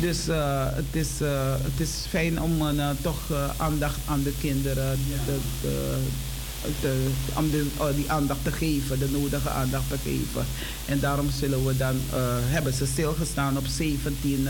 Dus 0.00 0.28
uh, 0.28 0.64
het, 0.74 0.84
is, 0.92 1.08
uh, 1.22 1.54
het 1.62 1.80
is 1.80 1.90
fijn 2.08 2.42
om 2.42 2.62
uh, 2.62 2.90
toch 3.00 3.32
aandacht 3.56 3.98
aan 4.04 4.22
de 4.22 4.32
kinderen 4.40 4.98
te, 5.24 5.36
te, 5.60 5.98
te, 6.80 7.08
om 7.36 7.50
de, 7.50 7.66
die 7.94 8.10
aandacht 8.10 8.44
te 8.44 8.52
geven, 8.52 8.98
de 8.98 9.10
nodige 9.10 9.50
aandacht 9.50 9.88
te 9.88 9.98
geven. 10.02 10.46
En 10.84 11.00
daarom 11.00 11.30
zullen 11.30 11.66
we 11.66 11.76
dan, 11.76 12.00
hebben 12.44 12.72
ze 12.72 12.86
stilgestaan 12.86 13.56
op 13.56 13.66
17, 13.66 14.48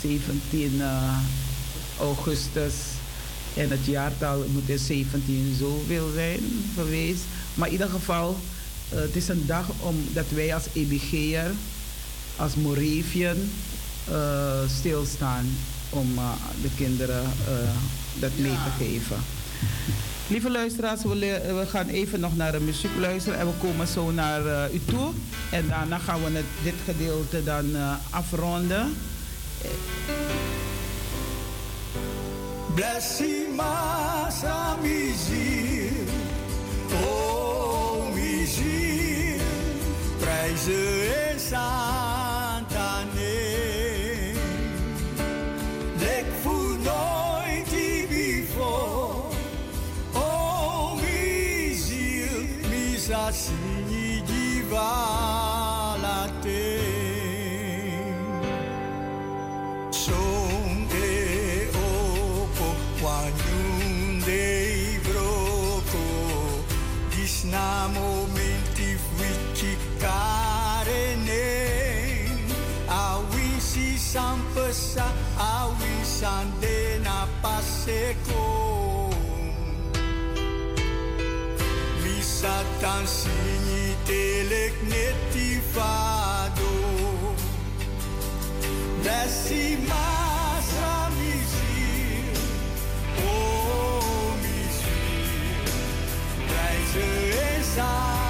17 0.00 0.82
augustus. 1.98 2.74
En 3.54 3.70
het 3.70 3.84
jaartal 3.84 4.44
moet 4.52 4.68
in 4.68 4.78
17 4.78 5.56
zoveel 5.58 6.10
zijn 6.14 6.40
geweest. 6.74 7.22
Maar 7.54 7.66
in 7.66 7.72
ieder 7.72 7.88
geval, 7.88 8.36
het 8.94 9.16
is 9.16 9.28
een 9.28 9.46
dag 9.46 9.66
omdat 9.80 10.24
wij 10.28 10.54
als 10.54 10.64
EBG'er, 10.72 11.50
als 12.36 12.54
Moravian, 12.54 13.36
uh, 14.10 14.68
stilstaan 14.78 15.56
om 15.90 16.12
uh, 16.14 16.32
de 16.62 16.68
kinderen 16.76 17.22
uh, 17.22 17.70
dat 18.14 18.30
ja. 18.34 18.42
mee 18.42 18.52
te 18.52 18.84
geven. 18.84 19.16
Lieve 20.26 20.50
luisteraars, 20.50 21.02
we, 21.02 21.18
we, 21.58 21.64
gaan 21.68 21.88
even 21.88 22.20
nog 22.20 22.36
naar 22.36 22.52
de 22.52 22.60
muziek 22.60 22.90
luisteren 22.98 23.38
en 23.38 23.46
we 23.46 23.52
komen 23.60 23.86
zo 23.86 24.10
naar 24.10 24.72
u 24.72 24.80
toe. 24.84 25.10
En 25.50 25.68
daarna 25.68 25.98
gaan 25.98 26.24
we 26.24 26.30
het, 26.30 26.44
dit 26.62 26.74
gedeelte 26.84 27.44
dan 27.44 27.76
afronden. 28.10 28.94
Oh 29.64 30.42
ziel, 35.16 36.02
prijzen 40.52 41.40
en 82.44 82.66
Tansini 82.80 83.94
telek 84.06 84.74
netifado 84.82 86.72
Desce 89.04 89.78
mais 89.88 90.68
a 90.82 91.10
mizir 91.18 92.34
Oh 93.24 94.34
mizir 94.42 95.62
Traz 96.48 96.96
essa 97.58 98.21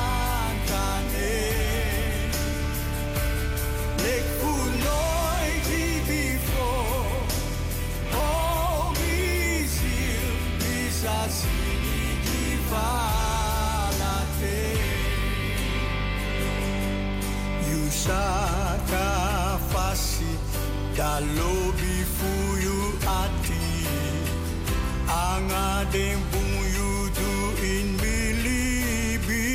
saka 18.02 19.08
fasi 19.70 20.32
dalobi 20.98 21.96
fuyu 22.16 22.78
ati 23.22 23.66
anga 25.06 25.86
dempuyu 25.94 26.90
du 27.18 27.32
in 27.72 27.88
bilibi 28.02 29.46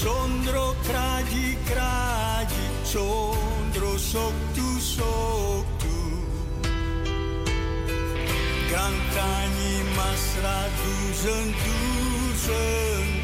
sondro 0.00 0.66
kraji 0.86 1.48
kraji 1.70 2.66
sondro 2.92 3.92
soktu 4.12 4.68
soktu. 4.94 5.96
Gantani 8.72 9.74
masra 9.96 10.58
duzen 10.80 11.46
duzen 11.62 13.23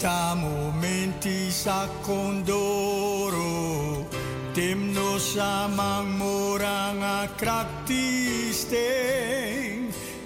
Kita 0.00 0.32
momenti 0.32 1.52
sakondoro 1.52 3.36
Temno 4.56 5.20
samang 5.20 6.16
murang 6.16 7.04
akraktiste 7.28 8.80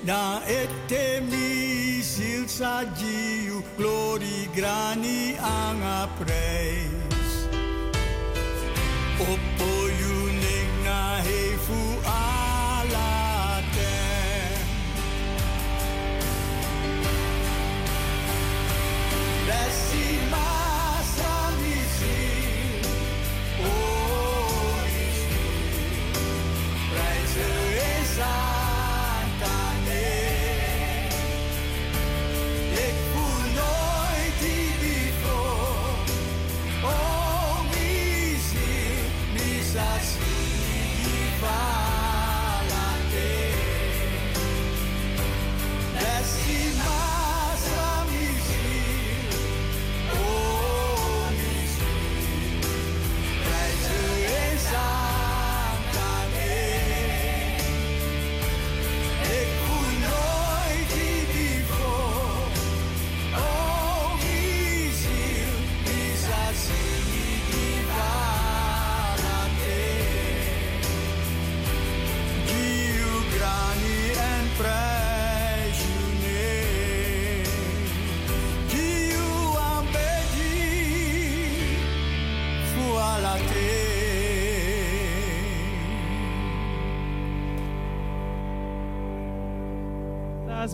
Na 0.07 0.39
etemi 0.47 1.99
silsa 2.07 2.87
jiu 2.95 3.67
glori 3.75 4.47
grani 4.55 5.35
ang 5.43 6.07
aprei. 6.07 7.04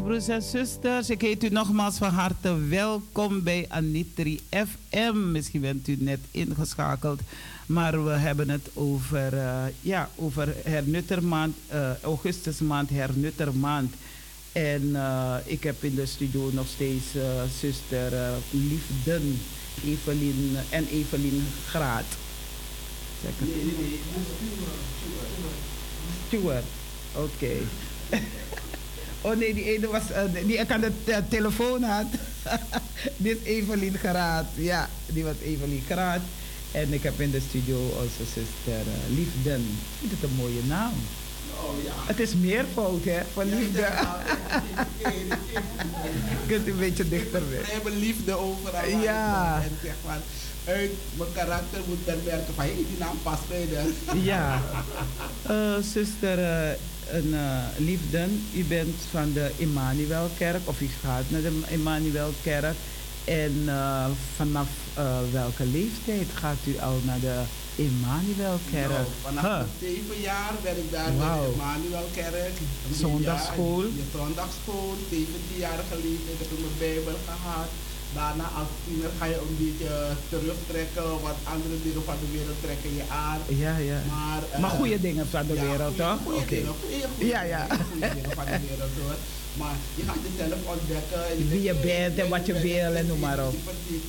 Broers 0.04 0.28
en 0.28 0.42
zusters, 0.42 1.10
ik 1.10 1.20
heet 1.20 1.44
u 1.44 1.48
nogmaals 1.48 1.96
van 1.96 2.10
harte 2.10 2.58
welkom 2.68 3.42
bij 3.42 3.66
Anitri 3.68 4.40
FM. 4.50 5.30
Misschien 5.30 5.60
bent 5.60 5.88
u 5.88 5.96
net 5.98 6.18
ingeschakeld, 6.30 7.20
maar 7.66 8.04
we 8.04 8.10
hebben 8.10 8.50
het 8.50 8.70
over, 8.74 9.38
eh, 9.38 9.62
ja, 9.80 10.08
over 10.16 10.54
hernuttermaand, 10.64 11.56
eh, 11.68 12.02
augustusmaand, 12.02 12.90
hernuttermaand. 12.90 13.94
En 14.52 14.96
eh, 14.96 15.36
ik 15.44 15.62
heb 15.62 15.84
in 15.84 15.94
de 15.94 16.06
studio 16.06 16.50
nog 16.52 16.66
steeds 16.66 17.14
eh, 17.14 17.22
zuster 17.60 18.14
eh, 18.14 18.32
Liefden 18.50 19.40
Evelien, 19.84 20.56
en 20.70 20.86
Evelien 20.86 21.46
Graat. 21.66 22.04
Zeg 23.22 23.32
het. 23.36 23.48
Stewart, 26.26 26.64
oké. 27.14 27.52
Oh 29.22 29.36
nee, 29.36 29.54
die 29.54 29.64
ene 29.64 29.86
was, 29.86 30.10
eh, 30.10 30.22
die 30.46 30.56
ik 30.56 30.70
aan 30.70 30.80
de 30.80 30.92
te- 31.04 31.22
telefoon 31.28 31.82
had. 31.82 32.06
Dit 33.16 33.38
is 33.42 33.46
Evelien 33.46 33.96
Graat. 33.98 34.46
Ja, 34.54 34.88
die 35.06 35.24
was 35.24 35.34
Evelien 35.44 35.82
Graat. 35.86 36.20
En 36.72 36.92
ik 36.92 37.02
heb 37.02 37.20
in 37.20 37.30
de 37.30 37.40
studio 37.48 37.76
onze 37.78 38.24
zuster 38.24 38.80
eh, 38.86 39.16
Liefden. 39.16 39.60
Ik 39.60 39.98
vind 40.08 40.10
het 40.20 40.22
een 40.30 40.36
mooie 40.36 40.60
naam. 40.68 40.92
Oh 41.62 41.82
ja. 41.84 41.92
Het 42.06 42.20
is 42.20 42.34
meervoud, 42.34 43.04
hè, 43.04 43.20
van 43.32 43.44
liefde. 43.58 43.86
Kunt 46.46 46.66
u 46.66 46.70
een 46.70 46.78
beetje 46.78 47.08
dichterbij. 47.08 47.58
We 47.58 47.66
hebben 47.72 47.98
liefde 47.98 48.32
overal. 48.34 48.88
Ja. 49.02 49.60
En 49.62 49.70
zeg 49.82 49.94
maar, 50.06 50.18
uit 50.64 50.90
mijn 51.16 51.32
karakter 51.34 51.80
moet 51.88 52.06
men 52.06 52.24
werken 52.24 52.54
van, 52.54 52.64
hé, 52.64 52.74
die 52.74 52.98
naam 52.98 53.18
past 53.22 53.48
bij 53.48 53.66
de... 53.70 53.92
Ja. 54.22 54.60
Eh, 55.46 55.74
zuster 55.92 56.38
een, 57.12 57.34
eh, 57.34 57.58
Liefden, 57.76 58.42
u 58.54 58.64
bent 58.64 58.96
van 59.10 59.32
de 59.32 59.50
Emmanuelkerk, 59.58 60.60
of 60.64 60.80
u 60.80 60.88
gaat 61.02 61.24
naar 61.28 61.40
de 61.40 61.60
Emmanuelkerk. 61.70 62.76
En 63.24 63.62
eh, 63.66 64.06
vanaf 64.36 64.68
eh, 64.94 65.18
welke 65.32 65.64
leeftijd 65.64 66.26
gaat 66.34 66.62
u 66.64 66.78
al 66.78 66.98
naar 67.04 67.20
de 67.20 67.42
Emmanuelkerk? 67.76 68.88
Nou, 68.88 69.06
vanaf 69.22 69.42
Huh. 69.44 69.62
zeven 69.80 70.20
jaar 70.20 70.52
ben 70.62 70.76
ik 70.76 70.90
daar 70.90 71.12
bij 71.12 71.26
de 71.38 71.52
Emmanuelkerk. 71.52 72.56
Zondagschool. 72.92 73.80
jaar, 73.82 73.90
De 73.96 74.18
zondagschool, 74.18 74.94
17 75.10 75.58
jaar 75.66 75.80
geleden 75.90 76.26
heb 76.30 76.40
ik 76.46 76.58
mijn 76.64 76.78
Bijbel 76.78 77.18
gehad. 77.28 77.68
Daarna 78.14 78.46
als 78.60 78.68
tiener 78.84 79.10
ga 79.18 79.24
je 79.24 79.38
een 79.46 79.56
beetje 79.64 79.92
terugtrekken, 80.28 81.08
wat 81.26 81.38
andere 81.54 81.76
dingen 81.86 82.04
van 82.04 82.14
de 82.22 82.28
wereld 82.36 82.60
trekken 82.66 82.92
je 83.00 83.04
aan. 83.26 83.38
Ja, 83.64 83.76
ja. 83.90 83.98
Maar, 84.14 84.42
eh, 84.52 84.58
Maar 84.62 84.70
goede 84.80 85.00
dingen 85.00 85.26
van 85.28 85.46
de 85.46 85.54
ja, 85.54 85.60
wereld, 85.68 85.94
goeie- 85.94 86.10
toch? 86.10 86.18
Goede 86.24 86.44
dingen, 86.46 86.74
Ja, 87.34 87.42
ja. 87.54 87.62
dingen, 88.14 88.30
van 88.40 88.44
de 88.52 88.58
wereld 88.68 88.94
hoor. 89.02 89.16
Maar 89.60 89.76
je 89.98 90.02
gaat 90.08 90.22
jezelf 90.28 90.60
ontdekken. 90.74 91.22
en 91.30 91.48
Wie 91.52 91.62
je 91.70 91.74
bent 91.74 92.14
en 92.22 92.28
wat 92.34 92.46
je 92.46 92.56
wil 92.68 92.90
en 93.00 93.06
noem 93.06 93.18
maar 93.26 93.40
op. 93.48 93.54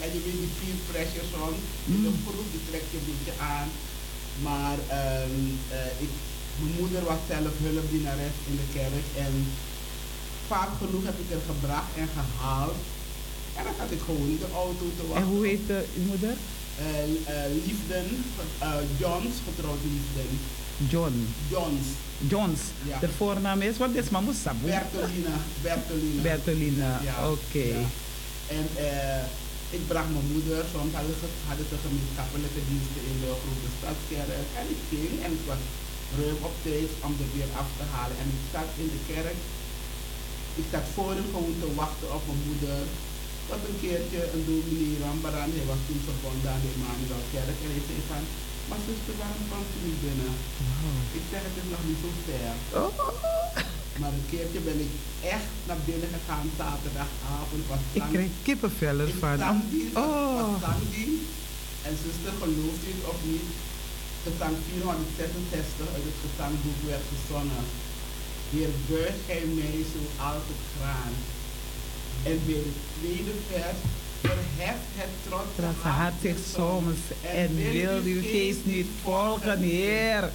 En 0.05 0.09
je 0.15 0.21
weet 0.25 0.39
die 0.43 0.51
peer 0.59 0.77
pressure 0.91 1.25
soms. 1.33 1.59
In 1.93 1.99
de 2.05 2.11
Mm. 2.13 2.21
groep 2.25 2.47
die 2.53 2.63
trekt 2.69 2.89
je 2.93 2.97
een 2.99 3.09
beetje 3.11 3.35
aan. 3.55 3.67
Maar 4.47 4.77
ehm, 4.99 5.43
eh, 5.77 6.03
ik, 6.05 6.11
mijn 6.59 6.73
moeder 6.79 7.03
was 7.11 7.21
zelf 7.33 7.53
hulpdienares 7.67 8.35
in 8.49 8.55
de 8.61 8.67
kerk. 8.77 9.05
En 9.25 9.33
vaak 10.51 10.71
genoeg 10.81 11.03
heb 11.09 11.17
ik 11.23 11.29
er 11.37 11.43
gebracht 11.51 11.91
en 12.03 12.09
gehaald. 12.17 12.77
En 13.57 13.63
dan 13.67 13.73
zat 13.81 13.91
ik 13.97 14.01
gewoon 14.07 14.37
de 14.43 14.49
auto 14.65 14.85
te 14.97 15.03
En 15.03 15.09
wachten. 15.09 15.27
hoe 15.33 15.43
heet 15.47 15.65
eh, 15.69 15.75
uw 15.97 16.05
moeder? 16.11 16.35
Eh, 16.77 16.85
eh, 17.33 17.51
liefden, 17.67 18.05
eh, 18.59 18.73
Johns, 19.01 19.35
getrouwd 19.47 19.81
liefden. 19.95 20.29
John. 20.93 21.15
Johns, 21.53 21.85
Johns. 22.33 22.61
Ja. 22.91 22.97
De 23.05 23.11
voornaam 23.19 23.59
is, 23.69 23.75
wat 23.83 23.93
is 24.01 24.07
Mamu 24.15 24.33
Sabu? 24.43 24.65
Bertolina, 24.73 25.35
Bertolina. 25.67 26.21
Bertolina. 26.27 26.91
Ja, 27.09 27.15
Oké. 27.35 27.65
ja. 27.79 27.85
En 28.57 28.65
eh, 28.87 29.23
ik 29.77 29.83
bracht 29.91 30.11
mijn 30.15 30.29
moeder, 30.33 30.59
soms 30.73 30.93
hadden 30.99 31.17
ze, 31.21 31.27
hadden 31.49 31.65
ze 31.71 31.75
gemeenschappelijke 31.85 32.61
diensten 32.69 33.01
in 33.11 33.17
de 33.23 33.29
grote 33.41 33.69
stadskerk. 33.77 34.43
En 34.61 34.65
ik 34.75 34.81
ging 34.91 35.11
en 35.25 35.31
ik 35.37 35.43
was 35.51 35.61
ruim 36.19 36.39
op 36.49 36.55
tijd 36.67 36.89
om 37.07 37.13
er 37.23 37.29
weer 37.37 37.51
af 37.61 37.69
te 37.79 37.85
halen. 37.95 38.15
En 38.23 38.27
ik 38.37 38.43
zat 38.53 38.69
in 38.83 38.89
de 38.95 39.01
kerk, 39.11 39.37
ik 40.61 40.67
zat 40.73 40.87
voor 40.95 41.11
hem 41.17 41.27
gewoon 41.33 41.55
te 41.63 41.69
wachten 41.81 42.09
op 42.17 42.23
mijn 42.29 42.43
moeder. 42.49 42.79
Tot 43.51 43.61
een 43.69 43.79
keertje 43.85 44.19
een 44.33 44.43
dominee 44.49 44.95
Rambaran, 45.03 45.49
hij 45.57 45.65
was 45.71 45.81
toen 45.87 46.01
verbonden 46.09 46.49
aan 46.53 46.63
de 46.65 46.71
Emmanuelkerk. 46.77 47.57
En 47.65 47.71
hij 47.75 47.83
zei 47.89 47.99
van, 48.11 48.23
maar 48.69 48.81
zuster, 48.87 49.15
waarom 49.21 49.45
komt 49.51 49.71
u 49.77 49.79
niet 49.87 50.01
binnen? 50.05 50.33
Ik 51.17 51.23
zeg, 51.31 51.41
het 51.47 51.57
is 51.61 51.67
nog 51.73 51.83
niet 51.89 52.01
zo 52.03 52.09
ver. 52.25 52.53
Oh. 52.81 52.91
Maar 54.01 54.13
een 54.17 54.29
keertje 54.33 54.59
ben 54.69 54.79
ik 54.87 54.93
echt 55.35 55.49
naar 55.67 55.81
binnen 55.89 56.09
gegaan 56.15 56.47
zaterdagavond. 56.61 57.63
Was 57.71 57.83
Ik 57.99 58.05
krijg 58.13 58.31
kippenvel 58.47 58.97
ervan. 59.05 59.37
was- 59.45 60.03
Oh. 60.05 60.51
was. 60.65 60.79
En 61.87 61.95
zuster, 62.03 62.33
gelooft 62.41 62.83
u 62.87 62.91
het 62.97 63.05
of 63.13 63.19
niet? 63.31 63.47
Gezang 64.25 64.55
466 64.67 65.87
uit 65.95 66.05
het 66.09 66.19
gezangboek 66.25 66.79
werd 66.91 67.05
gezongen. 67.13 67.65
Heer, 68.53 68.71
buig 68.89 69.15
gij 69.27 69.43
mij 69.59 69.77
zo 69.93 70.01
altijd 70.29 70.61
graan. 70.75 71.13
En 72.23 72.39
bij 72.45 72.53
de 72.53 72.71
tweede 72.99 73.31
vers, 73.49 73.77
verheft 74.21 74.89
het 74.95 75.09
trotse 75.27 75.61
Dat 75.61 75.91
hart 75.91 76.13
zich 76.21 76.37
soms 76.55 76.97
en 77.33 77.55
wil 77.55 78.01
uw 78.03 78.21
geest 78.21 78.59
niet 78.63 78.87
volgen, 79.03 79.59
Heer. 79.59 80.29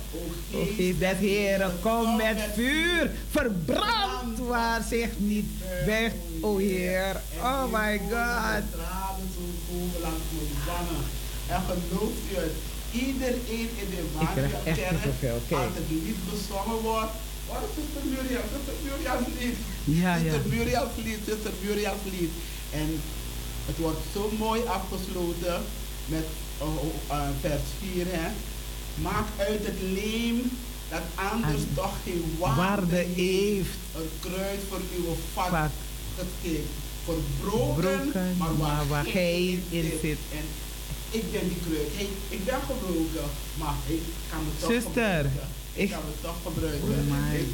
O 0.55 0.67
geest 0.77 0.99
des 0.99 1.19
Heeren, 1.19 1.73
kom 1.81 2.17
met 2.17 2.39
vuur, 2.55 3.11
verbrand 3.31 4.39
waar 4.39 4.83
zich 4.89 5.11
niet 5.17 5.47
weg, 5.87 6.13
o 6.41 6.57
Heer. 6.57 7.21
Oh 7.43 7.65
my 7.73 7.99
God. 7.99 8.65
En 11.49 11.63
gelooft 11.63 12.21
u 12.33 12.37
het, 12.37 12.53
iedereen 12.93 13.69
in 13.77 13.91
de 13.91 14.05
het 15.75 15.89
lied 15.89 16.17
gezongen 16.31 16.83
wordt, 16.83 17.11
Wat 17.49 17.63
is 17.67 17.73
Zuster 17.77 18.05
Muriel? 18.11 18.45
Zuster 18.53 18.75
Muriel 18.85 19.19
verliefd. 19.29 19.61
Ja, 19.85 20.15
ja. 20.15 20.33
Muriel 20.55 20.89
Muriel 21.63 21.95
verliefd. 22.03 22.37
En 22.71 23.01
het 23.67 23.79
wordt 23.79 24.01
zo 24.13 24.33
mooi 24.39 24.61
afgesloten 24.65 25.63
met 26.07 26.27
uh, 26.63 26.67
uh, 27.11 27.29
vers 27.41 27.63
4. 27.95 28.07
Hè. 28.09 28.29
Maak 29.03 29.27
uit 29.39 29.67
het 29.67 29.81
leem 29.81 30.51
dat 30.89 31.03
anders 31.15 31.63
En 31.63 31.69
toch 31.75 31.95
geen 32.05 32.37
waarde, 32.39 32.61
waarde 32.61 32.97
heeft. 32.97 33.79
Een 33.95 34.11
kruid 34.21 34.61
voor 34.69 34.81
uw 34.97 35.17
vat, 35.35 35.49
Vat. 35.49 35.71
geschikt. 36.19 36.69
Verbroken, 37.05 37.81
Broken, 37.81 38.37
maar 38.39 38.57
waar, 38.57 38.89
waar 38.89 39.05
gij 39.05 39.13
gij 39.13 39.59
in 39.69 39.93
zit. 40.01 40.19
En 40.33 40.45
ik 41.11 41.33
ben 41.33 41.49
die 41.49 41.59
kruid. 41.67 41.89
Hey, 41.95 42.09
ik 42.29 42.45
ben 42.45 42.61
gebroken, 42.61 43.31
maar 43.59 43.75
ik 43.87 44.03
kan 44.31 44.45
me 44.45 44.51
toch 44.59 44.71
Zuster. 44.71 45.31
Ik 45.77 45.91
kan 45.91 46.01
me 46.09 46.15
toch 46.21 46.41
gebruiken. 46.47 47.07
My. 47.09 47.45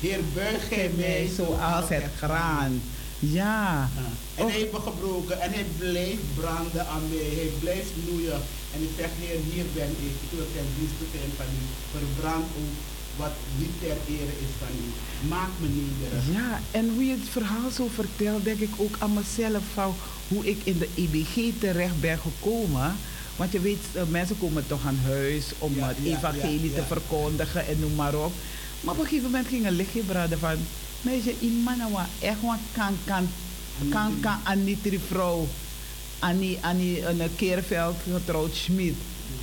Heer, 0.00 0.20
buig 0.34 0.68
gij 0.68 0.90
mij 0.96 1.30
zoals 1.36 1.88
het 1.88 2.04
graan. 2.16 2.82
Ja. 3.18 3.88
Ja. 4.00 4.08
En 4.34 4.46
hij 4.50 4.58
heeft 4.58 4.72
me 4.72 4.80
gebroken 4.80 5.40
en 5.40 5.50
hij 5.52 5.66
blijft 5.78 6.34
branden 6.34 6.86
aan 6.86 7.04
mij. 7.10 7.28
Hij 7.40 7.50
blijft 7.60 7.90
knoeien. 7.98 8.40
En 8.74 8.80
ik 8.86 8.92
zeg, 8.98 9.10
Heer, 9.20 9.38
hier 9.50 9.64
ben 9.74 9.90
ik. 10.08 10.14
Ik 10.24 10.30
wil 10.36 10.46
ten 10.54 10.68
dienste 10.76 11.04
zijn 11.14 11.32
van 11.36 11.48
u. 11.60 11.62
Verbrand 11.94 12.46
ook 12.60 12.74
wat 13.16 13.34
niet 13.58 13.74
ter 13.80 13.98
ere 14.16 14.34
is 14.44 14.52
van 14.62 14.74
u. 14.84 14.88
Maak 15.28 15.52
me 15.60 15.68
nederig. 15.80 16.24
Ja, 16.38 16.60
en 16.70 16.90
hoe 16.94 17.04
je 17.04 17.16
het 17.20 17.28
verhaal 17.28 17.70
zo 17.70 17.88
vertelt, 17.94 18.44
denk 18.44 18.60
ik 18.60 18.74
ook 18.76 18.96
aan 18.98 19.14
mezelf 19.14 19.62
van 19.74 19.94
hoe 20.28 20.46
ik 20.46 20.58
in 20.64 20.78
de 20.78 20.88
IBG 20.94 21.34
terecht 21.58 22.00
ben 22.00 22.18
gekomen. 22.18 22.96
Want 23.38 23.52
je 23.52 23.60
weet, 23.60 23.84
eh, 23.92 24.02
mensen 24.08 24.38
komen 24.38 24.66
toch 24.66 24.86
aan 24.86 24.98
huis 25.06 25.44
om 25.58 25.74
Ja, 25.74 25.88
het 25.88 25.96
ja, 26.02 26.16
evangelie 26.16 26.70
ja, 26.70 26.76
te 26.76 26.82
verkondigen 26.86 27.66
en 27.66 27.80
noem 27.80 27.94
maar 27.94 28.14
op. 28.14 28.32
Maar 28.80 28.94
op 28.94 29.00
een 29.00 29.06
gegeven 29.06 29.30
moment 29.30 29.48
ging 29.48 29.66
een 29.66 29.76
lichtje 29.76 30.02
branden 30.02 30.38
van, 30.38 30.56
meisje, 31.00 31.34
nou 31.78 31.92
echt 32.20 32.40
wat 32.42 32.58
kan, 32.72 32.96
kan, 33.04 33.28
kan, 33.90 34.20
kan, 34.20 34.36
Annie 34.44 34.78
vrouw. 35.08 35.48
Annie, 36.18 36.58
Annie, 36.60 37.06
een 37.06 37.20
Keerveld 37.36 37.96
getrouwd 38.12 38.54
Schmid. 38.54 38.94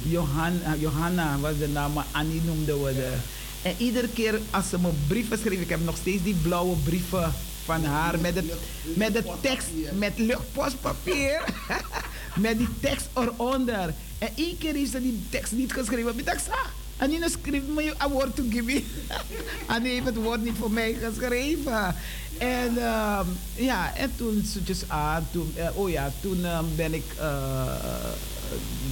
Johanna, 0.02 0.76
Johanna 0.80 1.40
was 1.40 1.58
de 1.58 1.68
naam, 1.68 1.94
maar 1.94 2.06
Annie 2.12 2.42
noemden 2.46 2.84
we 2.84 2.94
de. 2.94 3.14
En 3.62 3.76
iedere 3.78 4.08
keer 4.08 4.40
als 4.50 4.70
ze 4.70 4.80
me 4.80 4.90
brieven 5.08 5.38
schreef, 5.38 5.60
ik 5.60 5.70
heb 5.70 5.84
nog 5.84 5.98
steeds 5.98 6.24
die 6.24 6.36
blauwe 6.42 6.76
brieven 6.76 7.34
van 7.66 7.84
haar 7.84 8.20
met, 8.20 8.36
het, 8.36 8.46
met 8.94 9.14
de 9.14 9.24
tekst, 9.42 9.68
met 9.98 10.14
luchtpostpapier, 10.16 11.44
met 12.46 12.58
die 12.58 12.70
tekst 12.80 13.08
eronder. 13.14 13.94
En 14.18 14.30
één 14.36 14.58
keer 14.58 14.74
heeft 14.74 14.92
ze 14.92 15.02
die 15.02 15.24
tekst 15.30 15.52
niet 15.52 15.74
geschreven. 15.74 16.20
Ik 16.20 16.26
dacht, 16.26 16.50
ah, 16.50 16.68
Annie 16.98 17.30
schreef 17.30 17.62
me 17.68 17.94
een 17.98 18.12
woord 18.12 18.36
to 18.36 18.44
give 18.50 18.64
me. 18.64 18.84
Annie 19.74 19.92
heeft 19.92 20.06
het 20.06 20.16
woord 20.16 20.44
niet 20.44 20.58
voor 20.60 20.72
mij 20.72 20.98
geschreven. 21.04 21.96
En 22.38 22.78
ehm, 22.78 23.26
ja, 23.56 23.96
en 23.96 24.12
toen 24.16 24.44
zoetjes 24.46 24.82
aan, 24.88 25.28
toen, 25.32 25.54
eh, 25.56 25.78
oh 25.78 25.90
ja, 25.90 26.12
toen 26.22 26.46
ehm, 26.46 26.66
ben 26.76 26.94
ik 26.94 27.06
eh, 27.18 27.26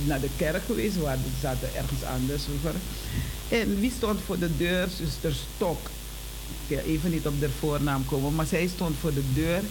naar 0.06 0.20
de 0.20 0.30
kerk 0.38 0.64
geweest, 0.66 0.98
waar 0.98 1.18
we 1.18 1.30
zaten 1.42 1.70
ergens 1.76 2.04
anders 2.04 2.44
vroeger. 2.44 2.80
En 3.50 3.80
wie 3.80 3.94
stond 3.98 4.20
voor 4.26 4.40
de 4.40 4.58
deur? 4.58 4.88
Zuster 4.98 5.34
Stok. 5.56 5.90
Ik 6.68 6.76
kan 6.78 6.86
even 6.86 7.12
niet 7.12 7.28
op 7.28 7.40
de 7.40 7.50
voornaam 7.60 8.06
komen, 8.06 8.36
maar 8.36 8.46
zij 8.46 8.68
stond 8.68 8.96
voor 9.00 9.14
de 9.14 9.34
deur. 9.34 9.62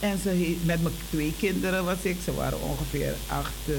En 0.00 0.18
ze 0.18 0.56
met 0.64 0.82
mijn 0.82 0.94
twee 1.10 1.34
kinderen 1.38 1.84
was 1.84 2.02
ik, 2.02 2.16
ze 2.24 2.34
waren 2.34 2.60
ongeveer 2.62 3.14
8, 3.26 3.50
uh, 3.66 3.76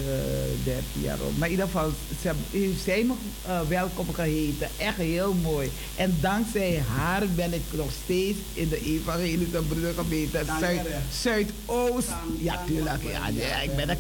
13 0.64 0.84
jaar 1.02 1.18
oud. 1.24 1.38
Maar 1.38 1.48
in 1.48 1.54
ieder 1.54 1.66
geval, 1.66 1.92
ze 2.22 2.32
heeft 2.52 2.84
zij 2.84 3.04
me 3.04 3.14
uh, 3.48 3.60
welkom 3.68 4.14
geheten. 4.14 4.68
Echt 4.78 4.98
heel 4.98 5.34
mooi. 5.34 5.72
En 5.96 6.18
dankzij 6.22 6.84
haar 6.96 7.24
ben 7.36 7.54
ik 7.54 7.62
nog 7.72 7.92
steeds 8.04 8.38
in 8.54 8.70
de 8.70 8.82
evangelische 8.82 9.62
broedergemeente 9.62 10.42
Zuid, 10.60 10.82
Zuidoost. 11.22 12.10
Ja, 12.40 12.64
tuurlijk. 12.66 13.04
Ja, 13.04 13.28
ja, 13.28 13.62
ik 13.62 13.76
ben 13.76 13.90
een 13.90 13.98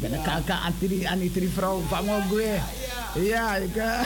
kankan. 0.00 0.02
Ik 0.02 0.02
ben 0.02 0.12
een 0.12 0.24
kankan 0.30 0.60
aan 1.12 1.18
die 1.18 1.50
vrouw 1.58 1.78
van 1.88 2.04
Mogwe. 2.04 2.60
Ja, 3.32 3.46
ik... 3.66 3.76
Uh, 3.76 4.00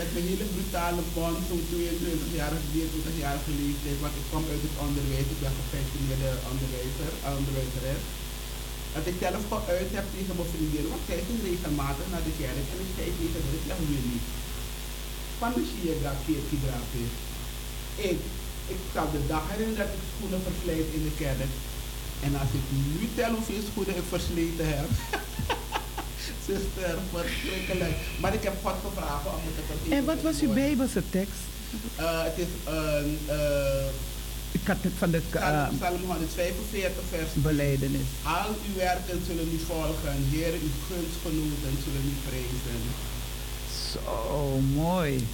met 0.00 0.08
mijn 0.14 0.26
hele 0.30 0.46
brutale 0.54 1.02
band, 1.14 1.38
zo'n 1.48 1.64
22 1.70 2.40
jaar, 2.40 2.54
23 2.72 3.16
jaar 3.24 3.38
leeftijd, 3.62 3.98
want 4.04 4.14
ik 4.20 4.26
kom 4.32 4.44
uit 4.52 4.64
het 4.66 4.76
onderwijs, 4.86 5.28
ik 5.34 5.40
ben 5.44 5.54
gepensioneerde 5.60 6.30
onderwijzer, 6.50 7.10
onderwijzeres. 7.38 8.02
Dat 8.94 9.06
ik 9.10 9.16
zelf 9.24 9.42
geuit 9.66 9.90
heb 9.96 10.06
tegen 10.16 10.34
mijn 10.38 10.52
vriendin, 10.54 10.86
want 10.92 11.04
zij 11.08 11.20
ging 11.26 11.40
regelmatig 11.48 12.06
naar 12.12 12.24
de 12.28 12.34
kerk 12.40 12.66
en 12.72 12.80
ik 12.86 12.92
zei 12.98 13.08
tegen 13.18 13.40
haar, 13.44 13.56
ik 13.60 13.66
zeg 13.68 13.78
jullie, 13.92 14.22
van 15.40 15.52
de 15.56 15.62
Shiega 15.68 16.12
keertje 16.24 16.58
drapen. 16.64 17.08
Ik, 18.10 18.20
ik 18.74 18.80
kan 18.96 19.08
de 19.14 19.22
dag 19.32 19.44
herinneren 19.50 19.82
dat 19.82 19.96
ik 19.98 20.04
schoenen 20.10 20.42
verslijt 20.46 20.88
in 20.96 21.04
de 21.08 21.14
kerk. 21.22 21.52
En 22.22 22.32
als 22.42 22.50
ik 22.52 22.64
nu 23.00 23.08
tel 23.14 23.30
hoeveel 23.30 23.62
schoenen 23.70 23.96
ik 23.96 24.08
versleten 24.08 24.66
heb. 24.68 24.88
zuster, 26.48 26.98
verschrikkelijk. 27.12 27.96
Maar 28.20 28.34
ik 28.34 28.42
heb 28.42 28.54
God 28.62 28.74
gevraagd 28.86 29.26
om 29.26 29.40
het 29.48 29.56
te 29.56 29.62
vergeten. 29.66 29.96
En 29.96 30.04
wat 30.04 30.20
was 30.22 30.40
uw 30.40 30.52
Bijbelse 30.52 31.02
tekst? 31.10 31.42
Uh, 32.00 32.22
het 32.22 32.38
is 32.38 32.52
een. 32.64 33.18
Uh, 33.28 33.86
ik 34.52 34.66
had 34.66 34.76
het 34.80 34.92
van 34.98 35.10
de 35.10 35.22
uh, 35.34 35.68
Psalm 35.78 36.00
145 36.00 37.02
vers. 37.10 37.30
Beleidenis. 37.34 38.08
Al 38.22 38.50
uw 38.66 38.76
werken 38.76 39.20
zullen 39.26 39.48
u 39.52 39.58
volgen. 39.66 40.16
Heer, 40.30 40.52
uw 40.52 40.74
gunstgenoten 40.88 41.74
zullen 41.84 42.04
u 42.12 42.16
prijzen. 42.28 42.80
Zo 43.92 44.60
mooi. 44.74 45.26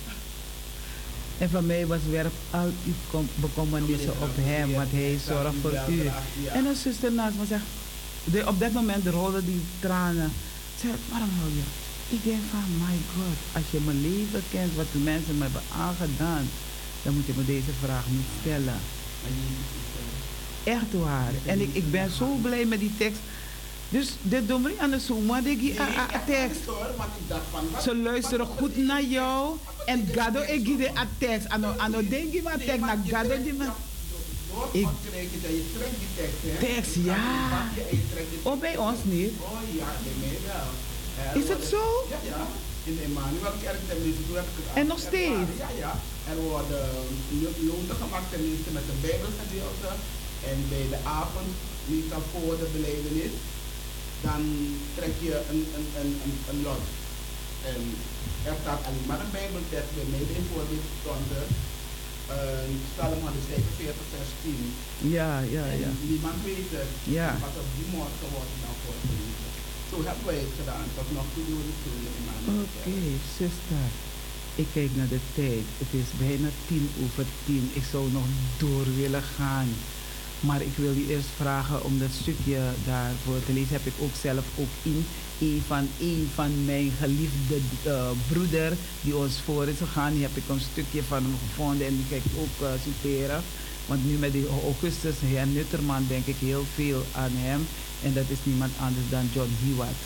En 1.40 1.50
van 1.50 1.66
mij 1.66 1.86
was 1.86 1.98
werp 2.10 2.32
al 2.50 2.70
uw 2.86 3.24
bekommernissen 3.34 4.12
op 4.22 4.34
hem, 4.34 4.72
want 4.72 4.90
hij 4.90 5.18
zorgt 5.26 5.56
voor 5.60 5.72
u. 5.88 6.00
En 6.52 6.66
een 6.66 6.76
zuster 6.76 7.12
naast 7.12 7.36
me 7.38 7.46
zegt, 7.46 7.68
de, 8.24 8.46
op 8.46 8.60
dat 8.60 8.72
moment 8.72 9.06
rolden 9.06 9.44
die 9.44 9.60
tranen. 9.78 10.30
Ze 10.78 10.86
zei, 10.86 10.92
waarom 11.10 11.30
wil 11.40 11.52
je? 11.58 11.66
Ik 12.16 12.24
denk 12.24 12.42
van, 12.50 12.66
my 12.84 12.96
god, 13.14 13.38
als 13.56 13.64
je 13.70 13.80
mijn 13.84 14.00
leven 14.00 14.42
kent, 14.50 14.74
wat 14.74 14.86
de 14.92 14.98
mensen 14.98 15.36
me 15.38 15.42
hebben 15.42 15.62
aangedaan, 15.86 16.44
dan 17.02 17.14
moet 17.14 17.26
je 17.26 17.32
me 17.36 17.44
deze 17.44 17.72
vraag 17.84 18.04
niet 18.10 18.30
stellen. 18.40 18.80
Echt 20.64 20.92
waar. 20.92 21.32
En 21.46 21.60
ik, 21.60 21.70
ik 21.72 21.90
ben 21.90 22.10
zo 22.10 22.26
blij 22.42 22.64
met 22.64 22.80
die 22.80 22.96
tekst. 22.98 23.20
Dus 23.90 24.08
doen 24.46 24.62
we 24.62 24.74
aan 24.78 24.90
de 24.90 24.98
zomer, 24.98 25.42
die 25.42 25.74
tekst. 26.26 26.60
Ze 27.82 27.96
luisteren 27.96 28.46
goed 28.46 28.76
naar 28.76 29.02
jou. 29.02 29.56
En 29.86 30.08
gado 30.12 30.40
ik 30.40 30.64
give 30.64 30.76
de 30.76 30.90
tekst. 31.18 31.48
Ano 31.48 31.74
ano 31.76 32.08
denk 32.08 32.32
je 32.32 32.42
wat 32.42 32.64
tekst 32.64 32.80
naar 32.80 32.98
gado 33.06 33.42
die 33.42 33.54
man. 33.54 33.72
Ik 34.72 34.88
tekst 36.60 36.94
ja. 36.94 37.16
Oh 38.42 38.60
bij 38.60 38.76
ons 38.76 38.98
niet. 39.02 39.32
Oh. 39.40 41.42
Is 41.42 41.48
het 41.48 41.64
zo? 41.64 41.82
Ja, 42.10 42.18
ja. 42.32 42.46
In 42.84 42.94
de 42.96 43.02
Emmanuelkerk 43.02 43.80
tenminste, 43.88 44.22
toen 44.26 44.36
heb 44.40 44.48
ik 44.52 44.56
het 44.56 44.76
En 44.80 44.86
nog 44.86 45.00
steeds? 45.08 45.52
Ja, 45.64 45.70
ja. 45.84 45.92
Er 46.32 46.38
worden 46.50 46.86
noten 47.70 47.96
gemaakt 48.02 48.30
tenminste 48.34 48.70
met 48.78 48.86
een 48.92 49.00
bijbelgedeelte. 49.08 49.90
En 50.50 50.58
bij 50.72 50.86
de 50.94 51.00
avond, 51.20 51.50
meestal 51.90 52.22
voor 52.32 52.54
de 52.62 52.68
belevenis, 52.76 53.32
dan 54.26 54.42
trek 54.96 55.14
je 55.26 55.34
een, 55.50 55.62
een, 55.76 55.88
een, 56.00 56.12
een, 56.24 56.36
een 56.50 56.60
lot. 56.68 56.84
En 57.72 57.80
er 58.48 58.56
staat 58.62 58.82
alleen 58.86 59.08
maar 59.10 59.20
een 59.22 59.36
bijbeltekst 59.38 59.94
bij 59.98 60.08
mij 60.12 60.24
bijvoorbeeld 60.32 60.86
stond 61.00 61.26
er 61.40 61.46
uh, 62.36 62.78
Psalm 62.90 63.20
145 63.26 64.12
vers 64.14 64.32
10. 64.42 64.54
Ja, 65.16 65.30
ja, 65.56 65.64
en 65.74 65.80
ja. 65.84 65.92
niemand 66.12 66.38
weet 66.48 66.70
het. 66.78 66.92
Ja. 67.18 67.28
Maar 67.42 67.54
op 67.64 67.70
die 67.76 67.88
morgen 67.96 68.28
wordt 68.36 68.54
dan 68.64 68.76
voorgelezen. 68.84 69.48
Zo 69.90 69.96
hebben 70.08 70.26
wij 70.30 70.40
het 70.44 70.54
gedaan, 70.60 70.86
tot 70.96 71.08
nog 71.16 71.26
toe 71.34 71.44
doen 71.48 71.60
we 71.60 71.64
het 71.70 71.80
Oké, 72.50 72.64
okay, 72.66 73.12
zuster. 73.38 73.86
Ik 74.62 74.68
kijk 74.76 74.90
naar 74.98 75.12
de 75.16 75.22
tijd. 75.40 75.66
Het 75.82 75.92
is 76.02 76.08
bijna 76.24 76.48
tien 76.66 76.86
over 77.04 77.26
tien. 77.46 77.70
Ik 77.80 77.86
zou 77.92 78.04
nog 78.18 78.26
door 78.62 78.86
willen 79.00 79.26
gaan. 79.36 79.70
Maar 80.40 80.60
ik 80.60 80.76
wil 80.76 80.92
je 80.92 81.06
eerst 81.08 81.28
vragen 81.36 81.84
om 81.84 81.98
dat 81.98 82.08
stukje 82.20 82.58
daarvoor 82.86 83.44
te 83.46 83.52
lezen. 83.52 83.72
Heb 83.72 83.86
ik 83.86 83.92
ook 83.98 84.14
zelf 84.20 84.44
ook 84.56 84.74
in 84.82 85.04
een 85.38 85.62
van, 85.66 85.88
een 86.00 86.28
van 86.34 86.64
mijn 86.64 86.92
geliefde 87.00 87.58
uh, 87.86 88.10
broeder 88.28 88.72
die 89.00 89.16
ons 89.16 89.40
voor 89.44 89.68
is 89.68 89.78
gegaan. 89.78 90.12
Die 90.12 90.22
heb 90.22 90.36
ik 90.36 90.48
een 90.48 90.60
stukje 90.72 91.02
van 91.02 91.22
hem 91.22 91.34
gevonden 91.48 91.86
en 91.86 91.96
die 91.96 92.06
ga 92.08 92.16
ik 92.16 92.38
ook 92.38 92.56
uh, 92.62 92.68
citeren. 92.84 93.42
Want 93.86 94.04
nu 94.04 94.16
met 94.16 94.32
die 94.32 94.46
Augustus, 94.64 95.14
heer 95.20 95.46
Nutterman, 95.46 96.04
denk 96.08 96.26
ik 96.26 96.36
heel 96.38 96.64
veel 96.74 97.04
aan 97.12 97.32
hem. 97.34 97.66
En 98.02 98.12
dat 98.12 98.24
is 98.28 98.38
niemand 98.42 98.72
anders 98.80 99.08
dan 99.10 99.28
John 99.32 99.50
Hewitt. 99.62 100.00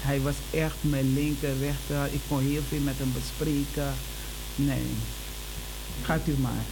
Hij 0.00 0.20
was 0.20 0.34
echt 0.50 0.76
mijn 0.80 1.14
linker 1.14 1.58
rechter. 1.58 2.08
Ik 2.12 2.20
kon 2.28 2.40
heel 2.40 2.62
veel 2.68 2.80
met 2.80 2.98
hem 2.98 3.12
bespreken. 3.12 3.92
Nee. 4.54 4.86
Gaat 6.02 6.26
u 6.26 6.34
maar. 6.38 6.64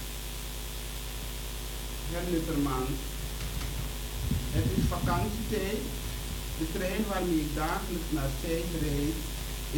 Herr 2.12 2.26
Nutterman, 2.32 2.86
het 4.56 4.68
is 4.76 4.85
vakantietijd. 4.97 5.82
De 6.59 6.66
trein 6.76 7.05
waarmee 7.12 7.40
ik 7.47 7.52
dagelijks 7.64 8.10
naar 8.16 8.30
Zeist 8.43 8.74
rijd 8.85 9.18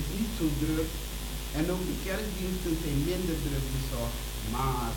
is 0.00 0.06
niet 0.16 0.32
zo 0.38 0.46
druk 0.62 0.90
En 1.58 1.64
ook 1.74 1.84
de 1.90 1.98
kerkdiensten 2.08 2.74
zijn 2.82 3.00
minder 3.10 3.36
druk 3.46 3.66
bezocht. 3.76 4.18
Maar 4.56 4.92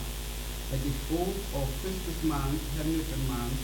het 0.73 0.83
is 0.91 0.99
ook 1.21 1.37
augustusmaand, 1.61 2.59
hernutenmaand. 2.75 3.57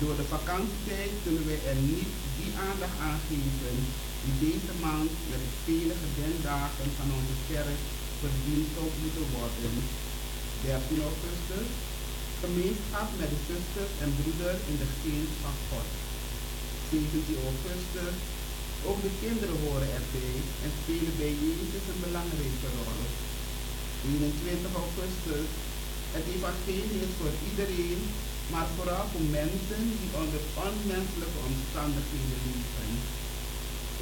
Door 0.00 0.14
de 0.20 0.26
vakantietijd 0.36 1.12
kunnen 1.24 1.44
we 1.48 1.56
er 1.70 1.80
niet 1.94 2.12
die 2.38 2.52
aandacht 2.68 2.98
aan 3.08 3.20
geven 3.28 3.76
die 4.24 4.36
deze 4.46 4.72
maand 4.86 5.12
met 5.30 5.40
de 5.44 5.52
vele 5.66 5.94
gedenkdagen 6.04 6.88
van 6.98 7.08
onze 7.18 7.36
kerk 7.50 7.80
verdiend 8.22 8.66
zou 8.74 8.86
moeten 9.02 9.26
worden. 9.36 9.74
13 10.64 11.08
augustus, 11.10 11.68
gemeenschap 12.44 13.08
met 13.20 13.30
de 13.34 13.40
zusters 13.50 13.92
en 14.02 14.10
broeders 14.18 14.60
in 14.70 14.76
de 14.82 14.88
geest 15.00 15.34
van 15.44 15.56
God. 15.68 15.88
17 16.90 17.38
augustus, 17.50 18.16
ook 18.88 19.00
de 19.06 19.12
kinderen 19.22 19.58
horen 19.64 19.90
erbij 20.00 20.38
en 20.64 20.72
spelen 20.80 21.14
bij 21.22 21.32
Jezus 21.44 21.84
een 21.90 22.02
belangrijke 22.08 22.68
rol. 22.76 23.02
21 24.02 24.72
augustus, 24.84 25.48
het 26.14 26.26
evangelie 26.36 27.02
is 27.06 27.14
voor 27.18 27.34
iedereen, 27.48 28.00
maar 28.52 28.68
vooral 28.76 29.06
voor 29.12 29.26
mensen 29.42 29.82
die 29.98 30.10
onder 30.22 30.42
onmenselijke 30.66 31.40
omstandigheden 31.50 32.40
leven. 32.46 32.90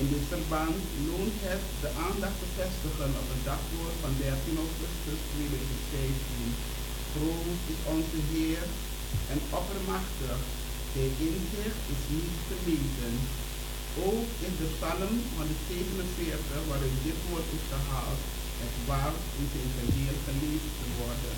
In 0.00 0.06
dit 0.12 0.24
verband 0.32 0.78
loont 1.08 1.36
het 1.48 1.64
de 1.82 1.90
aandacht 2.06 2.38
te 2.42 2.48
vestigen 2.58 3.10
op 3.20 3.28
het 3.32 3.42
dagwoord 3.50 3.96
van 4.04 4.12
13 4.18 4.64
augustus 4.64 5.20
2015. 5.34 6.69
Groot 7.12 7.60
is 7.72 7.80
onze 7.94 8.20
Heer 8.30 8.64
en 9.32 9.40
oppermachtig. 9.58 10.38
Zijn 10.94 11.14
inzicht 11.28 11.82
is 11.94 12.02
niet 12.14 12.36
te 12.48 12.56
meten. 12.68 13.14
Ook 14.08 14.28
is 14.46 14.54
de 14.60 14.68
psalm 14.76 15.14
van 15.36 15.46
de 15.50 15.58
47 15.68 16.70
waarin 16.70 16.96
dit 17.06 17.18
woord 17.28 17.48
is 17.58 17.66
gehaald, 17.72 18.20
het 18.62 18.76
waard 18.88 19.20
in 19.38 19.46
zijn 19.54 19.70
geheel 19.78 20.18
gelezen 20.26 20.72
te 20.80 20.88
worden. 21.00 21.34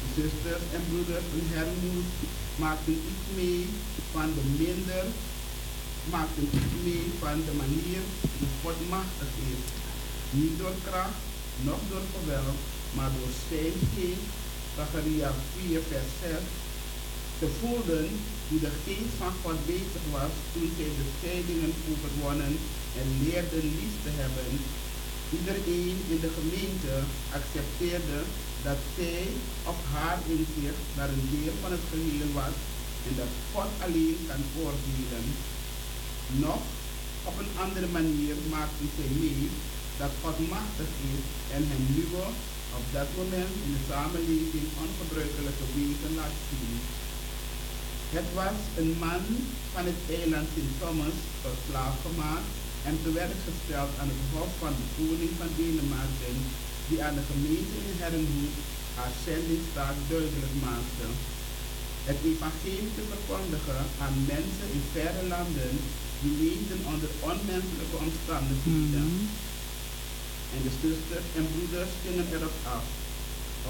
De 0.00 0.08
zusters 0.16 0.64
en 0.76 0.82
broeders 0.88 1.28
in 1.38 1.46
Hermoed 1.54 2.10
maakten 2.62 2.98
iets 3.10 3.26
mee 3.38 3.62
van 4.14 4.28
de 4.36 4.44
minder 4.62 5.06
maakten 6.10 6.48
iets 6.58 6.74
mee 6.84 7.04
van 7.22 7.36
de 7.46 7.54
manier 7.62 8.00
hoe 8.38 8.52
God 8.62 8.78
machtig 8.88 9.32
is. 9.52 9.64
Niet 10.38 10.58
door 10.58 10.76
kracht, 10.86 11.20
noch 11.68 11.82
door 11.90 12.06
geweld, 12.14 12.58
maar 12.96 13.10
door 13.16 13.32
zijn 13.48 13.76
geest, 13.94 14.26
Zacharia 14.76 15.30
4 15.56 15.80
vers 15.90 16.10
6, 16.20 16.30
te 17.40 17.48
voelen 17.58 18.08
hoe 18.48 18.60
de 18.66 18.72
geest 18.84 19.14
van 19.22 19.34
God 19.42 19.58
bezig 19.66 20.04
was 20.16 20.32
toen 20.52 20.70
zij 20.76 20.90
de 20.98 21.06
scheidingen 21.14 21.72
overwonnen 21.90 22.54
en 23.00 23.06
leerden 23.24 23.66
lief 23.78 23.94
te 24.04 24.12
hebben. 24.20 24.50
Iedereen 25.38 25.96
in 26.12 26.20
de 26.24 26.32
gemeente 26.38 26.94
accepteerde 27.38 28.18
dat 28.66 28.80
zij 28.96 29.26
of 29.70 29.78
haar 29.94 30.18
inzicht 30.34 30.84
naar 30.96 31.10
een 31.12 31.28
deel 31.34 31.54
van 31.62 31.72
het 31.76 31.86
geheel 31.92 32.30
was 32.40 32.56
en 33.06 33.14
dat 33.20 33.32
God 33.52 33.70
alleen 33.86 34.18
kan 34.28 34.42
oordelen. 34.62 35.26
Nog 36.44 36.62
op 37.28 37.36
een 37.42 37.52
andere 37.64 37.88
manier 37.98 38.34
maakten 38.54 38.88
zij 38.96 39.10
mee 39.20 39.48
dat 40.00 40.12
God 40.22 40.36
machtig 40.54 40.90
is 41.14 41.22
en 41.54 41.62
hen 41.70 41.84
nieuwe, 41.94 42.24
op 42.78 42.86
dat 42.96 43.08
moment 43.20 43.54
in 43.64 43.72
de 43.76 43.82
samenleving 43.90 44.66
ongebruikelijke 44.84 45.66
wegen 45.74 46.12
laat 46.18 46.36
zien. 46.48 46.76
Het 48.16 48.28
was 48.40 48.58
een 48.80 48.92
man 49.06 49.24
van 49.74 49.84
het 49.90 50.00
eiland 50.18 50.48
Sint 50.54 50.74
Thomas 50.80 51.18
tot 51.42 51.58
slaaf 51.66 51.96
gemaakt 52.06 52.50
en 52.88 52.96
te 53.02 53.10
werk 53.20 53.40
gesteld 53.48 53.92
aan 54.00 54.10
het 54.14 54.24
hof 54.32 54.52
van 54.62 54.74
de 54.78 54.86
koning 54.96 55.32
van 55.40 55.50
Denemarken, 55.58 56.38
die 56.88 57.02
aan 57.06 57.16
de 57.18 57.26
gemeente 57.32 57.76
in 57.88 57.96
Herrenhoek 58.00 58.56
haar 58.96 59.12
zendingstaat 59.24 59.98
duidelijk 60.10 60.56
maakte. 60.68 61.06
Het 62.08 62.18
evangelie 62.32 62.90
te 62.96 63.04
verkondigen 63.12 63.82
aan 64.04 64.16
mensen 64.34 64.68
in 64.76 64.84
verre 64.94 65.24
landen 65.34 65.74
die 66.22 66.34
leefden 66.42 66.80
onder 66.92 67.12
onmenselijke 67.30 67.98
omstandigheden. 68.06 69.08
Mhm. 69.12 69.51
En 70.54 70.60
de 70.66 70.72
zusters 70.82 71.26
en 71.38 71.46
broeders 71.52 71.92
gingen 72.04 72.28
erop 72.34 72.56
af. 72.76 72.84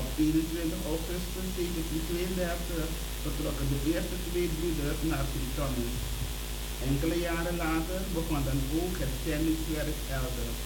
Op 0.01 0.09
21 0.17 0.79
augustus 0.93 1.47
1732 1.57 2.87
vertrokken 3.25 3.69
de 3.73 3.81
eerste 3.93 4.17
twee 4.27 4.49
broeders 4.57 5.01
naar 5.11 5.27
Thomas. 5.57 5.97
Enkele 6.91 7.19
jaren 7.29 7.57
later 7.67 8.01
begon 8.17 8.43
dan 8.49 8.61
ook 8.81 8.97
het 9.03 9.15
zendingswerk 9.27 9.99
elders. 10.19 10.59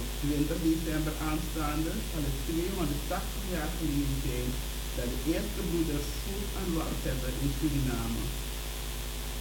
Op 0.00 0.08
20 0.20 0.56
december 0.68 1.14
aanstaande 1.30 1.92
zal 2.10 2.22
het 2.28 2.38
280 2.48 3.44
jaar 3.54 3.70
geleden 3.78 4.18
zijn 4.26 4.50
dat 4.96 5.08
de 5.12 5.20
eerste 5.32 5.62
broeders 5.70 6.08
voet 6.22 6.48
aan 6.58 6.70
wal 6.76 6.94
hebben 7.06 7.32
in 7.44 7.52
Suriname. 7.56 8.22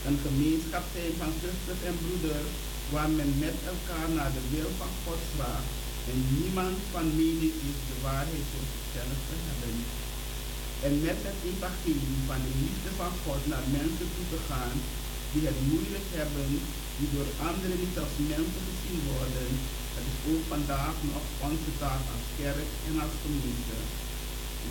Een 0.07 0.19
gemeenschap 0.27 0.85
zijn 0.95 1.13
van 1.21 1.33
zusters 1.43 1.81
en 1.89 1.97
broeders 2.03 2.51
waar 2.93 3.09
men 3.19 3.31
met 3.45 3.57
elkaar 3.73 4.09
naar 4.17 4.31
de 4.37 4.43
wil 4.53 4.69
van 4.79 4.93
God 5.03 5.21
en 6.11 6.17
niemand 6.39 6.77
van 6.93 7.07
mening 7.21 7.55
is 7.69 7.79
de 7.89 7.97
waarheid 8.07 8.45
voor 8.51 8.67
zichzelf 8.73 9.19
te 9.29 9.35
hebben. 9.47 9.75
En 10.87 10.93
met 11.07 11.19
het 11.27 11.39
evangelie 11.51 12.19
van 12.29 12.41
de 12.45 12.53
liefde 12.63 12.91
van 13.01 13.13
God 13.23 13.41
naar 13.51 13.67
mensen 13.79 14.07
toe 14.15 14.27
te 14.33 14.41
gaan 14.49 14.77
die 15.33 15.43
het 15.49 15.59
moeilijk 15.71 16.07
hebben, 16.19 16.49
die 16.97 17.09
door 17.15 17.29
anderen 17.49 17.77
niet 17.83 17.97
als 18.03 18.13
mensen 18.33 18.63
gezien 18.69 19.01
worden. 19.13 19.49
Dat 19.95 20.05
is 20.11 20.19
ook 20.31 20.43
vandaag 20.55 20.95
nog 21.11 21.23
onze 21.49 21.71
taak 21.83 22.03
als 22.15 22.25
kerk 22.41 22.69
en 22.87 22.95
als 23.03 23.15
gemeente. 23.23 23.77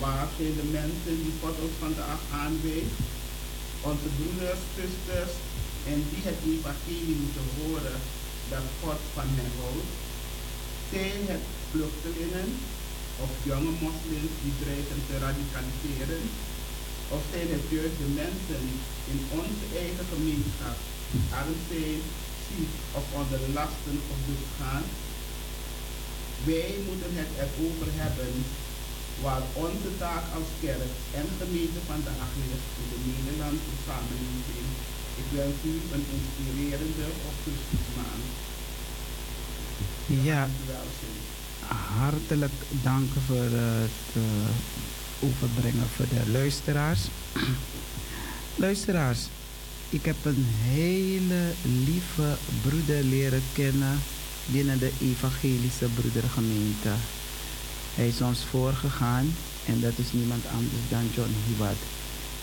Waar 0.02 0.28
zijn 0.36 0.54
de 0.60 0.68
mensen 0.80 1.14
die 1.24 1.34
God 1.40 1.56
ons 1.64 1.76
vandaag 1.86 2.20
aanwijst? 2.42 2.98
Onze 3.90 4.08
broeders, 4.18 4.62
zusters 4.76 5.34
en 5.92 5.98
die 6.10 6.22
het 6.28 6.40
evangelie 6.52 7.18
moeten 7.22 7.46
horen 7.56 7.98
dat 8.52 8.66
God 8.80 9.00
van 9.14 9.28
hen 9.36 9.52
houdt. 9.58 10.07
Zijn 10.92 11.22
het 11.32 11.44
vluchtelingen 11.70 12.48
of 13.24 13.30
jonge 13.50 13.74
moslims 13.84 14.34
die 14.42 14.54
dreigen 14.62 15.00
te 15.08 15.14
radicaliseren? 15.24 16.24
Of 17.14 17.22
zijn 17.32 17.48
het 17.54 17.66
juist 17.74 17.98
de 18.02 18.10
mensen 18.22 18.64
in 19.12 19.20
onze 19.40 19.66
eigen 19.82 20.06
gemeenschap 20.14 20.76
arm 21.40 21.58
zijn, 21.70 22.00
ziek 22.46 22.72
of 22.98 23.06
onder 23.20 23.42
lasten 23.58 23.98
of 24.12 24.20
gaan? 24.58 24.84
Wij 26.48 26.74
moeten 26.88 27.12
het 27.20 27.32
erover 27.42 27.90
hebben 28.02 28.34
waar 29.24 29.44
onze 29.66 29.90
taak 30.04 30.24
als 30.38 30.48
kerk 30.64 30.92
en 31.18 31.28
gemeente 31.40 31.80
vandaag 31.90 32.30
ligt 32.40 32.68
in 32.80 32.86
de 32.92 32.98
Nederlandse 33.08 33.74
samenleving. 33.86 34.68
Ik 35.20 35.28
wens 35.36 35.58
u 35.70 35.74
een 35.94 36.06
inspirerende 36.16 37.06
augustusmaand. 37.28 38.47
Ja, 40.08 40.48
hartelijk 41.98 42.52
dank 42.82 43.08
voor 43.26 43.44
het 43.44 44.16
uh, 44.16 44.22
overbrengen 45.20 45.86
voor 45.96 46.06
de 46.08 46.30
luisteraars. 46.30 47.00
luisteraars, 48.66 49.18
ik 49.88 50.04
heb 50.04 50.16
een 50.24 50.46
hele 50.62 51.52
lieve 51.62 52.36
broeder 52.62 53.02
leren 53.02 53.42
kennen 53.52 53.98
binnen 54.46 54.78
de 54.78 54.92
evangelische 55.00 55.86
broedergemeente. 55.94 56.92
Hij 57.94 58.08
is 58.08 58.20
ons 58.20 58.44
voorgegaan 58.50 59.34
en 59.66 59.80
dat 59.80 59.98
is 59.98 60.12
niemand 60.12 60.44
anders 60.46 60.88
dan 60.88 61.10
John 61.14 61.34
Hiwat. 61.46 61.76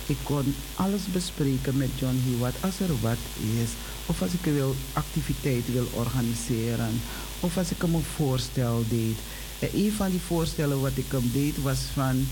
Ik 0.06 0.18
kon 0.24 0.56
alles 0.76 1.02
bespreken 1.12 1.78
met 1.78 1.90
John 1.96 2.22
Hiwat 2.26 2.54
als 2.60 2.80
er 2.80 3.00
wat 3.02 3.18
is. 3.62 3.70
Of 4.06 4.22
als 4.22 4.32
ik 4.32 4.44
wil 4.54 4.76
activiteit 4.94 5.72
wil 5.72 5.88
organiseren. 5.94 7.02
Of 7.46 7.58
als 7.58 7.72
ik 7.72 7.82
hem 7.82 7.96
een 7.96 8.04
voorstel 8.16 8.84
deed. 8.90 9.18
En 9.60 9.70
een 9.74 9.92
van 9.92 10.10
die 10.10 10.20
voorstellen 10.28 10.82
wat 10.82 10.92
ik 10.96 11.06
hem 11.12 11.30
deed 11.34 11.62
was 11.62 11.78
van... 11.94 12.28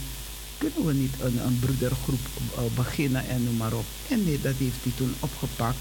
Kunnen 0.57 0.85
we 0.85 0.93
niet 0.93 1.13
een, 1.21 1.45
een 1.45 1.59
broedergroep 1.59 2.19
uh, 2.37 2.63
beginnen 2.75 3.27
en 3.27 3.43
noem 3.43 3.57
maar 3.57 3.73
op. 3.73 3.85
En 4.09 4.23
nee, 4.23 4.41
dat 4.41 4.53
heeft 4.57 4.83
hij 4.83 4.91
toen 4.95 5.13
opgepakt. 5.19 5.77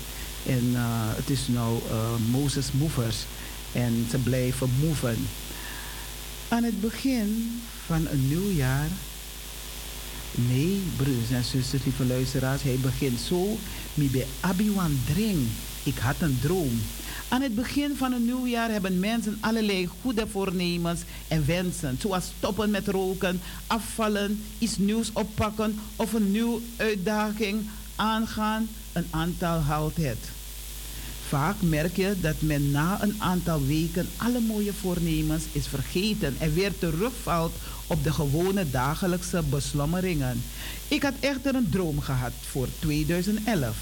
En 0.47 0.65
uh, 0.73 0.81
het 1.15 1.31
is 1.31 1.41
nu 1.47 1.55
uh, 1.55 1.71
Moses 2.31 2.67
Movers. 2.73 3.17
En 3.73 4.07
ze 4.11 4.19
blijven 4.19 4.71
moven. 4.81 5.17
Aan 6.49 6.63
het 6.63 6.81
begin 6.81 7.61
van 7.87 8.07
een 8.11 8.29
nieuw 8.29 8.51
jaar. 8.51 8.89
Nee, 10.35 10.83
broers 10.97 11.31
en 11.31 11.45
zusters, 11.45 11.85
lieve 11.85 12.05
luisteraars, 12.05 12.63
hij 12.63 12.79
begint 12.81 13.21
zo. 13.21 13.59
Mi 13.95 14.09
be 14.11 14.27
abiwan 14.41 14.99
drink. 15.15 15.47
Ik 15.83 15.99
had 15.99 16.17
een 16.19 16.39
droom. 16.41 16.81
Aan 17.33 17.43
het 17.43 17.55
begin 17.55 17.97
van 17.97 18.13
een 18.13 18.25
nieuw 18.25 18.47
jaar 18.47 18.71
hebben 18.71 18.99
mensen 18.99 19.39
allerlei 19.41 19.89
goede 20.01 20.27
voornemens 20.27 21.01
en 21.29 21.47
wensen. 21.47 21.97
Zoals 22.01 22.25
stoppen 22.39 22.71
met 22.71 22.89
roken, 22.89 23.41
afvallen, 23.67 24.45
iets 24.59 24.77
nieuws 24.77 25.11
oppakken 25.13 25.79
of 25.97 26.13
een 26.13 26.31
nieuwe 26.31 26.61
uitdaging 26.77 27.69
aangaan. 27.97 28.69
Een 28.93 29.07
aantal 29.11 29.59
haalt 29.59 29.97
het. 29.97 30.31
Vaak 31.29 31.57
merk 31.61 31.97
je 31.97 32.15
dat 32.21 32.41
men 32.41 32.71
na 32.71 33.03
een 33.03 33.15
aantal 33.19 33.67
weken 33.67 34.09
alle 34.17 34.41
mooie 34.41 34.73
voornemens 34.73 35.45
is 35.53 35.67
vergeten 35.67 36.37
en 36.39 36.55
weer 36.55 36.79
terugvalt 36.79 37.53
op 37.93 38.05
de 38.05 38.13
gewone 38.13 38.71
dagelijkse 38.71 39.43
beslommeringen. 39.43 40.43
Ik 40.89 41.03
had 41.03 41.13
echter 41.21 41.55
een 41.55 41.69
droom 41.71 42.01
gehad 42.01 42.33
voor 42.41 42.69
2011. 42.79 43.77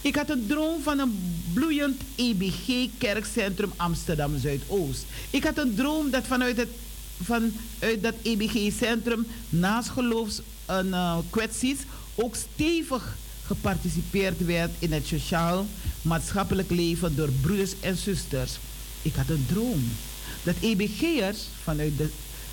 Ik 0.00 0.16
had 0.16 0.30
een 0.30 0.46
droom 0.46 0.82
van 0.82 0.98
een 0.98 1.42
bloeiend 1.52 2.02
EBG-kerkcentrum 2.14 3.72
Amsterdam 3.76 4.38
Zuidoost. 4.38 5.04
Ik 5.30 5.44
had 5.44 5.58
een 5.58 5.74
droom 5.74 6.10
dat 6.10 6.26
vanuit, 6.26 6.56
het, 6.56 6.68
dat 8.02 8.14
EBG-centrum 8.22 9.26
naast 9.48 9.88
geloofs 9.88 10.40
en 10.66 10.86
uh, 10.86 11.18
ook 12.14 12.36
stevig 12.36 13.16
geparticipeerd 13.46 14.44
werd 14.44 14.70
in 14.78 14.92
het 14.92 15.06
sociaal-maatschappelijk 15.06 16.70
leven 16.70 17.16
door 17.16 17.30
broeders 17.40 17.72
en 17.80 17.96
zusters. 17.96 18.58
Ik 19.02 19.14
had 19.14 19.28
een 19.28 19.46
droom 19.48 19.90
dat 20.42 20.54
EBG'ers 20.60 21.38
vanuit 21.62 21.98
de, 21.98 22.08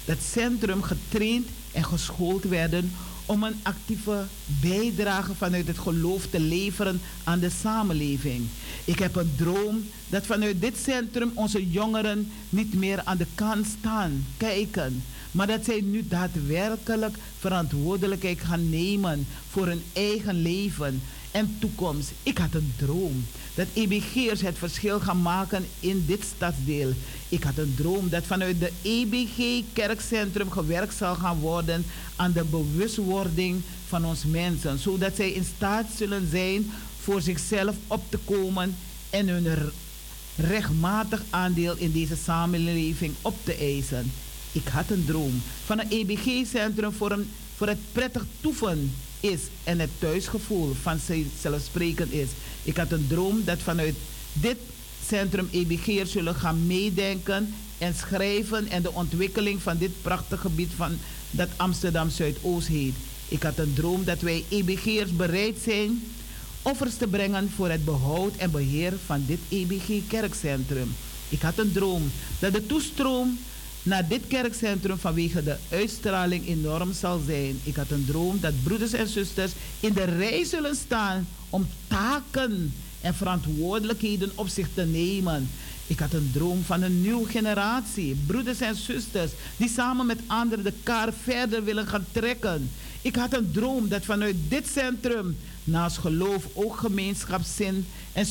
dat 0.06 0.18
centrum 0.32 0.82
getraind 0.82 1.48
en 1.72 1.86
geschoold 1.86 2.44
werden 2.44 2.91
om 3.26 3.44
een 3.44 3.60
actieve 3.64 4.23
bijdrage 4.61 5.36
vanuit 5.36 5.68
het 5.68 5.78
geloof 5.78 6.28
te 6.28 6.40
leveren 6.40 7.02
aan 7.23 7.40
de 7.40 7.49
samenleving. 7.49 8.48
Ik 8.86 8.99
heb 8.99 9.15
een 9.15 9.32
droom 9.36 9.84
dat 10.10 10.26
vanuit 10.26 10.61
dit 10.61 10.78
centrum 10.78 11.32
onze 11.34 11.69
jongeren 11.69 12.32
niet 12.49 12.73
meer 12.73 13.02
aan 13.03 13.18
de 13.18 13.28
kant 13.36 13.65
staan, 13.80 14.26
kijken, 14.38 15.03
maar 15.32 15.48
dat 15.48 15.65
zij 15.65 15.82
nu 15.82 16.07
daadwerkelijk 16.07 17.18
verantwoordelijkheid 17.40 18.40
gaan 18.40 18.69
nemen 18.69 19.28
voor 19.49 19.68
hun 19.68 19.84
eigen 19.94 20.41
leven 20.41 21.02
en 21.31 21.55
toekomst. 21.59 22.11
Ik 22.23 22.37
had 22.37 22.53
een 22.53 22.73
droom 22.77 23.25
dat 23.53 23.67
EBG'ers 23.73 24.41
het 24.41 24.57
verschil 24.57 24.99
gaan 24.99 25.21
maken 25.21 25.65
in 25.79 26.03
dit 26.07 26.23
stadsdeel. 26.35 26.93
Ik 27.29 27.43
had 27.43 27.57
een 27.57 27.73
droom 27.75 28.09
dat 28.09 28.23
vanuit 28.23 28.59
de 28.59 28.71
EBG 28.81 29.63
Kerkcentrum 29.73 30.51
gewerkt 30.51 30.95
zal 30.95 31.15
gaan 31.15 31.39
worden 31.39 31.85
aan 32.15 32.31
de 32.31 32.43
bewustwording 32.43 33.61
van 33.87 34.05
ons 34.05 34.25
mensen, 34.25 34.79
zodat 34.79 35.15
zij 35.15 35.31
in 35.31 35.45
staat 35.55 35.85
zullen 35.95 36.29
zijn 36.29 36.71
voor 37.01 37.21
zichzelf 37.21 37.75
op 37.87 38.03
te 38.09 38.17
komen 38.17 38.75
en 39.09 39.27
hun 39.27 39.71
rechtmatig 40.35 41.23
aandeel 41.29 41.75
in 41.77 41.91
deze 41.91 42.15
samenleving 42.15 43.13
op 43.21 43.35
te 43.43 43.55
eisen. 43.55 44.11
Ik 44.51 44.67
had 44.67 44.89
een 44.89 45.05
droom 45.05 45.41
van 45.65 45.79
een 45.79 45.89
EBG-centrum 45.89 46.91
voor, 46.91 47.19
voor 47.55 47.67
het 47.67 47.79
prettig 47.91 48.25
toeven 48.41 48.91
is 49.22 49.39
en 49.64 49.80
het 49.80 49.89
thuisgevoel 49.99 50.73
van 50.81 50.99
zelfsprekend 51.41 52.11
is. 52.11 52.30
Ik 52.64 52.77
had 52.77 52.91
een 52.91 53.06
droom 53.07 53.41
dat 53.45 53.60
vanuit 53.60 53.95
dit 54.34 54.57
centrum 55.07 55.48
EBG'ers 55.52 56.11
zullen 56.11 56.35
gaan 56.35 56.68
meedenken 56.68 57.53
en 57.77 57.95
schrijven 57.95 58.69
en 58.69 58.81
de 58.81 58.93
ontwikkeling 58.93 59.61
van 59.61 59.77
dit 59.77 60.02
prachtige 60.02 60.41
gebied 60.41 60.72
van 60.76 60.98
dat 61.31 61.49
Amsterdam 61.56 62.10
Zuidoost 62.10 62.68
heet. 62.68 62.95
Ik 63.27 63.43
had 63.43 63.57
een 63.57 63.73
droom 63.73 64.03
dat 64.03 64.22
wij 64.22 64.43
EBG'ers 64.49 65.15
bereid 65.15 65.57
zijn 65.64 66.03
offers 66.61 66.95
te 66.95 67.07
brengen 67.07 67.49
voor 67.56 67.69
het 67.69 67.85
behoud 67.85 68.35
en 68.35 68.52
beheer 68.52 68.93
van 69.06 69.23
dit 69.27 69.39
EBG-kerkcentrum. 69.49 70.95
Ik 71.30 71.41
had 71.41 71.57
een 71.57 71.72
droom 71.72 72.11
dat 72.39 72.53
de 72.53 72.65
toestroom 72.65 73.39
naar 73.83 74.07
dit 74.07 74.21
kerkcentrum 74.27 74.97
vanwege 74.97 75.43
de 75.43 75.55
uitstraling 75.69 76.47
enorm 76.47 76.93
zal 76.93 77.21
zijn. 77.25 77.59
Ik 77.63 77.75
had 77.75 77.91
een 77.91 78.05
droom 78.05 78.39
dat 78.39 78.63
broeders 78.63 78.93
en 78.93 79.07
zusters 79.07 79.51
in 79.79 79.93
de 79.93 80.03
rij 80.03 80.43
zullen 80.43 80.75
staan 80.75 81.27
om 81.49 81.67
taken 81.87 82.73
en 83.01 83.13
verantwoordelijkheden 83.13 84.31
op 84.35 84.47
zich 84.47 84.67
te 84.73 84.83
nemen. 84.83 85.49
Ik 85.87 85.99
had 85.99 86.13
een 86.13 86.29
droom 86.33 86.63
van 86.63 86.81
een 86.81 87.01
nieuwe 87.01 87.29
generatie, 87.29 88.15
broeders 88.25 88.61
en 88.61 88.75
zusters, 88.75 89.31
die 89.57 89.69
samen 89.69 90.05
met 90.05 90.19
anderen 90.27 90.63
de 90.63 90.73
kar 90.83 91.13
verder 91.23 91.63
willen 91.63 91.87
gaan 91.87 92.05
trekken. 92.11 92.69
Ik 93.01 93.15
had 93.15 93.33
een 93.33 93.51
droom 93.51 93.87
dat 93.87 94.05
vanuit 94.05 94.35
dit 94.47 94.67
centrum 94.67 95.37
naast 95.63 95.97
geloof 95.97 96.47
ook 96.53 96.77
gemeenschapszin 96.77 97.85
en 98.13 98.25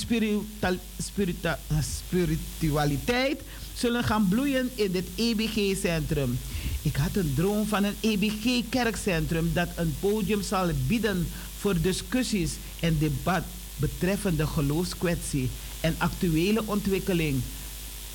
spiritualiteit 0.98 3.40
zullen 3.80 4.04
gaan 4.04 4.28
bloeien 4.28 4.70
in 4.74 4.92
dit 4.92 5.06
EBG-centrum. 5.14 6.38
Ik 6.82 6.96
had 6.96 7.16
een 7.16 7.32
droom 7.34 7.66
van 7.66 7.84
een 7.84 7.96
EBG-kerkcentrum 8.00 9.50
dat 9.52 9.68
een 9.76 9.94
podium 10.00 10.42
zal 10.42 10.70
bieden 10.86 11.28
voor 11.58 11.80
discussies 11.80 12.52
en 12.80 12.98
debat 12.98 13.42
betreffende 13.76 14.46
geloofskwestie 14.46 15.50
en 15.80 15.94
actuele 15.98 16.62
ontwikkeling, 16.64 17.40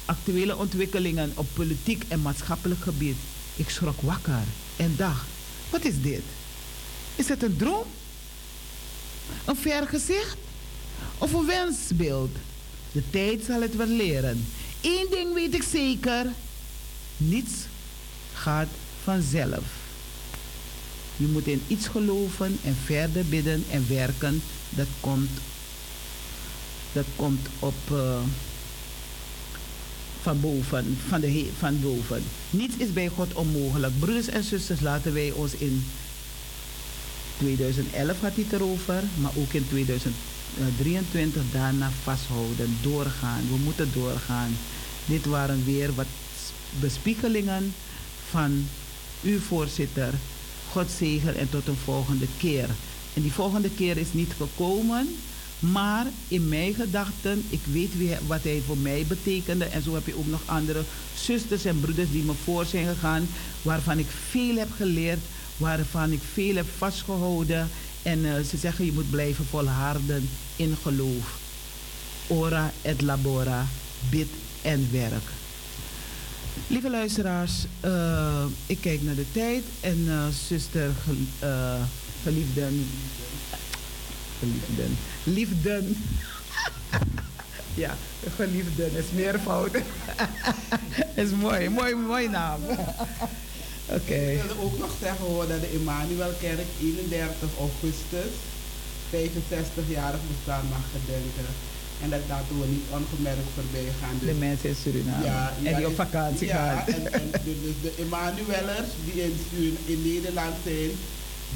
actuele 0.06 0.58
ontwikkelingen 0.58 1.32
op 1.36 1.48
politiek 1.54 2.04
en 2.08 2.22
maatschappelijk 2.22 2.82
gebied. 2.82 3.18
Ik 3.56 3.70
schrok 3.70 4.02
wakker 4.02 4.44
en 4.76 4.94
dacht, 4.98 5.28
wat 5.70 5.86
is 5.86 6.02
dit? 6.02 6.24
Is 7.16 7.28
het 7.28 7.44
een 7.44 7.58
droom? 7.58 7.88
Een 9.46 9.56
vergezicht? 9.56 10.38
Of 11.18 11.34
een 11.34 11.46
wensbeeld? 11.46 12.36
De 12.92 13.04
tijd 13.10 13.44
zal 13.46 13.62
het 13.62 13.76
wel 13.76 13.88
leren. 13.88 14.46
Eén 14.86 15.08
ding 15.10 15.34
weet 15.34 15.54
ik 15.54 15.64
zeker. 15.64 16.26
Niets 17.18 17.52
gaat 18.34 18.68
vanzelf. 19.04 19.64
Je 21.18 21.28
moet 21.28 21.48
in 21.48 21.62
iets 21.68 21.88
geloven 21.88 22.58
en 22.64 22.76
verder 22.86 23.26
bidden 23.26 23.64
en 23.72 23.86
werken. 23.88 24.42
Dat 24.70 24.88
komt, 25.00 25.30
dat 26.94 27.06
komt 27.16 27.48
op 27.60 27.76
uh, 27.92 28.18
van 30.22 30.40
boven, 30.40 30.98
van, 31.08 31.22
de, 31.22 31.50
van 31.58 31.82
boven. 31.82 32.24
Niets 32.50 32.76
is 32.78 32.94
bij 32.94 33.08
God 33.08 33.34
onmogelijk. 33.34 34.00
Broeders 34.00 34.28
en 34.28 34.44
zusters, 34.44 34.80
laten 34.80 35.14
wij 35.14 35.32
ons 35.32 35.54
in 35.54 35.86
2011 37.38 38.22
had 38.22 38.36
hij 38.36 38.46
erover, 38.52 39.04
maar 39.22 39.32
ook 39.36 39.54
in 39.54 39.68
2023 40.56 41.44
daarna 41.52 41.90
vasthouden, 42.04 42.78
doorgaan. 42.82 43.42
We 43.50 43.58
moeten 43.64 43.90
doorgaan. 43.94 44.58
Dit 45.06 45.26
waren 45.26 45.66
weer 45.66 45.96
wat 45.96 46.06
bespiegelingen 46.80 47.74
van 48.30 48.68
uw 49.24 49.40
voorzitter. 49.40 50.14
God 50.72 50.92
zegen 50.98 51.36
en 51.36 51.50
tot 51.50 51.68
een 51.68 51.78
volgende 51.84 52.28
keer. 52.38 52.70
En 53.14 53.22
die 53.22 53.32
volgende 53.32 53.70
keer 53.70 53.98
is 53.98 54.14
niet 54.14 54.34
gekomen, 54.38 55.16
maar 55.60 56.06
in 56.28 56.50
mijn 56.50 56.74
gedachten, 56.74 57.44
ik 57.50 57.62
weet 57.72 57.98
wie, 57.98 58.16
wat 58.28 58.44
hij 58.44 58.62
voor 58.66 58.78
mij 58.78 59.06
betekende. 59.08 59.66
En 59.66 59.82
zo 59.84 59.94
heb 59.94 60.06
je 60.06 60.18
ook 60.18 60.28
nog 60.28 60.42
andere 60.46 60.84
zusters 61.16 61.66
en 61.66 61.80
broeders 61.80 62.12
die 62.12 62.24
me 62.24 62.34
voor 62.44 62.66
zijn 62.66 62.88
gegaan, 62.88 63.28
waarvan 63.62 64.00
ik 64.00 64.08
veel 64.30 64.56
heb 64.56 64.72
geleerd, 64.76 65.20
waarvan 65.58 66.12
ik 66.12 66.22
veel 66.34 66.56
heb 66.56 66.68
vastgehouden. 66.78 67.70
En 68.06 68.20
uh, 68.20 68.34
ze 68.50 68.58
zeggen 68.58 68.86
je 68.86 68.94
moet 68.94 69.10
blijven 69.10 69.46
volharden 69.46 70.30
in 70.56 70.78
geloof. 70.82 71.40
Ora 72.28 72.72
et 72.82 73.02
labora, 73.02 73.66
bid 74.10 74.28
en 74.62 74.88
werk. 74.92 75.24
Lieve 76.68 76.90
luisteraars, 76.90 77.66
uh, 77.86 78.46
ik 78.66 78.78
kijk 78.82 79.02
naar 79.02 79.16
de 79.16 79.32
tijd 79.32 79.64
en 79.80 79.98
uh, 80.06 80.28
zuster 80.48 80.92
geliefden, 82.24 82.88
geliefden, 84.40 84.98
liefden, 85.24 85.98
ja, 87.84 87.96
geliefden 88.36 88.98
is 88.98 89.06
meervoud. 89.14 89.76
is 91.24 91.30
mooi, 91.30 91.70
mooi, 91.70 91.96
mooi 91.96 92.28
naam. 92.28 92.60
Oké. 93.86 94.02
Okay. 94.02 94.34
Ik 94.34 94.42
wilde 94.42 94.62
ook 94.62 94.78
nog 94.78 94.94
zeggen 95.02 95.26
hoor 95.26 95.48
dat 95.48 95.62
de 95.62 95.72
Emmanuelkerk 95.80 96.70
31 96.82 97.50
augustus 97.66 98.32
65-jarig 99.12 100.24
bestaan 100.34 100.66
mag 100.76 100.86
gedenken. 100.96 101.50
En 102.04 102.10
dat 102.10 102.20
laten 102.28 102.60
we 102.60 102.68
niet 102.68 102.88
ongemerkt 102.98 103.50
voorbij 103.58 103.90
gaan. 104.00 104.16
Dus, 104.20 104.30
de 104.30 104.40
mensen 104.48 104.70
in 104.70 104.76
Suriname. 104.84 105.26
Ja, 105.26 105.54
ja, 105.62 105.70
en 105.70 105.76
die 105.78 105.88
op 105.88 105.96
vakantie 105.96 106.48
ja, 106.48 106.56
gaan. 106.56 106.88
En, 106.94 107.14
en 107.14 107.28
dus, 107.44 107.76
de 107.86 107.94
Emmanuelers 108.04 108.90
die 109.06 109.18
in, 109.24 109.78
in 109.86 110.02
Nederland 110.12 110.56
zijn, 110.64 110.92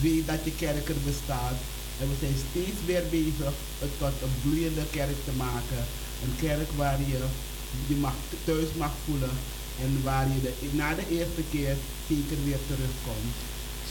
weten 0.01 0.26
dat 0.26 0.41
je 0.43 0.53
kerk 0.64 0.89
er 0.89 1.01
bestaat. 1.11 1.57
En 1.99 2.06
we 2.11 2.15
zijn 2.19 2.38
steeds 2.49 2.80
weer 2.85 3.06
bezig 3.10 3.53
het 3.84 3.93
tot 3.97 4.15
een 4.26 4.35
bloeiende 4.43 4.85
kerk 4.97 5.19
te 5.27 5.34
maken. 5.38 5.81
Een 6.23 6.35
kerk 6.45 6.69
waar 6.76 6.99
je 7.11 7.22
je 7.88 7.95
mag, 7.95 8.15
thuis 8.43 8.69
mag 8.77 8.93
voelen. 9.06 9.35
En 9.84 10.03
waar 10.03 10.27
je 10.27 10.41
de, 10.41 10.53
na 10.72 10.93
de 10.93 11.06
eerste 11.10 11.43
keer 11.51 11.76
zeker 12.07 12.38
weer 12.45 12.60
terugkomt. 12.68 13.35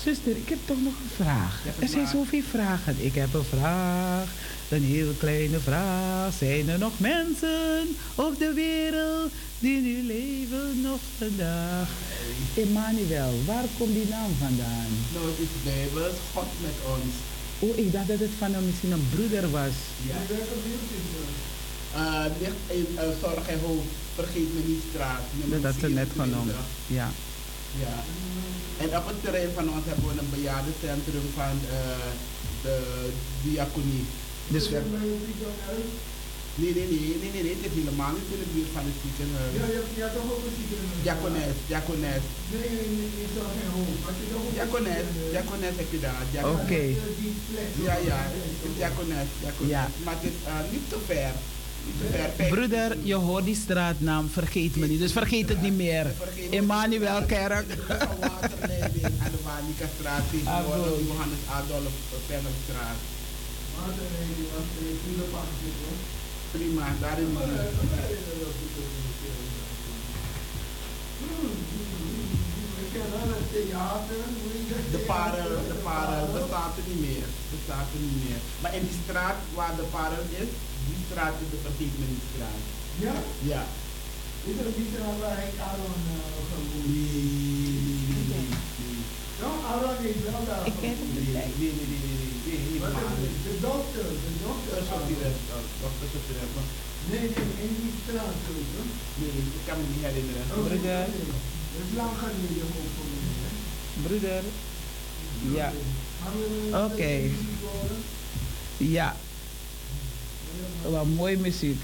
Zuster, 0.04 0.36
ik 0.36 0.48
heb 0.48 0.58
toch 0.64 0.82
nog 0.82 0.92
een 0.92 1.24
vraag. 1.24 1.62
Er 1.80 1.88
zijn 1.88 2.06
zoveel 2.06 2.42
vragen. 2.50 2.96
Ik 2.98 3.14
heb 3.14 3.34
een 3.34 3.44
vraag. 3.44 4.28
Een 4.68 4.84
heel 4.84 5.12
kleine 5.18 5.58
vraag. 5.58 6.32
Zijn 6.38 6.68
er 6.68 6.78
nog 6.78 6.98
mensen 6.98 7.96
op 8.14 8.38
de 8.38 8.52
wereld 8.52 9.32
die 9.58 9.80
nu 9.80 10.02
leven 10.02 10.80
nog 10.80 11.00
vandaag? 11.18 11.88
Emmanuel, 12.54 13.32
waar 13.46 13.64
komt 13.78 13.94
die 13.94 14.08
naam 14.08 14.32
vandaan? 14.38 14.90
Nou, 15.14 15.26
het 15.26 15.38
is 15.38 15.52
Bijbel, 15.64 16.10
God 16.34 16.50
met 16.60 16.76
ons. 16.94 17.14
Oh, 17.58 17.78
ik 17.78 17.92
dacht 17.92 18.08
dat 18.08 18.18
het 18.18 18.30
van 18.38 18.54
een, 18.54 18.66
misschien 18.66 18.92
een 18.92 19.08
broeder 19.14 19.50
was. 19.50 19.76
Ja. 20.10 20.16
Uh, 21.96 22.24
ligt 22.40 22.62
in 22.66 22.86
uh, 22.94 23.00
Zorg 23.20 23.48
en 23.48 23.60
Hoofd, 23.60 23.92
vergeet 24.20 24.50
me 24.54 24.60
niet 24.70 24.82
straat. 24.90 25.22
Dat 25.62 25.74
is 25.82 25.94
net 26.00 26.10
genoemd, 26.20 26.52
ja. 26.98 27.08
Ja. 27.84 27.96
En 28.82 28.88
op 28.98 29.06
het 29.10 29.22
terrein 29.22 29.52
van 29.54 29.66
ons 29.74 29.84
hebben 29.90 30.06
we 30.08 30.20
een 30.20 30.34
bejaardencentrum 30.36 31.26
van 31.34 31.54
uh, 31.78 32.10
de 32.62 32.76
diaconie. 33.42 34.04
Dus 34.48 34.68
we 34.68 34.80
Nee, 36.60 36.72
nee, 36.74 36.86
nee, 36.92 37.00
nee, 37.22 37.30
nee, 37.34 37.42
nee, 37.46 37.54
het 37.56 37.64
is 37.68 37.74
helemaal 37.78 38.12
niet 38.16 38.30
in 38.34 38.40
de 38.44 38.50
buurt 38.54 38.70
van 38.76 38.84
het 38.88 38.98
ziekenhuis. 39.02 39.52
Ja, 39.58 39.66
je, 39.74 39.80
je 39.96 40.02
hebt 40.04 40.14
toch 40.16 40.28
ook 40.34 40.44
een 40.48 40.56
ziekenhuis? 40.60 40.98
Diakones, 41.06 41.56
diakones. 41.70 42.22
Nee, 42.52 42.68
nee, 42.76 42.88
nee, 42.98 43.10
is 43.26 43.32
toch 43.38 43.50
geen 43.56 43.70
hoofd. 43.74 44.54
Diakones, 44.56 45.06
diakones 45.32 45.74
heb 45.80 45.90
je 45.94 46.00
daar. 46.06 46.24
Oké. 46.52 46.62
Okay. 46.62 46.88
Ja, 47.86 47.94
ja, 48.10 48.20
diakones, 48.78 49.28
diakones. 49.42 49.72
Ja. 49.76 49.84
Maar 50.04 50.16
het 50.18 50.26
is 50.30 50.36
uh, 50.50 50.52
niet 50.74 50.86
te 50.92 50.98
ver. 51.10 51.32
Broeder, 52.48 52.96
je 53.02 53.14
hoort 53.14 53.44
die 53.44 53.54
straatnaam, 53.54 54.28
vergeet 54.28 54.76
me 54.76 54.86
niet. 54.86 54.98
Dus 54.98 55.12
vergeet 55.12 55.48
het 55.48 55.62
niet 55.62 55.76
meer. 55.76 56.06
Emmanuel 56.50 57.22
Kerk. 57.22 57.66
Wanika-straat, 59.44 60.22
Johannes 61.08 61.42
Adolf 61.50 61.92
Prima, 66.50 66.86
daar. 67.00 67.16
De 74.90 74.98
parel, 75.06 75.48
de 75.68 75.78
parel 75.82 76.26
bestaat 76.32 76.76
er 76.76 76.82
niet 76.86 77.00
meer. 77.00 77.26
Bestaat 77.50 77.86
er 77.94 78.00
niet 78.00 78.28
meer. 78.28 78.40
Maar 78.60 78.74
in 78.74 78.82
die 78.82 78.98
straat 79.04 79.36
waar 79.54 79.76
de 79.76 79.82
parel 79.82 80.24
is, 80.42 80.48
die 80.88 81.00
straat 81.08 81.36
is 81.42 81.50
de 81.52 81.58
vergeet 81.66 81.94
me 82.00 82.06
niet 82.12 82.26
straat. 82.32 82.62
Ja? 83.04 83.14
Ja. 83.52 83.62
Is 84.48 84.56
er 84.62 84.70
die 84.78 84.88
straat 84.92 85.18
waar 85.24 85.40
ik 85.48 85.56
Aaron 85.68 86.00
uh, 86.12 86.18
gewoond? 86.50 86.86
Nee, 86.92 87.22
nee, 87.86 88.24
nee, 88.30 88.46
nee. 88.80 89.02
Ja, 89.40 89.50
Aaron 89.70 89.98
is 90.12 90.20
wel 90.26 90.42
daar. 90.50 90.64
Ik 90.70 90.76
ken 90.82 90.96
het 91.00 91.10
niet. 91.14 91.32
Nee, 91.36 91.50
nee, 91.60 91.72
nee, 91.92 92.02
nee. 92.04 92.28
De 93.48 93.54
dokter, 93.68 94.06
de 94.24 94.32
dokter. 94.46 94.78
Dat 94.90 95.00
is 95.02 95.08
direct, 95.10 95.40
dat 95.82 95.92
is 96.06 96.24
direct. 96.28 96.52
Nee, 97.10 97.26
nee, 97.36 97.50
in 97.64 97.72
die 97.80 97.94
straat 98.02 98.36
zo. 98.44 98.52
Nee, 99.20 99.30
ik 99.58 99.64
kan 99.66 99.76
me 99.78 99.84
niet 99.92 100.04
herinneren. 100.06 100.44
Oh, 100.54 100.66
Broeder. 100.66 101.06
Dat 101.72 101.82
is 101.86 101.92
lang 102.00 102.14
geleden 102.22 102.66
ook 102.78 102.90
voor 102.96 103.08
mij. 103.12 103.54
Broeder. 104.04 104.42
Ja. 105.58 105.72
Oké. 106.84 106.92
Okay. 106.92 107.32
Ja. 108.76 109.16
Wat 110.82 111.06
mooi 111.16 111.36
muziek. 111.36 111.80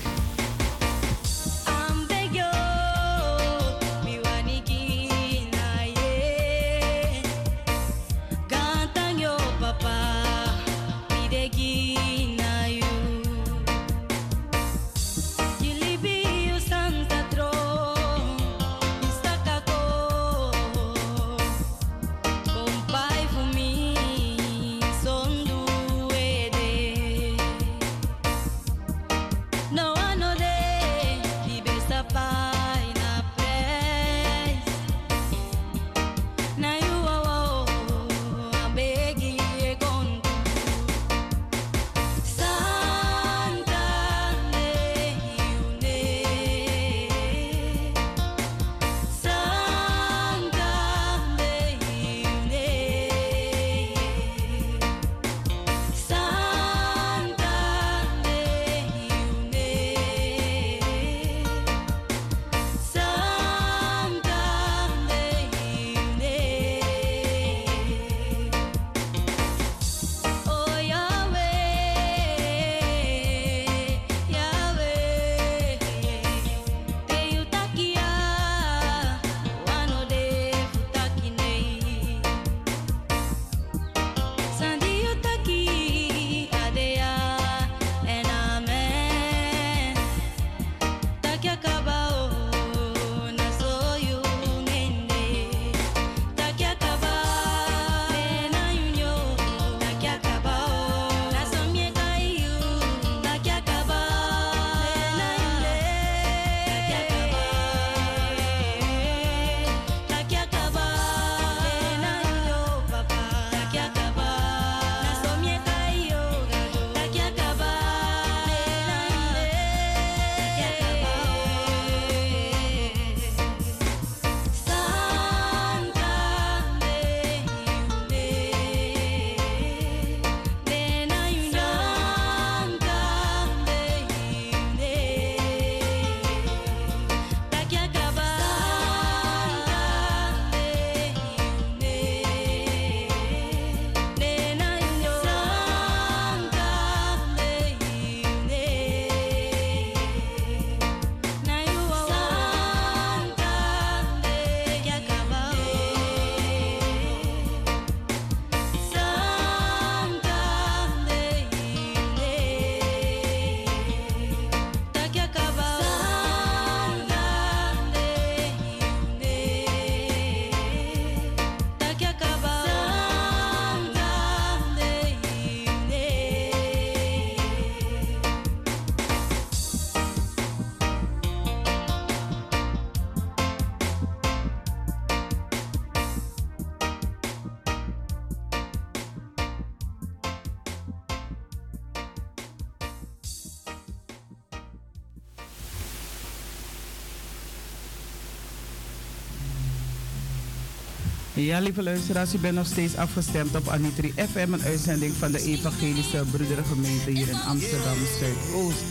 Ja, 201.44 201.58
lieve 201.58 201.82
luisteraars, 201.82 202.34
u 202.34 202.38
bent 202.38 202.54
nog 202.54 202.66
steeds 202.66 202.96
afgestemd 202.96 203.56
op 203.56 203.68
Anitri 203.68 204.12
FM, 204.16 204.52
een 204.52 204.62
uitzending 204.62 205.12
van 205.12 205.32
de 205.32 205.42
Evangelische 205.42 206.24
Broedergemeente 206.30 207.10
hier 207.10 207.28
in 207.28 207.40
Amsterdam 207.46 207.96
Zuidoost. 208.18 208.82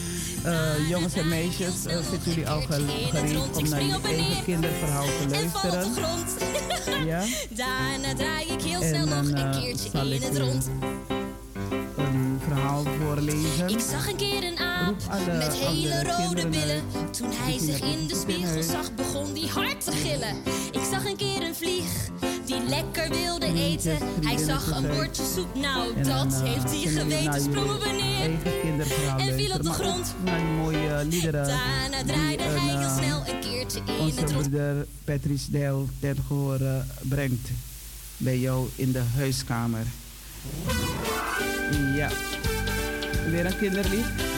Uh, 0.45 0.89
jongens 0.89 1.13
en 1.13 1.27
meisjes, 1.27 1.85
uh, 1.87 1.95
zitten 2.09 2.31
jullie 2.31 2.49
al 2.49 2.61
gereed 2.61 3.55
om 3.55 3.69
naar 3.69 3.83
je 3.83 3.99
eigen 4.03 4.43
kinderverhaal 4.43 5.05
te 5.05 5.27
luisteren? 5.29 5.87
ja? 7.11 7.23
Daarna 7.49 8.13
draai 8.15 8.47
ik 8.47 8.61
heel 8.61 8.81
snel 8.81 9.05
nog 9.05 9.31
een 9.31 9.51
keertje 9.51 9.99
in 10.09 10.21
het 10.21 10.37
rond. 10.37 10.69
Een 11.97 12.39
verhaal 12.47 12.83
voorlezen. 12.99 13.67
Ik 13.67 13.79
zag 13.79 14.09
een 14.09 14.15
keer 14.15 14.43
een 14.43 14.57
aap 14.57 14.95
met 15.25 15.53
hele 15.53 16.03
rode 16.03 16.47
billen. 16.47 16.81
Toen 17.11 17.29
hij 17.31 17.59
zich 17.59 17.81
in 17.81 18.07
de 18.07 18.15
spiegel 18.15 18.63
zag, 18.63 18.93
begon 18.95 19.35
hij 19.35 19.47
hard 19.47 19.83
te 19.83 19.91
gillen. 19.91 20.62
Lekker 22.75 23.09
wilde 23.09 23.45
eten. 23.45 23.97
Hij 24.21 24.37
zag 24.37 24.71
een 24.71 24.87
bordje 24.87 25.23
soep, 25.35 25.55
nou 25.55 26.03
dat 26.03 26.41
heeft 26.43 26.71
hij 26.71 27.01
geweten. 27.01 27.41
Sprongen 27.41 27.79
we 27.79 27.89
neer 27.89 28.23
en 29.17 29.33
viel 29.37 29.55
op 29.55 29.63
de 29.63 29.69
grond. 29.69 30.15
mooie 30.57 31.05
liederen. 31.09 31.47
Daarna 31.47 32.03
draaide 32.05 32.43
hij 32.43 32.59
heel 32.59 32.79
eh, 32.79 32.97
snel 32.97 33.23
een 33.27 33.39
keertje 33.39 33.79
in 33.79 34.05
het 34.05 34.31
rond. 34.31 34.31
broeder 34.31 34.87
Patrice 35.03 35.51
Del 35.51 35.89
ten 35.99 36.17
gehore 36.27 36.83
brengt 37.01 37.49
bij 38.17 38.39
jou 38.39 38.69
in 38.75 38.91
de 38.91 39.01
huiskamer. 39.15 39.85
Ja. 41.95 42.09
Weer 43.29 43.45
een 43.45 43.57
kinderlied. 43.57 44.32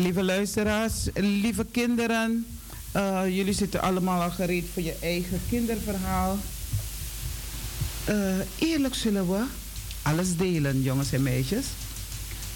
Lieve 0.00 0.22
luisteraars, 0.22 1.08
lieve 1.14 1.66
kinderen. 1.70 2.46
Uh, 2.96 3.22
jullie 3.24 3.54
zitten 3.54 3.82
allemaal 3.82 4.22
al 4.22 4.30
gereed 4.30 4.64
voor 4.72 4.82
je 4.82 4.96
eigen 5.00 5.40
kinderverhaal. 5.48 6.38
Uh, 8.08 8.16
eerlijk 8.58 8.94
zullen 8.94 9.28
we 9.28 9.44
alles 10.02 10.36
delen, 10.36 10.82
jongens 10.82 11.12
en 11.12 11.22
meisjes. 11.22 11.64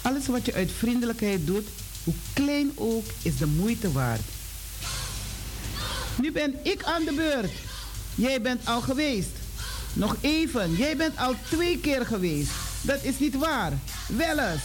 Alles 0.01 0.27
wat 0.27 0.45
je 0.45 0.53
uit 0.53 0.71
vriendelijkheid 0.77 1.45
doet, 1.45 1.67
hoe 2.03 2.13
klein 2.33 2.71
ook, 2.75 3.05
is 3.21 3.37
de 3.37 3.47
moeite 3.47 3.91
waard. 3.91 4.21
Nu 6.21 6.31
ben 6.31 6.55
ik 6.63 6.83
aan 6.83 7.03
de 7.03 7.13
beurt. 7.13 7.51
Jij 8.15 8.41
bent 8.41 8.67
al 8.67 8.81
geweest. 8.81 9.29
Nog 9.93 10.15
even, 10.21 10.75
jij 10.75 10.97
bent 10.97 11.17
al 11.17 11.35
twee 11.49 11.79
keer 11.79 12.05
geweest. 12.05 12.51
Dat 12.81 13.03
is 13.03 13.19
niet 13.19 13.37
waar. 13.37 13.73
Wel 14.07 14.39
eens. 14.39 14.61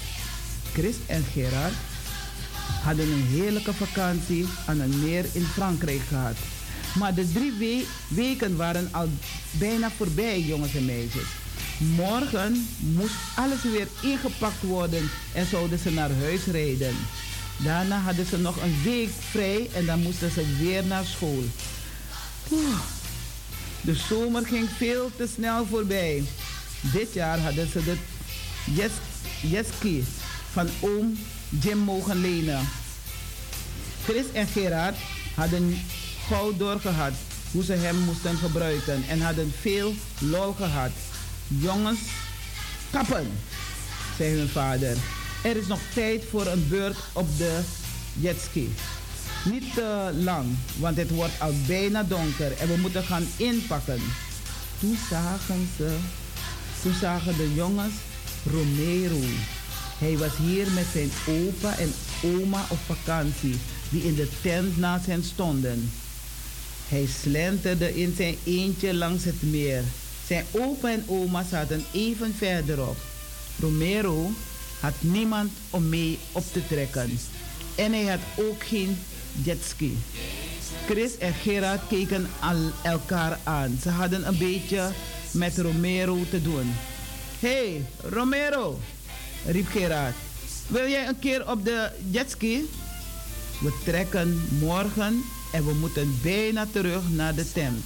Chris 0.73 0.97
en 1.07 1.25
Gerard 1.33 1.73
hadden 2.83 3.13
een 3.13 3.27
heerlijke 3.27 3.75
vakantie 3.75 4.47
aan 4.67 4.81
een 4.81 5.01
meer 5.01 5.25
in 5.33 5.45
Frankrijk 5.45 6.01
gehad. 6.09 6.37
Maar 6.99 7.15
de 7.15 7.33
drie 7.33 7.87
weken 8.09 8.57
waren 8.57 8.89
al 8.91 9.09
bijna 9.51 9.91
voorbij, 9.91 10.41
jongens 10.41 10.75
en 10.75 10.85
meisjes. 10.85 11.29
Morgen 11.79 12.69
moest 12.79 13.15
alles 13.37 13.63
weer 13.63 13.89
ingepakt 14.03 14.63
worden 14.63 15.11
en 15.33 15.47
zouden 15.47 15.79
ze 15.79 15.91
naar 15.91 16.11
huis 16.21 16.45
rijden. 16.45 16.95
Daarna 17.57 17.99
hadden 17.99 18.27
ze 18.27 18.39
nog 18.39 18.63
een 18.63 18.83
week 18.85 19.11
vrij 19.31 19.69
en 19.75 19.87
dan 19.87 20.03
moesten 20.03 20.31
ze 20.31 20.57
weer 20.59 20.85
naar 20.85 21.05
school. 21.05 21.45
De 23.81 23.95
zomer 23.95 24.47
ging 24.47 24.69
veel 24.77 25.11
te 25.17 25.29
snel 25.35 25.67
voorbij. 25.67 26.23
Dit 26.81 27.13
jaar 27.13 27.39
hadden 27.39 27.71
ze 27.71 27.85
de 27.85 27.97
jetski 29.41 30.05
van 30.53 30.69
oom 30.81 31.19
Jim 31.51 31.79
mogen 31.79 32.21
lenen. 32.21 32.69
Chris 34.05 34.25
en 34.33 34.47
Gerard 34.47 34.97
hadden 35.35 35.79
gauw 36.29 36.57
doorgehad 36.57 37.13
hoe 37.53 37.65
ze 37.65 37.73
hem 37.73 37.97
moesten 37.97 38.37
gebruiken 38.37 39.03
en 39.09 39.21
hadden 39.21 39.53
veel 39.61 39.95
lol 40.19 40.53
gehad. 40.53 40.91
Jongens, 41.47 41.99
kappen, 42.91 43.31
zei 44.17 44.37
hun 44.37 44.49
vader. 44.49 44.97
Er 45.43 45.57
is 45.57 45.67
nog 45.67 45.81
tijd 45.95 46.25
voor 46.31 46.47
een 46.47 46.69
beurt 46.69 46.97
op 47.13 47.39
de 47.39 47.61
jetski. 48.13 48.75
Niet 49.45 49.75
te 49.75 50.11
lang, 50.23 50.47
want 50.79 50.97
het 50.97 51.11
wordt 51.11 51.41
al 51.41 51.53
bijna 51.67 52.03
donker 52.03 52.57
en 52.59 52.69
we 52.69 52.77
moeten 52.77 53.03
gaan 53.03 53.27
inpakken. 53.37 54.01
Toen 54.79 54.99
zagen 55.11 55.69
ze, 55.77 55.97
toen 56.83 56.95
zagen 56.95 57.37
de 57.37 57.55
jongens 57.55 57.95
Romero 58.45 59.21
Hij 60.01 60.19
was 60.19 60.37
hier 60.37 60.71
met 60.71 60.87
zijn 60.93 61.11
opa 61.27 61.79
en 61.79 61.93
oma 62.23 62.65
op 62.69 62.79
vakantie, 62.87 63.57
die 63.91 64.03
in 64.03 64.15
de 64.15 64.29
tent 64.43 64.77
naast 64.79 65.07
hen 65.07 65.25
stonden. 65.25 65.91
Hij 66.89 67.07
slenterde 67.23 68.01
in 68.01 68.15
zijn 68.17 68.37
eentje 68.45 68.95
langs 68.95 69.25
het 69.25 69.43
meer. 69.43 69.83
Zijn 70.27 70.45
opa 70.51 70.91
en 70.91 71.05
oma 71.07 71.45
zaten 71.51 71.85
even 71.93 72.35
verderop. 72.35 72.97
Romero 73.59 74.31
had 74.81 74.95
niemand 75.01 75.51
om 75.71 75.89
mee 75.89 76.19
op 76.33 76.45
te 76.53 76.67
trekken. 76.67 77.19
En 77.75 77.93
hij 77.93 78.05
had 78.05 78.47
ook 78.47 78.63
geen 78.65 78.99
jetski. 79.43 79.99
Chris 80.87 81.19
en 81.19 81.35
Gerard 81.35 81.81
keken 81.89 82.29
al 82.41 82.71
elkaar 82.83 83.39
aan. 83.43 83.79
Ze 83.83 83.89
hadden 83.89 84.27
een 84.27 84.39
beetje 84.39 84.91
met 85.31 85.59
Romero 85.59 86.19
te 86.31 86.43
doen. 86.43 86.73
hey, 87.41 87.85
Romero, 88.03 88.79
riep 89.47 89.69
Gerard. 89.69 90.15
Wil 90.67 90.89
jij 90.89 91.09
een 91.09 91.19
keer 91.19 91.51
op 91.51 91.65
de 91.65 91.91
jetski? 92.11 92.71
We 93.61 93.73
trekken 93.85 94.49
morgen 94.61 95.23
en 95.53 95.67
we 95.67 95.73
moeten 95.73 96.19
bijna 96.23 96.67
terug 96.73 97.03
naar 97.09 97.35
de 97.35 97.53
tent. 97.53 97.85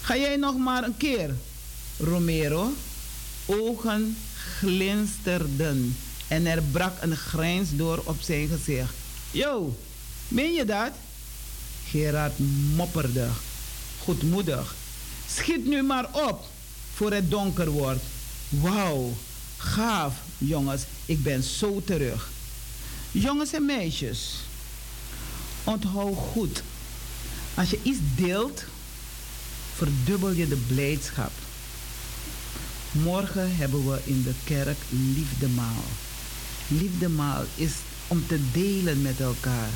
Ga 0.00 0.16
jij 0.16 0.36
nog 0.36 0.56
maar 0.56 0.84
een 0.84 0.96
keer? 0.96 1.34
Romero, 1.98 2.72
ogen 3.46 4.16
glinsterden 4.58 5.96
en 6.28 6.46
er 6.46 6.62
brak 6.62 6.92
een 7.00 7.16
grijns 7.16 7.68
door 7.76 8.02
op 8.04 8.16
zijn 8.20 8.48
gezicht. 8.48 8.94
Yo, 9.30 9.76
meen 10.28 10.52
je 10.52 10.64
dat? 10.64 10.90
Gerard 11.88 12.32
mopperde, 12.74 13.28
goedmoedig. 13.98 14.74
Schiet 15.28 15.66
nu 15.66 15.82
maar 15.82 16.06
op 16.12 16.44
voor 16.94 17.12
het 17.12 17.30
donker 17.30 17.70
wordt. 17.70 18.02
Wauw, 18.48 19.12
gaaf, 19.56 20.14
jongens, 20.40 20.82
ik 21.06 21.22
ben 21.22 21.42
zo 21.42 21.82
terug. 21.84 22.30
Jongens 23.10 23.52
en 23.52 23.64
meisjes, 23.64 24.34
onthoud 25.64 26.16
goed. 26.16 26.62
Als 27.54 27.70
je 27.70 27.78
iets 27.82 27.98
deelt, 28.16 28.64
verdubbel 29.74 30.30
je 30.30 30.48
de 30.48 30.62
blijdschap. 30.68 31.32
Morgen 32.92 33.56
hebben 33.56 33.90
we 33.90 33.98
in 34.04 34.22
de 34.22 34.34
kerk 34.44 34.78
liefdemaal. 34.88 35.84
Liefdemaal 36.68 37.44
is 37.54 37.72
om 38.06 38.26
te 38.26 38.40
delen 38.52 39.02
met 39.02 39.20
elkaar. 39.20 39.68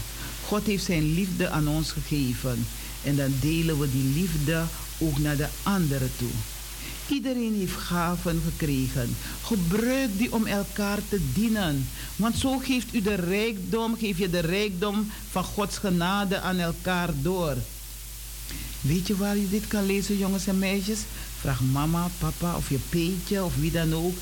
God 0.47 0.67
heeft 0.67 0.85
zijn 0.85 1.15
liefde 1.15 1.49
aan 1.49 1.69
ons 1.69 1.91
gegeven 1.91 2.67
en 3.03 3.17
dan 3.17 3.35
delen 3.41 3.79
we 3.79 3.91
die 3.91 4.13
liefde 4.15 4.65
ook 4.99 5.19
naar 5.19 5.37
de 5.37 5.49
anderen 5.63 6.11
toe. 6.17 6.31
Iedereen 7.09 7.55
heeft 7.59 7.77
gaven 7.77 8.43
gekregen. 8.45 9.17
Gebruik 9.43 10.19
die 10.19 10.33
om 10.33 10.47
elkaar 10.47 10.99
te 11.09 11.21
dienen. 11.35 11.87
Want 12.17 12.37
zo 12.37 12.59
geeft 12.59 12.95
u 12.95 13.03
de 13.03 13.15
rijkdom, 13.15 13.97
geef 13.97 14.19
je 14.19 14.31
de 14.31 14.41
rijkdom 14.41 15.11
van 15.31 15.45
Gods 15.45 15.79
genade 15.79 16.41
aan 16.41 16.59
elkaar 16.59 17.11
door. 17.23 17.57
Weet 18.81 19.07
je 19.07 19.17
waar 19.17 19.37
je 19.37 19.49
dit 19.49 19.67
kan 19.69 19.87
lezen, 19.87 20.19
jongens 20.19 20.47
en 20.47 20.59
meisjes? 20.59 20.99
Vraag 21.41 21.61
mama, 21.61 22.09
papa 22.19 22.57
of 22.57 22.69
je 22.69 22.79
peetje 22.89 23.45
of 23.45 23.57
wie 23.57 23.71
dan 23.71 23.95
ook 23.95 24.17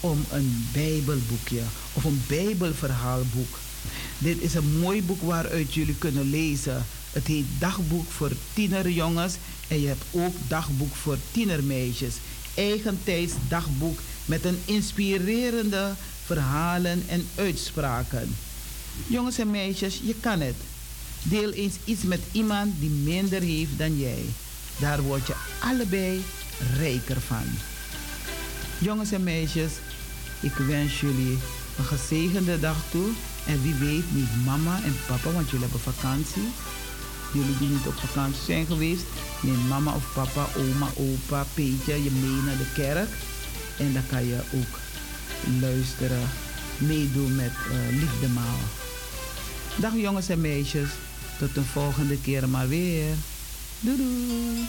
om 0.00 0.24
een 0.30 0.66
Bijbelboekje 0.72 1.62
of 1.92 2.04
een 2.04 2.22
Bijbelverhaalboek. 2.26 3.58
Dit 4.18 4.40
is 4.40 4.54
een 4.54 4.78
mooi 4.78 5.02
boek 5.02 5.22
waaruit 5.22 5.74
jullie 5.74 5.94
kunnen 5.98 6.30
lezen. 6.30 6.86
Het 7.14 7.26
heet 7.26 7.46
Dagboek 7.58 8.10
voor 8.10 8.32
tienerjongens 8.52 9.34
en 9.68 9.80
je 9.80 9.86
hebt 9.86 10.04
ook 10.10 10.34
Dagboek 10.48 10.94
voor 10.94 11.16
tienermeisjes. 11.30 12.14
Eigentijds 12.54 13.32
dagboek 13.48 13.98
met 14.24 14.44
een 14.44 14.58
inspirerende 14.64 15.92
verhalen 16.24 17.02
en 17.08 17.26
uitspraken. 17.34 18.36
Jongens 19.06 19.38
en 19.38 19.50
meisjes, 19.50 20.00
je 20.04 20.14
kan 20.20 20.40
het. 20.40 20.54
Deel 21.22 21.50
eens 21.50 21.74
iets 21.84 22.02
met 22.02 22.20
iemand 22.32 22.72
die 22.80 22.90
minder 22.90 23.40
heeft 23.40 23.78
dan 23.78 23.98
jij. 23.98 24.24
Daar 24.78 25.02
word 25.02 25.26
je 25.26 25.34
allebei 25.60 26.24
rijker 26.76 27.20
van. 27.20 27.46
Jongens 28.78 29.12
en 29.12 29.22
meisjes, 29.22 29.72
ik 30.40 30.52
wens 30.52 31.00
jullie 31.00 31.38
een 31.78 31.84
gezegende 31.84 32.60
dag 32.60 32.76
toe. 32.90 33.08
En 33.46 33.62
wie 33.62 33.74
weet, 33.74 34.14
niet 34.14 34.44
mama 34.44 34.80
en 34.84 34.96
papa, 35.06 35.30
want 35.30 35.50
jullie 35.50 35.68
hebben 35.68 35.92
vakantie. 35.94 36.48
Jullie 37.34 37.58
die 37.58 37.68
niet 37.68 37.86
op 37.86 37.94
vakantie 37.94 38.42
zijn 38.42 38.66
geweest, 38.66 39.04
neem 39.40 39.66
mama 39.68 39.94
of 39.94 40.12
papa, 40.12 40.46
oma, 40.56 40.88
opa, 40.96 41.46
Peetje 41.54 42.02
je 42.02 42.10
mee 42.10 42.42
naar 42.46 42.56
de 42.56 42.72
kerk. 42.74 43.08
En 43.78 43.92
dan 43.92 44.06
kan 44.06 44.26
je 44.26 44.40
ook 44.54 44.78
luisteren, 45.60 46.30
meedoen 46.78 47.36
met 47.36 47.52
uh, 47.70 47.98
liefdemaal. 48.00 48.58
Dag 49.76 49.94
jongens 49.94 50.28
en 50.28 50.40
meisjes, 50.40 50.88
tot 51.38 51.54
de 51.54 51.62
volgende 51.62 52.20
keer 52.20 52.48
maar 52.48 52.68
weer. 52.68 53.14
Doei 53.80 53.96
doei. 53.96 54.66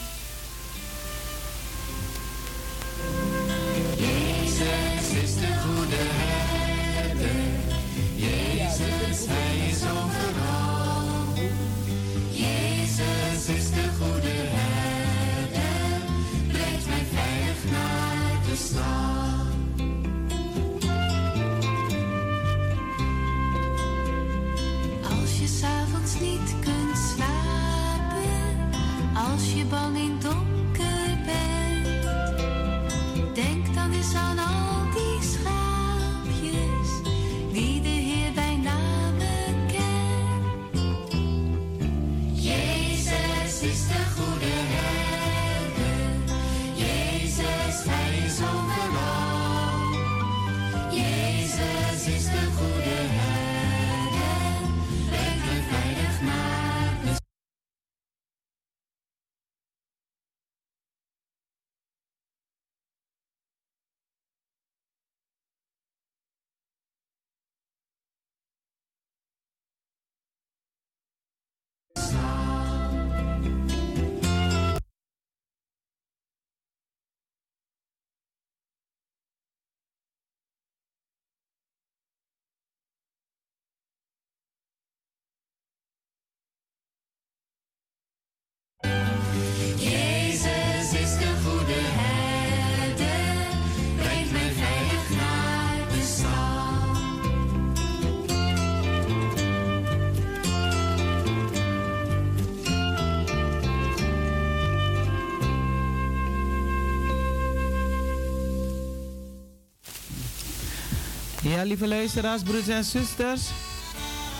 Ja, 111.56 111.64
lieve 111.64 111.88
luisteraars, 111.88 112.42
broers 112.42 112.68
en 112.68 112.84
zusters. 112.84 113.42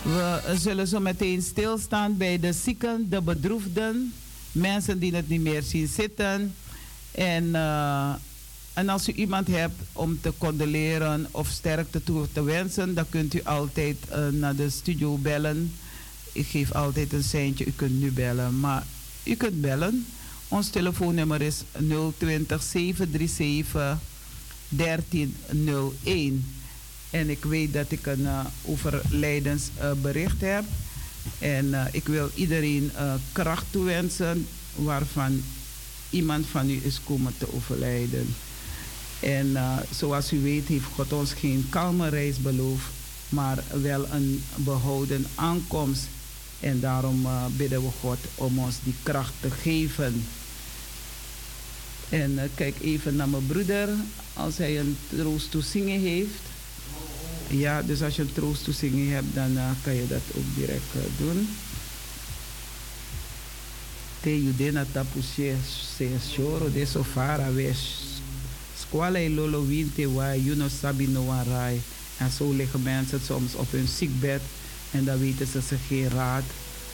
We 0.02 0.54
zullen 0.58 0.86
zo 0.86 1.00
meteen 1.00 1.42
stilstaan 1.42 2.16
bij 2.16 2.40
de 2.40 2.52
zieken, 2.52 3.06
de 3.10 3.22
bedroefden, 3.22 4.12
mensen 4.52 4.98
die 4.98 5.14
het 5.14 5.28
niet 5.28 5.40
meer 5.40 5.62
zien 5.62 5.88
zitten. 5.88 6.54
En, 7.10 7.54
eh, 7.54 8.14
en 8.72 8.88
als 8.88 9.08
u 9.08 9.12
iemand 9.12 9.46
hebt 9.46 9.74
om 9.92 10.20
te 10.20 10.32
condoleren 10.38 11.26
of 11.30 11.48
sterkte 11.48 12.02
toe 12.02 12.26
te 12.32 12.42
wensen, 12.42 12.94
dan 12.94 13.08
kunt 13.08 13.34
u 13.34 13.40
altijd 13.44 13.96
eh, 14.08 14.28
naar 14.28 14.56
de 14.56 14.70
studio 14.70 15.16
bellen. 15.16 15.72
Ik 16.32 16.46
geef 16.46 16.72
altijd 16.72 17.12
een 17.12 17.24
seintje, 17.24 17.66
u 17.66 17.72
kunt 17.76 18.00
nu 18.00 18.12
bellen. 18.12 18.60
Maar 18.60 18.86
u 19.24 19.34
kunt 19.34 19.60
bellen. 19.60 20.06
Ons 20.48 20.68
telefoonnummer 20.68 21.42
is 21.42 21.62
020 22.18 22.62
737 22.62 23.98
1301. 24.68 26.55
En 27.16 27.30
ik 27.30 27.44
weet 27.44 27.72
dat 27.72 27.90
ik 27.90 28.06
een 28.06 28.20
uh, 28.20 28.40
overlijdensbericht 28.64 30.40
heb. 30.40 30.64
En 31.38 31.66
uh, 31.66 31.84
ik 31.90 32.06
wil 32.06 32.30
iedereen 32.34 32.90
uh, 32.94 33.14
kracht 33.32 33.64
toewensen 33.70 34.46
waarvan 34.74 35.42
iemand 36.10 36.46
van 36.46 36.70
u 36.70 36.80
is 36.82 37.00
komen 37.04 37.34
te 37.38 37.54
overlijden. 37.54 38.34
En 39.20 39.56
zoals 39.90 40.32
u 40.32 40.40
weet 40.40 40.66
heeft 40.66 40.84
God 40.94 41.12
ons 41.12 41.32
geen 41.32 41.66
kalme 41.70 42.08
reis 42.08 42.38
beloofd, 42.38 42.86
maar 43.28 43.62
wel 43.82 44.06
een 44.10 44.44
behouden 44.56 45.26
aankomst. 45.34 46.04
En 46.60 46.80
daarom 46.80 47.26
bidden 47.56 47.82
we 47.82 47.90
God 48.00 48.18
om 48.34 48.58
ons 48.58 48.76
die 48.84 48.94
kracht 49.02 49.32
te 49.40 49.50
geven. 49.50 50.24
En 52.08 52.50
kijk 52.54 52.74
even 52.80 53.16
naar 53.16 53.28
mijn 53.28 53.46
broeder, 53.46 53.88
als 54.34 54.56
hij 54.56 54.78
een 54.78 54.96
troost 55.08 55.50
toe 55.50 55.62
zingen 55.62 56.00
heeft. 56.00 56.55
Ja, 57.48 57.82
dus 57.82 58.02
als 58.02 58.16
je 58.16 58.22
een 58.22 58.32
troost 58.32 58.64
toe 58.64 58.74
zingen 58.74 59.14
hebt, 59.14 59.34
dan 59.34 59.50
uh, 59.52 59.70
kan 59.82 59.94
je 59.94 60.06
dat 60.08 60.22
ook 60.36 60.54
direct 60.54 60.94
uh, 60.96 61.02
doen. 61.18 61.48
Te 64.20 64.42
judena 64.42 64.84
tapu 64.92 65.20
se 65.22 65.54
choro 66.34 66.72
de 66.72 66.86
sofara 66.86 67.52
wees. 67.52 68.00
Squala 68.78 69.18
e 69.18 69.30
lolo 69.30 69.66
winte 69.66 70.12
wa 70.12 70.34
you 70.34 70.56
no 70.56 70.68
sabi 70.80 71.06
no 71.06 71.24
rai. 71.48 71.82
En 72.18 72.30
zo 72.30 72.52
liggen 72.52 72.82
mensen 72.82 73.20
soms 73.26 73.54
op 73.54 73.72
hun 73.72 73.88
ziekbed 73.88 74.42
en 74.90 75.04
dan 75.04 75.18
weten 75.18 75.46
ze 75.46 75.60
zich 75.60 75.86
geen 75.86 76.08
raad. 76.08 76.44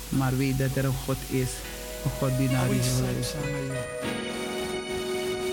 Maar 0.09 0.37
weet 0.37 0.59
dat 0.59 0.77
er 0.77 0.85
een 0.85 0.95
God 1.05 1.19
is. 1.31 1.51
Een 2.05 2.11
God 2.11 2.39
die 2.39 2.49
naar 2.49 2.69
je 2.69 2.81
luistert. 3.01 3.45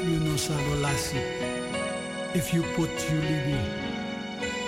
You 0.04 0.20
know. 0.20 0.38
If 2.34 2.52
you 2.52 2.64
put 2.76 2.90
you 3.10 3.20
living 3.22 3.89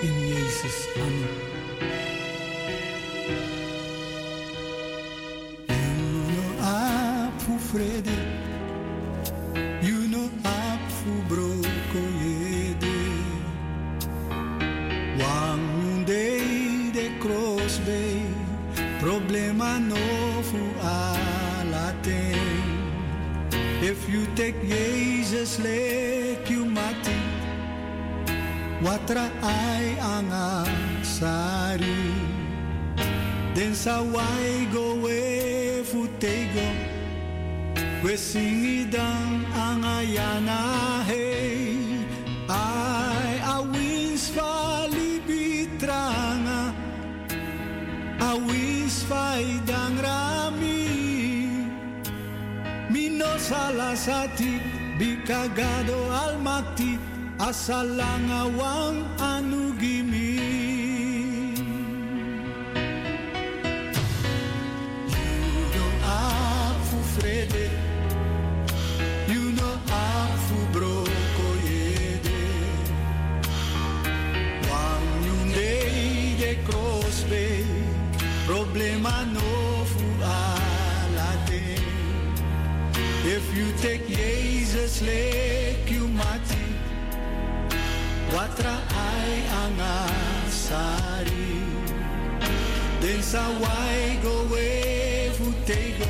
in 0.03 0.13
Jezus. 0.29 0.87
Amen. 0.97 1.29
You 5.69 5.95
know 6.59 7.31
for 7.43 7.59
vrede. 7.69 8.17
You 9.81 10.07
know 10.07 10.29
up 10.45 10.81
for 10.99 11.19
broko 11.29 12.03
yede. 12.23 12.97
One 15.17 16.05
day 16.05 16.89
the 16.97 17.09
cross 17.19 17.77
bay. 17.85 18.23
Problema 18.99 19.79
no 19.79 20.03
fu 20.49 20.61
alaten. 20.81 22.39
If 23.81 24.09
you 24.09 24.25
take 24.35 24.59
Jesus 24.67 25.59
lek 25.59 26.49
you. 26.49 26.70
Watra 28.81 29.29
ay 29.45 29.93
ang 30.01 30.25
sari. 31.05 32.17
Den 33.53 33.77
sa 33.77 34.01
wai 34.01 34.65
go 34.73 34.97
we 34.97 35.85
futego. 35.85 36.65
We 38.01 38.17
singidang 38.17 39.45
ang 39.53 39.85
ayana 39.85 41.05
hey 41.05 41.85
Ay 42.49 43.37
awis 43.45 44.33
falibitranga 44.33 46.73
Awis 48.17 49.05
faidang 49.05 50.01
rami. 50.01 50.89
Mino 52.89 53.37
salasati 53.37 54.57
Bikagado 54.97 56.09
almati 57.41 57.49
asalangawang 57.49 59.01
anugimi 59.19 60.37
You 65.09 65.65
know 65.73 65.91
afu 66.05 66.97
frede. 67.13 67.69
You 69.27 69.51
know 69.57 69.75
afu 69.89 70.57
broko 70.73 71.47
yede. 71.65 72.41
Wang 74.69 75.07
yunde 75.25 75.73
de 76.39 76.51
crossbe 76.65 77.65
Problema 78.47 79.25
no 79.33 79.85
fu 79.85 80.05
alate. 80.21 81.63
If 83.25 83.45
you 83.57 83.67
take 83.81 84.07
Jesus 84.07 85.01
lek 85.01 85.89
you 85.89 86.07
mati 86.07 86.60
Watra 88.31 88.79
ay 88.95 89.43
ang 89.43 89.75
asari 89.75 91.51
Den 93.03 93.19
sa 93.19 93.43
wai 93.59 94.15
go 94.23 94.47
we 94.47 95.27
futego 95.35 96.07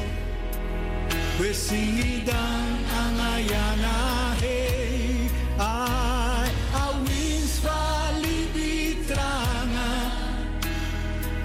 We 1.42 1.50
singidang 1.50 2.78
ang 2.94 3.18
ayana 3.18 4.38
hey 4.38 5.26
Ay 5.58 6.46
awins 6.78 7.58
falibitranga 7.58 10.14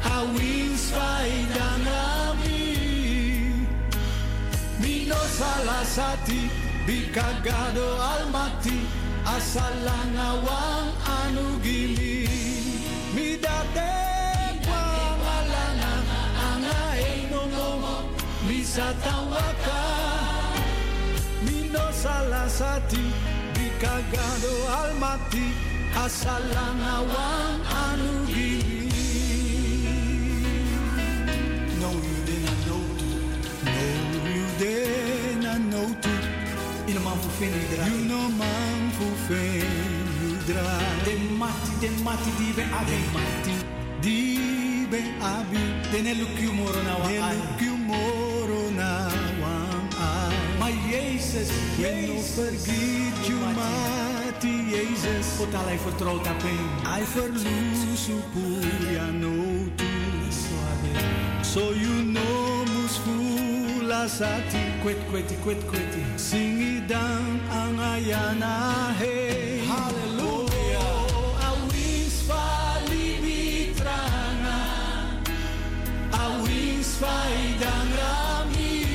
Awins 0.04 0.92
faidang 0.92 1.88
rami 1.88 2.68
Mino 4.76 5.16
Asa 9.26 9.66
lang 9.82 10.14
awang 10.14 10.86
anu 11.02 11.58
gili 11.58 12.30
Midate 13.10 13.98
pangalanang 14.62 16.06
angain 16.38 17.26
nungomo 17.34 18.06
Bisa 18.46 18.94
tawaka 19.02 19.82
Mino 21.42 21.90
salasati 21.90 23.02
Di 23.50 23.66
kagado 23.82 24.54
almati 24.86 25.50
Asa 25.98 26.38
lang 26.54 26.78
awang 26.86 27.58
anu 27.66 28.30
gili 28.30 28.86
No 31.82 31.90
you 31.98 32.18
didn't 32.30 32.60
know 32.70 32.84
No 33.74 33.82
you 34.30 34.46
didn't 34.62 34.95
fenudra 40.46 40.78
De 41.04 41.16
mati, 41.38 41.72
de 41.80 41.88
mati 42.02 42.30
di 42.38 42.52
be 42.52 42.62
ade. 42.62 42.98
mati 43.12 43.52
di 44.00 44.86
be 44.90 45.00
abi 45.20 45.58
De 45.90 46.02
ne 46.02 46.14
lukyu 46.14 46.52
moro 46.52 46.82
na 46.82 46.96
wa 46.98 47.08
de 47.08 47.18
ai. 47.20 47.36
lukyu 47.36 47.76
moro 47.76 48.70
na 48.70 49.08
wang 49.40 49.90
ai 49.98 50.58
Maar 50.58 50.72
Jezus, 50.90 51.50
we 51.78 52.06
no 52.06 52.14
Jezus. 52.14 52.34
forget 52.34 53.28
you 53.28 53.38
mati 53.54 54.54
Jesus 54.70 55.26
Potalai 55.38 55.78
vertrouwt 55.78 56.26
op 56.26 56.42
hem. 56.42 56.68
I 57.00 57.02
verlusu 57.14 58.16
puria 58.32 59.10
no 59.12 59.34
tu 59.76 59.84
so 61.42 61.72
you 61.72 62.02
know 62.12 62.64
mus 62.66 62.98
fula 63.00 64.08
sati 64.08 64.58
Kwet, 64.82 64.98
kweti, 65.10 65.34
kwet, 65.42 65.64
kweti. 65.66 66.02
singidang 66.16 67.40
ang 67.50 67.78
ayana 67.80 68.92
hey 68.98 69.25
dan 77.00 77.88
rami 77.92 78.88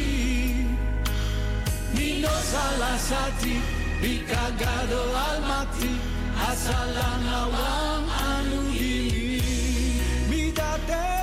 Mino 1.94 2.34
salasati 2.34 3.62
Bikagado 4.02 5.14
almati 5.14 5.94
Asalan 6.34 7.26
awang 7.30 8.10
anu 8.10 8.74
ini 8.74 9.86
Midate 10.26 11.14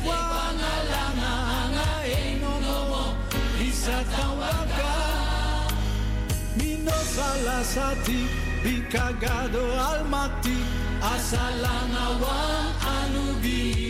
Wangalana 0.00 1.32
Anga 1.68 1.92
enonomo 2.08 3.12
Isa 3.60 4.00
tawaka 4.08 4.96
Mino 6.56 6.96
salasati 6.96 8.24
Bikagado 8.64 9.68
almati 9.76 10.56
Asalan 11.04 11.92
awang 11.92 12.72
anu 12.88 13.36
ini 13.44 13.89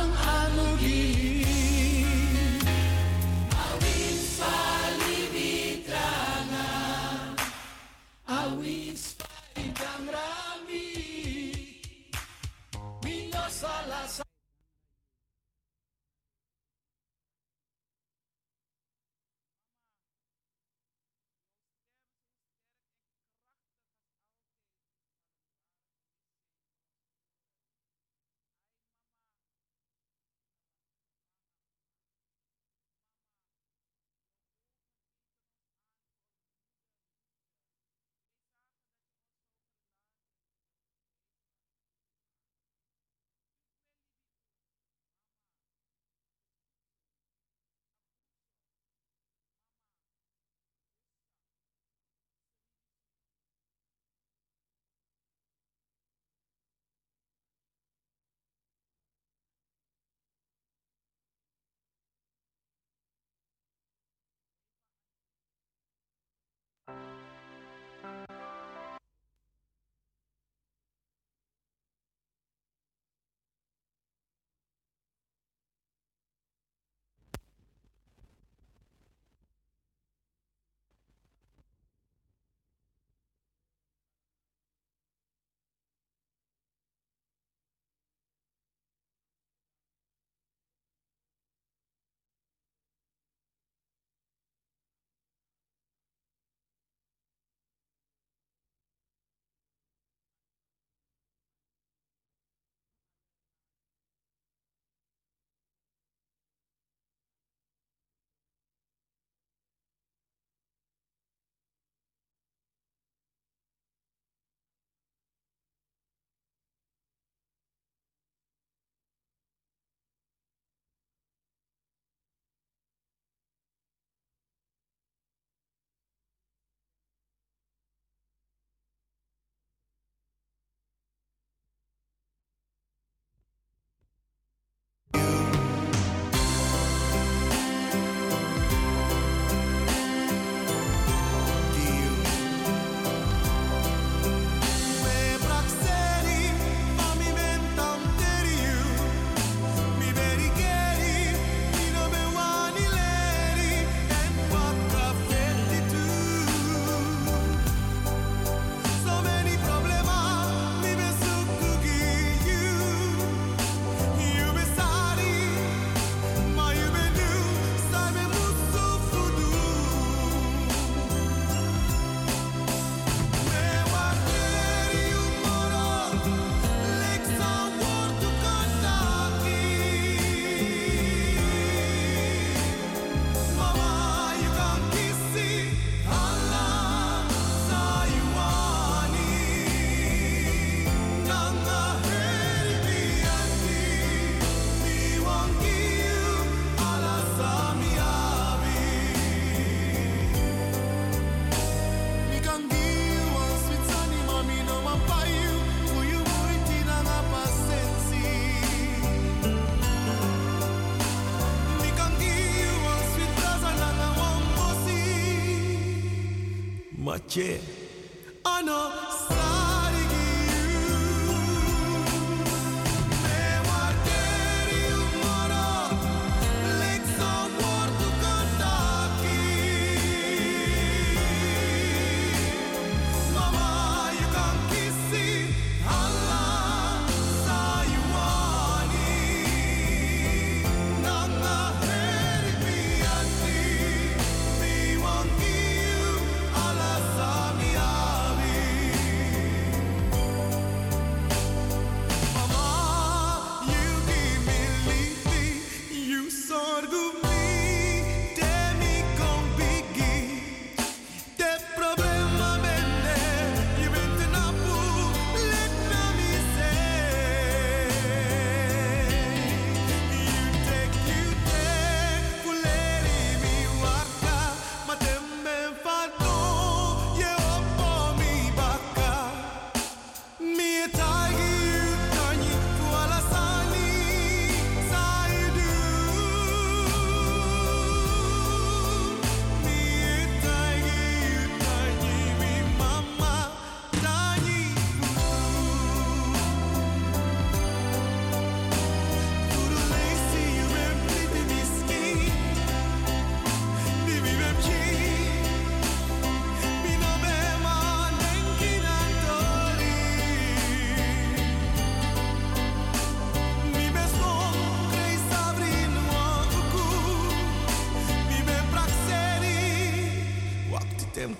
Tchê. 217.31 217.70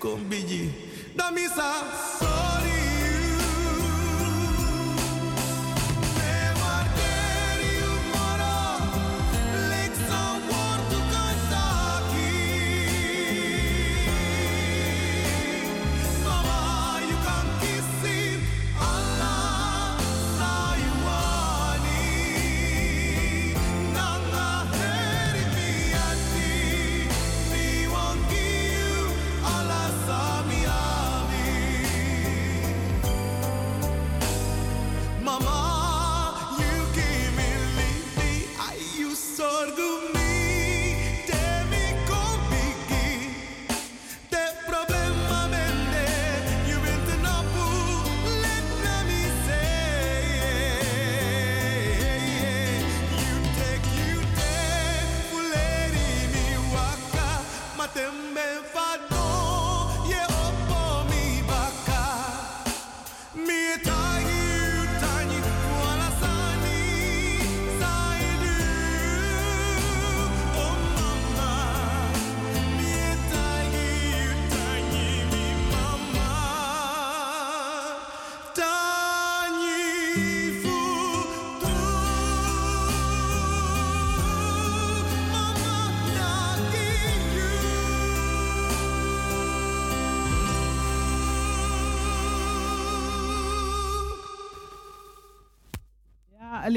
combini 0.01 0.73
da 1.15 1.29
missa. 1.31 1.90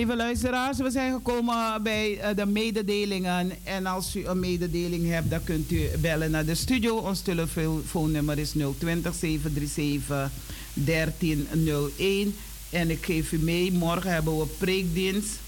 Lieve 0.04 0.22
luisteraars, 0.22 0.78
we 0.78 0.90
zijn 0.90 1.12
gekomen 1.12 1.82
bij 1.82 2.18
eh, 2.18 2.36
de 2.36 2.46
mededelingen. 2.46 3.52
En 3.64 3.86
als 3.86 4.16
u 4.16 4.26
een 4.26 4.40
mededeling 4.40 5.08
hebt, 5.08 5.30
dan 5.30 5.44
kunt 5.44 5.70
u 5.70 5.88
bellen 5.98 6.30
naar 6.30 6.44
de 6.44 6.54
studio. 6.54 6.96
Ons 6.96 7.20
telefoonnummer 7.20 8.38
is 8.38 8.50
020 8.78 9.14
737 9.14 10.30
1301. 10.74 12.36
En 12.70 12.90
ik 12.90 13.04
geef 13.04 13.32
u 13.32 13.38
mee, 13.38 13.72
morgen 13.72 14.12
hebben 14.12 14.38
we 14.38 14.46
preekdienst. 14.46 15.38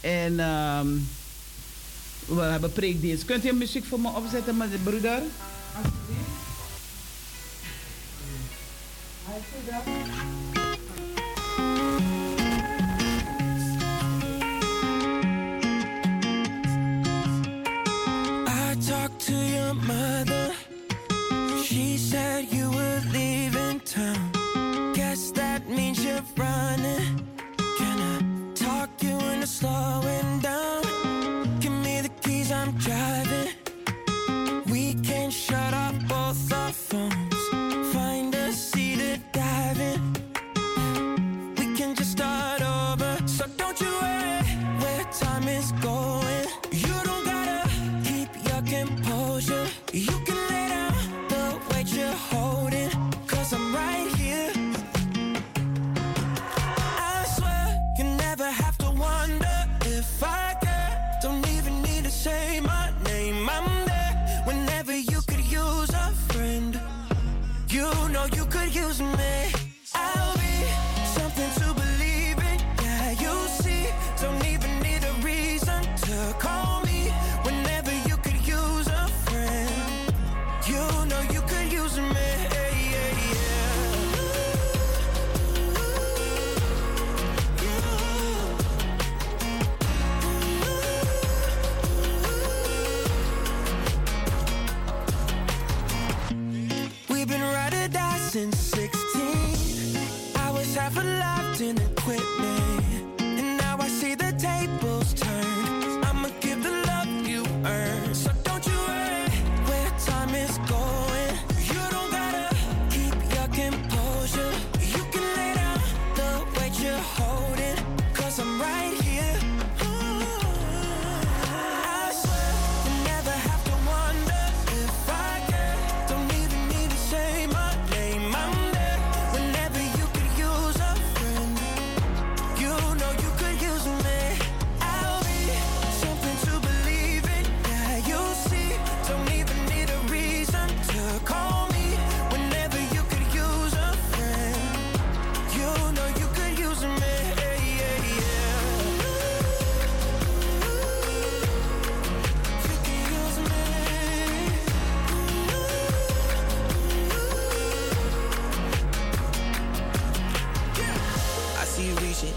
En 0.00 0.40
ehm, 0.40 0.88
we 2.26 2.40
hebben 2.40 2.72
preekdienst. 2.72 3.24
Kunt 3.24 3.46
u 3.46 3.52
muziek 3.52 3.84
voor 3.84 4.00
me 4.00 4.08
opzetten, 4.08 4.56
mijn 4.56 4.70
broeder? 4.82 5.22
Alsjeblieft. 9.26 10.39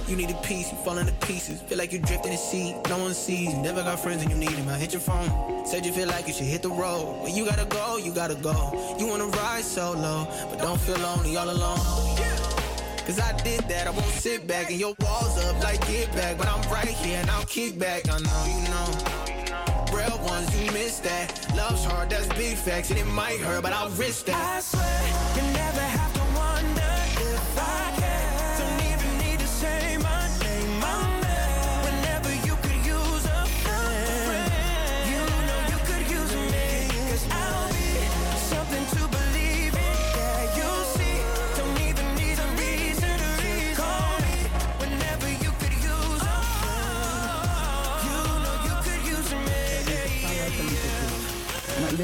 You 0.08 0.16
need 0.16 0.30
a 0.30 0.34
piece, 0.42 0.72
you 0.72 0.78
falling 0.80 1.06
to 1.06 1.14
pieces. 1.26 1.62
Feel 1.62 1.78
like 1.78 1.92
you're 1.92 2.02
drifting 2.02 2.32
in 2.32 2.38
sea, 2.38 2.76
no 2.90 2.98
one 2.98 3.14
sees. 3.14 3.54
You 3.54 3.62
never 3.62 3.82
got 3.84 4.00
friends 4.00 4.22
and 4.22 4.32
you 4.32 4.38
need 4.38 4.50
them. 4.50 4.70
I 4.70 4.78
hit 4.78 4.94
your 4.94 5.02
phone, 5.02 5.66
said 5.66 5.86
you 5.86 5.92
feel 5.92 6.08
like 6.08 6.28
you 6.28 6.34
should 6.34 6.48
hit 6.48 6.62
the 6.62 6.70
road. 6.70 7.24
When 7.24 7.36
you 7.36 7.46
gotta 7.46 7.66
go, 7.66 7.98
you 7.98 8.14
gotta 8.14 8.36
go. 8.36 8.96
You 9.00 9.08
wanna 9.08 9.28
ride 9.28 9.64
solo, 9.64 10.28
but 10.50 10.60
don't 10.60 10.80
feel 10.80 10.98
lonely 10.98 11.38
all 11.38 11.50
alone. 11.50 11.80
Cause 13.06 13.20
I 13.20 13.34
did 13.44 13.62
that, 13.68 13.88
I 13.88 13.90
won't 13.90 14.06
sit 14.06 14.48
back 14.48 14.72
and 14.72 14.80
your 14.80 14.96
walls 15.02 15.38
up 15.38 15.62
like 15.62 15.86
get 15.88 16.10
back. 16.14 16.38
But 16.38 16.48
I'm 16.48 16.62
right 16.72 16.88
here 16.88 17.20
and 17.20 17.30
I'll 17.32 17.46
kick 17.46 17.78
back, 17.78 18.10
I 18.10 18.20
know 18.20 18.46
you 18.48 18.64
know. 18.70 19.24
Real 19.94 20.18
ones, 20.26 20.50
you 20.60 20.72
miss 20.72 21.00
that. 21.00 21.54
Love's 21.56 21.84
hard, 21.84 22.10
that's 22.10 22.28
big 22.30 22.58
facts, 22.58 22.90
and 22.92 23.00
it 23.00 23.06
might 23.06 23.40
hurt, 23.40 23.62
but 23.62 23.74
I'll 23.74 23.90
risk 23.92 24.26
that. 24.28 24.36
I 24.36 24.60
swear 24.62 25.46
you 25.46 25.54
never 25.54 25.82
have 25.82 26.14
to 26.14 26.23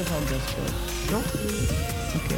ieder 0.00 0.40
geval. 0.40 0.64
Toch? 1.08 1.34
Oké. 2.14 2.34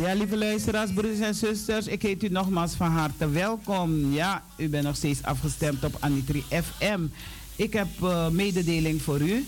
Ja, 0.00 0.14
lieve 0.14 0.36
luisteraars, 0.36 0.92
broeders 0.92 1.18
en 1.18 1.34
zusters, 1.34 1.86
ik 1.86 2.02
heet 2.02 2.22
u 2.22 2.28
nogmaals 2.28 2.72
van 2.72 2.90
harte 2.90 3.28
welkom. 3.28 4.12
Ja, 4.12 4.42
u 4.56 4.68
bent 4.68 4.84
nog 4.84 4.96
steeds 4.96 5.22
afgestemd 5.22 5.84
op 5.84 5.96
Anitri 6.00 6.44
FM. 6.48 7.00
Ik 7.56 7.72
heb 7.72 7.88
eh, 8.02 8.28
mededeling 8.28 9.02
voor 9.02 9.20
u. 9.20 9.44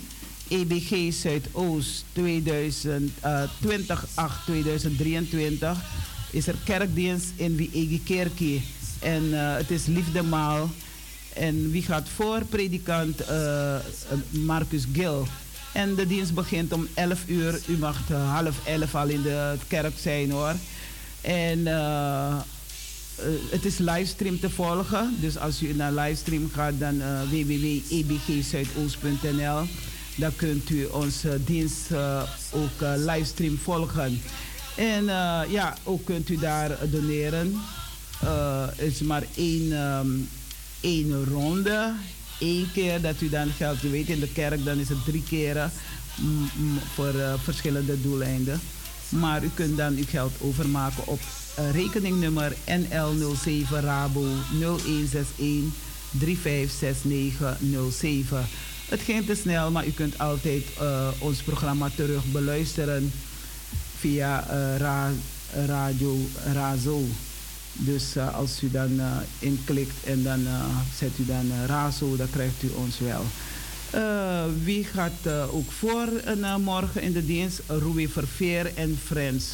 EBG 0.48 1.12
Zuidoost 1.12 2.04
2020 2.12 4.06
2023 4.44 5.78
is 6.30 6.46
er 6.46 6.56
kerkdienst 6.64 7.32
in 7.36 7.56
Wiegi 7.56 8.02
Kerkie. 8.04 8.62
En 9.02 9.32
eh, 9.32 9.56
het 9.56 9.70
is 9.70 9.86
liefdemaal. 9.86 10.70
En 11.34 11.70
wie 11.70 11.82
gaat 11.82 12.08
voor? 12.14 12.44
Predikant 12.44 13.20
eh, 13.20 13.76
Marcus 14.30 14.84
Gil. 14.92 15.26
En 15.72 15.94
de 15.94 16.06
dienst 16.06 16.34
begint 16.34 16.72
om 16.72 16.88
11 16.94 17.22
uur. 17.26 17.60
U 17.66 17.78
mag 17.78 18.10
eh, 18.10 18.34
half 18.34 18.66
11 18.66 18.94
al 18.94 19.08
in 19.08 19.22
de 19.22 19.54
kerk 19.68 19.94
zijn 19.98 20.30
hoor. 20.30 20.54
En 21.20 21.66
eh, 21.66 22.26
eh, 22.26 22.34
het 23.50 23.64
is 23.64 23.78
livestream 23.78 24.40
te 24.40 24.50
volgen. 24.50 25.16
Dus 25.20 25.38
als 25.38 25.62
u 25.62 25.74
naar 25.74 25.92
livestream 25.92 26.50
gaat, 26.54 26.78
dan 26.78 27.02
www.ebgzuidoost.nl. 27.30 29.66
Dan 30.16 30.36
kunt 30.36 30.70
u 30.70 30.84
onze 30.84 31.44
dienst 31.44 31.90
eh, 31.90 32.22
ook 32.50 32.80
eh, 32.80 32.92
livestream 32.96 33.58
volgen. 33.58 34.20
En 34.76 35.08
eh, 35.08 35.40
ja, 35.48 35.76
ook 35.84 36.04
kunt 36.04 36.28
u 36.28 36.36
daar 36.36 36.90
doneren. 36.90 37.60
Eh, 38.22 38.64
is 38.76 39.00
maar 39.00 39.22
één, 39.36 39.72
ehm, 39.72 40.08
één 40.80 41.24
ronde. 41.24 41.92
Eén 42.40 42.68
keer 42.72 43.00
dat 43.00 43.20
u 43.20 43.28
dan 43.28 43.50
geld, 43.56 43.82
u 43.82 43.90
weet 43.90 44.08
in 44.08 44.20
de 44.20 44.28
kerk, 44.32 44.64
dan 44.64 44.78
is 44.78 44.88
het 44.88 45.04
drie 45.04 45.22
keren 45.28 45.72
voor 46.94 47.14
eh, 47.20 47.34
verschillende 47.42 48.00
doeleinden. 48.02 48.60
Maar 49.08 49.44
u 49.44 49.50
kunt 49.54 49.76
dan 49.76 49.94
uw 49.96 50.04
geld 50.08 50.32
overmaken 50.40 51.06
op 51.06 51.20
eh, 51.54 51.70
rekeningnummer 51.70 52.52
NL07 52.66 53.68
Rabo 53.80 54.24
0161 54.58 55.72
356907. 56.18 58.46
Het 58.88 59.00
ging 59.00 59.26
te 59.26 59.34
snel, 59.34 59.70
maar 59.70 59.86
u 59.86 59.90
kunt 59.90 60.18
altijd 60.18 60.64
ons 61.18 61.42
programma 61.42 61.90
terug 61.96 62.24
beluisteren 62.32 63.12
via 63.98 64.44
ra- 64.76 65.12
Radio 65.66 66.18
Razo. 66.52 67.04
Dus 67.72 68.16
eh, 68.16 68.34
als 68.34 68.62
u 68.62 68.70
dan 68.70 69.00
eh, 69.00 69.06
inklikt 69.38 70.04
en 70.04 70.22
dan 70.22 70.46
eh, 70.46 70.64
zet 70.98 71.10
u 71.18 71.26
dan 71.26 71.50
Razo, 71.66 72.16
dan 72.16 72.30
krijgt 72.30 72.62
u 72.62 72.70
ons 72.74 72.98
wel. 72.98 73.24
Wie 74.62 74.84
gaat 74.84 75.50
ook 75.50 75.72
voor 75.72 76.08
morgen 76.60 77.02
in 77.02 77.12
de 77.12 77.26
dienst? 77.26 77.60
Roué 77.66 78.08
Verveer 78.08 78.72
en 78.74 78.98
Friends. 79.04 79.44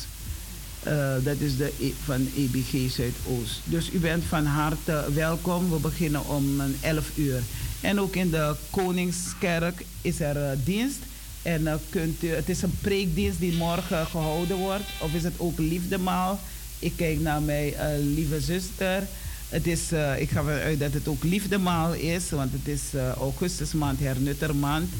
Dat 1.22 1.38
is 1.38 1.56
de 1.56 1.72
E- 1.80 1.92
van 2.04 2.28
EBG 2.36 2.92
Zuidoost. 2.92 3.60
Dus 3.64 3.90
u 3.92 3.98
bent 3.98 4.24
van 4.24 4.44
harte 4.46 5.04
welkom. 5.14 5.70
We 5.70 5.78
beginnen 5.78 6.26
om 6.26 6.60
een 6.60 6.76
11 6.80 7.10
uur. 7.14 7.42
En 7.80 8.00
ook 8.00 8.16
in 8.16 8.30
de 8.30 8.54
Koningskerk 8.70 9.84
is 10.02 10.20
er 10.20 10.64
dienst. 10.64 10.98
En 11.42 11.80
kunt 11.90 12.22
u, 12.22 12.28
het 12.28 12.48
is 12.48 12.62
een 12.62 12.78
preekdienst 12.80 13.38
die 13.38 13.56
morgen 13.56 14.06
gehouden 14.06 14.56
wordt. 14.56 14.84
Of 15.00 15.14
is 15.14 15.22
het 15.22 15.34
ook 15.36 15.58
liefdemaal? 15.58 16.40
Ik 16.78 16.92
kijk 16.96 17.20
naar 17.20 17.42
mijn 17.42 17.74
eh, 17.74 17.86
lieve 17.98 18.40
zuster. 18.40 19.02
Het 19.48 19.66
is, 19.66 19.92
eh, 19.92 20.20
ik 20.20 20.30
ga 20.30 20.38
ervan 20.38 20.52
uit 20.52 20.78
dat 20.78 20.92
het 20.92 21.08
ook 21.08 21.24
liefdemaal 21.24 21.92
is. 21.92 22.30
Want 22.30 22.52
het 22.52 22.68
is 22.68 22.82
eh, 22.94 23.12
augustusmaand, 23.12 24.00
hernuttermaand. 24.00 24.90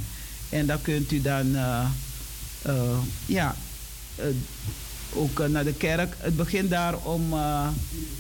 En 0.49 0.67
dan 0.67 0.83
kunt 0.83 1.13
u 1.13 1.21
dan... 1.21 1.57
ja, 3.27 3.55
ook 5.15 5.49
naar 5.49 5.65
de 5.65 5.75
kerk. 5.75 6.15
Het 6.19 6.37
begint 6.37 6.71
daar 6.71 6.97
om 6.97 7.33
uh, 7.33 7.69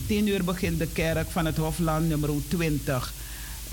10 0.07 0.29
uur 0.29 0.45
begint 0.45 0.79
de 0.79 0.87
kerk 0.87 1.31
van 1.31 1.47
het 1.47 1.57
Hofland 1.57 2.09
nummer 2.09 2.31
20. 2.49 3.13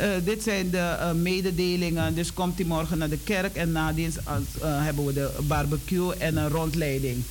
Uh, 0.01 0.07
dit 0.23 0.43
zijn 0.43 0.69
de 0.69 0.77
uh, 0.99 1.11
mededelingen. 1.11 2.15
Dus 2.15 2.33
komt 2.33 2.59
u 2.59 2.65
morgen 2.65 2.97
naar 2.97 3.09
de 3.09 3.23
kerk 3.23 3.55
en 3.55 3.71
na 3.71 3.93
dienst 3.93 4.17
als, 4.23 4.43
uh, 4.57 4.83
hebben 4.83 5.05
we 5.05 5.13
de 5.13 5.31
barbecue 5.47 6.15
en 6.15 6.37
een 6.37 6.49
rondleiding. 6.49 7.23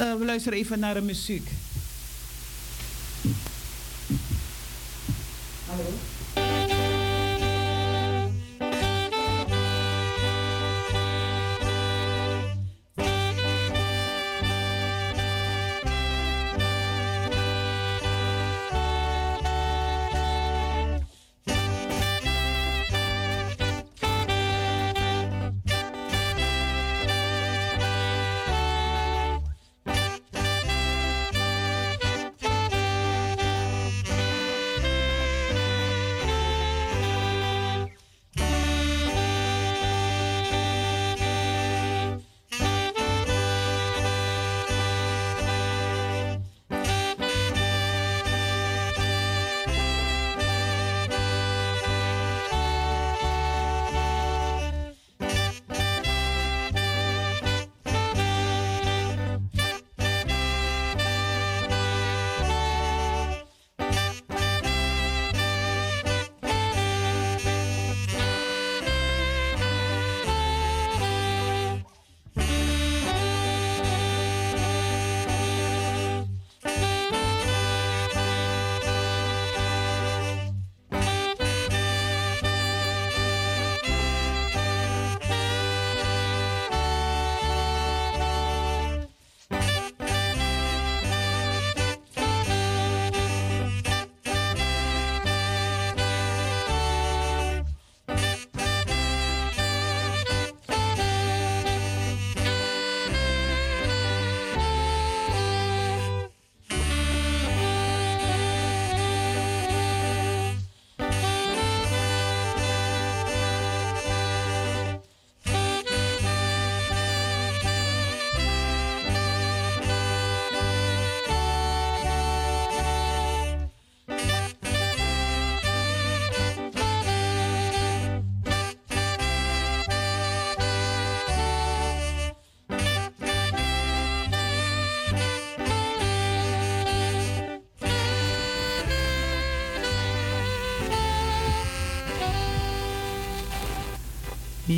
Uh, 0.00 0.14
we 0.18 0.24
luisteren 0.24 0.58
even 0.58 0.78
naar 0.78 0.94
de 0.94 1.00
muziek. 1.00 1.48
Hallo. 5.68 6.71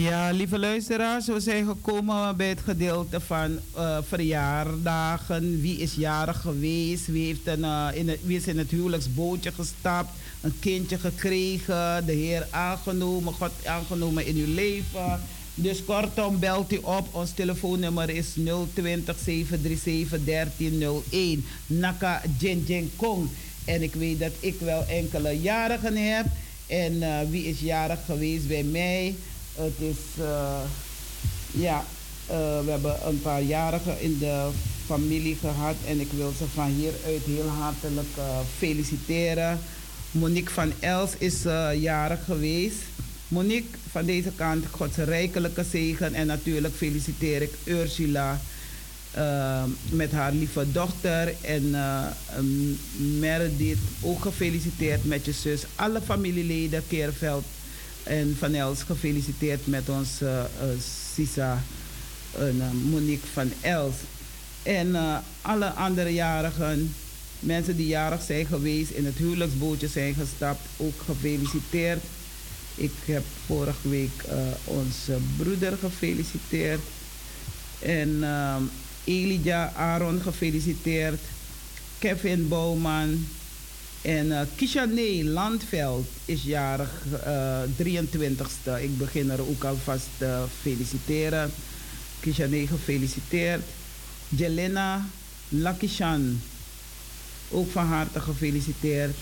Ja, 0.02 0.30
lieve 0.30 0.58
luisteraars, 0.58 1.26
we 1.26 1.40
zijn 1.40 1.66
gekomen 1.66 2.36
bij 2.36 2.48
het 2.48 2.60
gedeelte 2.60 3.20
van 3.20 3.58
eh, 3.74 3.98
verjaardagen. 4.08 5.60
Wie 5.60 5.78
is 5.78 5.94
jarig 5.94 6.40
geweest? 6.40 7.06
Wie, 7.06 7.26
heeft 7.26 7.46
een, 7.46 7.64
eh, 7.64 7.88
in 7.92 8.08
het, 8.08 8.18
wie 8.22 8.36
is 8.36 8.46
in 8.46 8.58
het 8.58 8.70
huwelijksbootje 8.70 9.52
gestapt? 9.52 10.10
Een 10.40 10.58
kindje 10.58 10.98
gekregen? 10.98 12.06
De 12.06 12.12
Heer 12.12 12.46
aangenomen? 12.50 13.32
God 13.32 13.50
aangenomen 13.64 14.26
in 14.26 14.36
uw 14.36 14.54
leven? 14.54 15.20
Dus 15.54 15.84
kortom, 15.84 16.38
belt 16.38 16.72
u 16.72 16.78
op. 16.82 17.08
Ons 17.10 17.30
telefoonnummer 17.30 18.10
is 18.10 18.26
020 18.72 19.18
737 19.18 20.24
1301. 20.24 21.44
Naka 21.66 22.22
Jin 22.38 22.90
Kong. 22.96 23.28
En 23.64 23.82
ik 23.82 23.94
weet 23.94 24.20
dat 24.20 24.32
ik 24.40 24.60
wel 24.60 24.84
enkele 24.86 25.40
jarigen 25.40 25.96
heb. 25.96 26.26
En 26.66 27.02
eh, 27.02 27.18
wie 27.30 27.44
is 27.44 27.60
jarig 27.60 28.04
geweest 28.04 28.48
bij 28.48 28.62
mij? 28.62 29.14
Het 29.54 29.74
is, 29.78 30.24
eh, 30.24 30.60
ja, 31.50 31.84
eh, 32.26 32.60
we 32.64 32.70
hebben 32.70 33.06
een 33.06 33.20
paar 33.20 33.42
jarigen 33.42 34.00
in 34.00 34.18
de 34.18 34.48
familie 34.86 35.36
gehad. 35.40 35.74
En 35.86 36.00
ik 36.00 36.10
wil 36.12 36.32
ze 36.38 36.44
van 36.54 36.70
hieruit 36.70 37.22
heel 37.24 37.48
hartelijk 37.48 38.08
eh, 38.16 38.38
feliciteren. 38.58 39.58
Monique 40.10 40.52
van 40.52 40.72
Els 40.80 41.10
is 41.18 41.42
jarig 41.76 42.24
geweest. 42.24 42.78
Monique, 43.28 43.78
van 43.90 44.04
deze 44.04 44.30
kant, 44.36 44.64
Gods 44.70 44.96
rijkelijke 44.96 45.64
zegen. 45.70 46.14
En 46.14 46.26
natuurlijk 46.26 46.74
feliciteer 46.74 47.42
ik 47.42 47.52
Ursula 47.64 48.40
met 49.90 50.12
haar 50.12 50.32
lieve 50.32 50.72
dochter. 50.72 51.34
En 51.40 51.74
Meredith, 53.18 53.78
ook 54.00 54.22
gefeliciteerd 54.22 55.04
met 55.04 55.24
je 55.24 55.32
zus. 55.32 55.62
Alle 55.74 56.00
familieleden, 56.00 56.82
Keerveld 56.88 57.44
en 58.04 58.36
Van 58.38 58.54
Els, 58.54 58.82
gefeliciteerd 58.82 59.66
met 59.66 59.88
onze 59.88 60.24
uh, 60.24 60.68
Sisa 61.14 61.62
en, 62.38 62.56
uh, 62.56 62.90
Monique 62.90 63.26
van 63.32 63.52
Els. 63.60 63.94
En 64.62 64.96
alle 65.42 65.68
andere 65.70 66.12
jarigen, 66.12 66.94
mensen 67.40 67.76
die 67.76 67.86
jarig 67.86 68.22
zijn 68.22 68.46
geweest, 68.46 68.90
in 68.90 69.04
het 69.04 69.16
huwelijksbootje 69.16 69.88
zijn 69.88 70.14
gestapt, 70.14 70.60
ook 70.76 71.02
gefeliciteerd. 71.04 72.02
Ik 72.74 72.92
heb 73.04 73.22
vorige 73.46 73.88
week 73.88 74.24
onze 74.64 75.16
broeder 75.36 75.76
gefeliciteerd. 75.80 76.80
En 77.78 78.24
Elijah 79.04 79.76
Aaron 79.76 80.20
gefeliciteerd. 80.20 81.20
Kevin 81.98 82.48
Bouwman. 82.48 83.26
En 84.04 84.26
uh, 84.26 84.40
Kishane 84.56 85.24
Landveld 85.24 86.06
is 86.24 86.42
jarig 86.42 86.90
uh, 87.26 87.62
23ste. 87.76 88.82
Ik 88.82 88.98
begin 88.98 89.30
er 89.30 89.40
ook 89.40 89.64
alvast 89.64 90.06
te 90.18 90.44
feliciteren. 90.60 91.50
Kishane 92.20 92.66
gefeliciteerd. 92.66 93.62
Jelena 94.28 95.06
Lakishan. 95.48 96.40
Ook 97.50 97.70
van 97.70 97.86
harte 97.86 98.20
gefeliciteerd. 98.20 99.16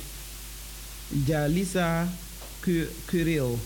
Jalisa 1.25 2.09
Curil. 3.07 3.59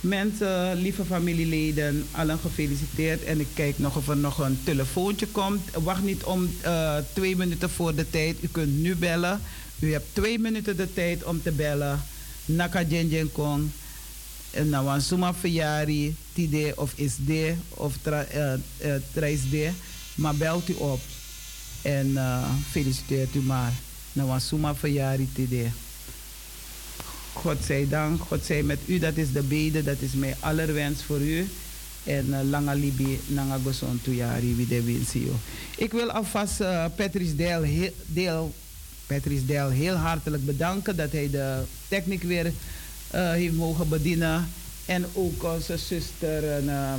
Mensen, 0.00 0.74
lieve 0.74 1.04
familieleden, 1.04 2.06
allen 2.10 2.38
gefeliciteerd. 2.38 3.24
En 3.24 3.40
ik 3.40 3.46
kijk 3.54 3.78
nog 3.78 3.96
of 3.96 4.08
er 4.08 4.16
nog 4.16 4.38
een 4.38 4.58
telefoontje 4.64 5.26
komt. 5.26 5.70
Wacht 5.82 6.02
niet 6.02 6.24
om 6.24 6.50
uh, 6.64 6.96
twee 7.12 7.36
minuten 7.36 7.70
voor 7.70 7.94
de 7.94 8.10
tijd. 8.10 8.36
U 8.40 8.48
kunt 8.48 8.78
nu 8.78 8.96
bellen. 8.96 9.40
U 9.78 9.92
hebt 9.92 10.06
twee 10.12 10.38
minuten 10.38 10.76
de 10.76 10.92
tijd 10.92 11.24
om 11.24 11.42
te 11.42 11.50
bellen. 11.50 12.02
Naka 12.44 12.82
Jenjen 12.82 13.32
Kong. 13.32 13.70
En 14.50 14.68
nou 14.68 14.88
een 14.88 15.02
suma 15.02 15.34
tide 16.32 16.72
of 16.76 16.92
isde 16.96 17.54
of 17.68 17.94
tra, 18.02 18.26
uh, 18.34 18.52
uh, 18.84 18.94
traisde. 19.12 19.70
Maar 20.14 20.34
belt 20.34 20.68
u 20.68 20.74
op. 20.74 21.00
En 21.82 22.16
feliciteert 22.70 23.34
u 23.34 23.40
maar. 23.40 23.72
Nou 24.12 24.30
een 24.30 24.40
suma 24.40 24.74
tide. 25.34 25.66
God 27.38 27.56
zij 27.64 27.86
dank, 27.88 28.20
God 28.20 28.44
zij 28.44 28.62
met 28.62 28.78
u, 28.86 28.98
dat 28.98 29.16
is 29.16 29.32
de 29.32 29.42
bede, 29.42 29.82
dat 29.82 30.00
is 30.00 30.12
mijn 30.12 30.34
allerwens 30.40 31.02
voor 31.02 31.20
u. 31.20 31.48
En 32.04 32.26
uh, 32.28 32.38
langa 32.50 32.72
libi, 32.72 33.20
nanga 33.26 33.58
goson 33.64 34.00
wie 34.04 34.66
de 34.66 34.82
winsio. 34.82 35.32
Ik 35.76 35.92
wil 35.92 36.10
alvast 36.10 36.60
uh, 36.60 36.84
Patrice 36.96 37.36
Deel, 37.36 37.62
heel, 37.62 38.52
Patrice 39.06 39.46
Deel 39.46 39.68
heel 39.68 39.94
hartelijk 39.94 40.44
bedanken 40.44 40.96
dat 40.96 41.12
hij 41.12 41.30
de 41.30 41.62
techniek 41.88 42.22
weer 42.22 42.46
uh, 42.46 42.52
heeft 43.30 43.54
mogen 43.54 43.88
bedienen. 43.88 44.48
En 44.86 45.04
ook 45.12 45.44
onze 45.44 45.76
zuster 45.76 46.64
uh, 46.64 46.92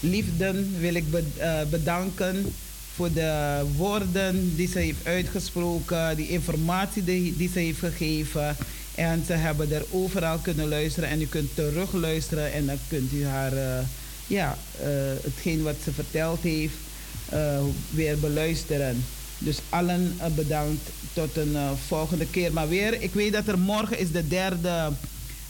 Liefden 0.00 0.80
wil 0.80 0.94
ik 0.94 1.10
be, 1.10 1.22
bedanken 1.70 2.52
voor 2.94 3.12
de 3.12 3.62
woorden 3.76 4.56
die 4.56 4.68
ze 4.68 4.78
heeft 4.78 5.06
uitgesproken, 5.06 6.16
die 6.16 6.28
informatie 6.28 7.04
die, 7.04 7.36
die 7.36 7.50
ze 7.52 7.58
heeft 7.58 7.78
gegeven. 7.78 8.56
En 9.00 9.24
ze 9.26 9.32
hebben 9.32 9.72
er 9.72 9.84
overal 9.90 10.38
kunnen 10.38 10.68
luisteren 10.68 11.08
en 11.08 11.20
u 11.20 11.26
kunt 11.26 11.54
terug 11.54 11.92
luisteren 11.92 12.52
en 12.52 12.66
dan 12.66 12.78
kunt 12.88 13.12
u 13.12 13.26
haar, 13.26 13.52
uh, 13.52 13.78
ja, 14.26 14.58
uh, 14.80 14.86
hetgeen 15.22 15.62
wat 15.62 15.74
ze 15.84 15.92
verteld 15.92 16.40
heeft, 16.40 16.74
uh, 17.32 17.60
weer 17.90 18.18
beluisteren. 18.18 19.04
Dus 19.38 19.58
allen 19.68 20.18
bedankt 20.34 20.90
tot 21.12 21.36
een 21.36 21.56
volgende 21.86 22.26
keer. 22.26 22.52
Maar 22.52 22.68
weer, 22.68 23.02
ik 23.02 23.12
weet 23.12 23.32
dat 23.32 23.48
er 23.48 23.58
morgen 23.58 23.98
is 23.98 24.10
de 24.12 24.28
derde, 24.28 24.88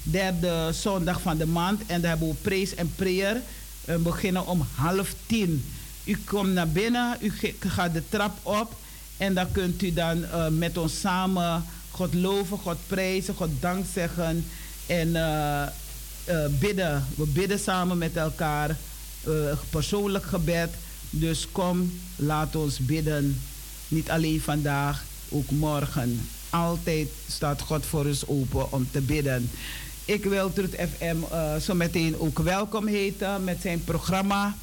derde 0.03 0.71
zondag 0.73 1.21
van 1.21 1.37
de 1.37 1.47
maand 1.47 1.83
en 1.87 2.01
daar 2.01 2.11
hebben 2.11 2.29
we 2.29 2.35
praise 2.35 2.75
en 2.75 2.93
prayer. 2.97 3.41
We 3.85 3.99
beginnen 3.99 4.47
om 4.47 4.67
half 4.75 5.15
tien. 5.27 5.65
U 6.05 6.17
komt 6.25 6.53
naar 6.53 6.69
binnen, 6.69 7.17
u 7.21 7.33
gaat 7.59 7.93
de 7.93 8.03
trap 8.09 8.39
op 8.43 8.75
en 9.17 9.35
dan 9.35 9.53
kunt 9.53 9.83
u 9.83 9.93
dan 9.93 10.25
met 10.59 10.77
ons 10.77 11.01
samen 11.01 11.65
God 12.01 12.15
loven, 12.15 12.59
God 12.59 12.77
prijzen, 12.87 13.35
God 13.35 13.51
dank 13.61 13.85
zeggen 13.95 14.45
en 14.87 15.09
uh, 15.09 15.63
uh, 16.29 16.47
bidden. 16.61 17.07
We 17.17 17.27
bidden 17.27 17.59
samen 17.59 17.99
met 17.99 18.17
elkaar, 18.17 18.77
uh, 19.29 19.53
persoonlijk 19.71 20.25
gebed. 20.25 20.71
Dus 21.11 21.47
kom, 21.53 21.93
laat 22.17 22.57
ons 22.57 22.79
bidden. 22.79 23.41
Niet 23.89 24.11
alleen 24.11 24.41
vandaag, 24.41 25.05
ook 25.29 25.51
morgen. 25.51 26.29
Altijd 26.51 27.09
staat 27.29 27.61
God 27.61 27.87
voor 27.87 28.05
ons 28.05 28.27
open 28.27 28.73
om 28.73 28.89
te 28.91 29.01
bidden. 29.01 29.51
Ik 30.05 30.25
wil 30.25 30.53
Truth 30.53 30.75
FM 30.75 31.17
zo 31.61 31.75
meteen 31.75 32.19
ook 32.19 32.39
welkom 32.39 32.87
heten 32.87 33.45
met 33.45 33.61
zijn 33.61 33.85
programma. 33.85 34.57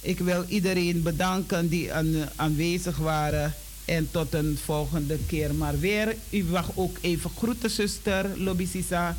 Ik 0.00 0.18
wil 0.18 0.44
iedereen 0.48 1.02
bedanken 1.02 1.68
die 1.68 1.92
aan, 1.92 2.14
aanwezig 2.36 2.96
waren. 2.96 3.54
En 3.84 4.08
tot 4.10 4.34
een 4.34 4.58
volgende 4.64 5.18
keer 5.26 5.54
maar 5.54 5.78
weer. 5.78 6.16
U 6.30 6.44
mag 6.44 6.70
ook 6.74 6.96
even 7.00 7.30
groeten, 7.36 7.70
zuster 7.70 8.38
Lobby 8.38 8.66
Sisa. 8.66 9.16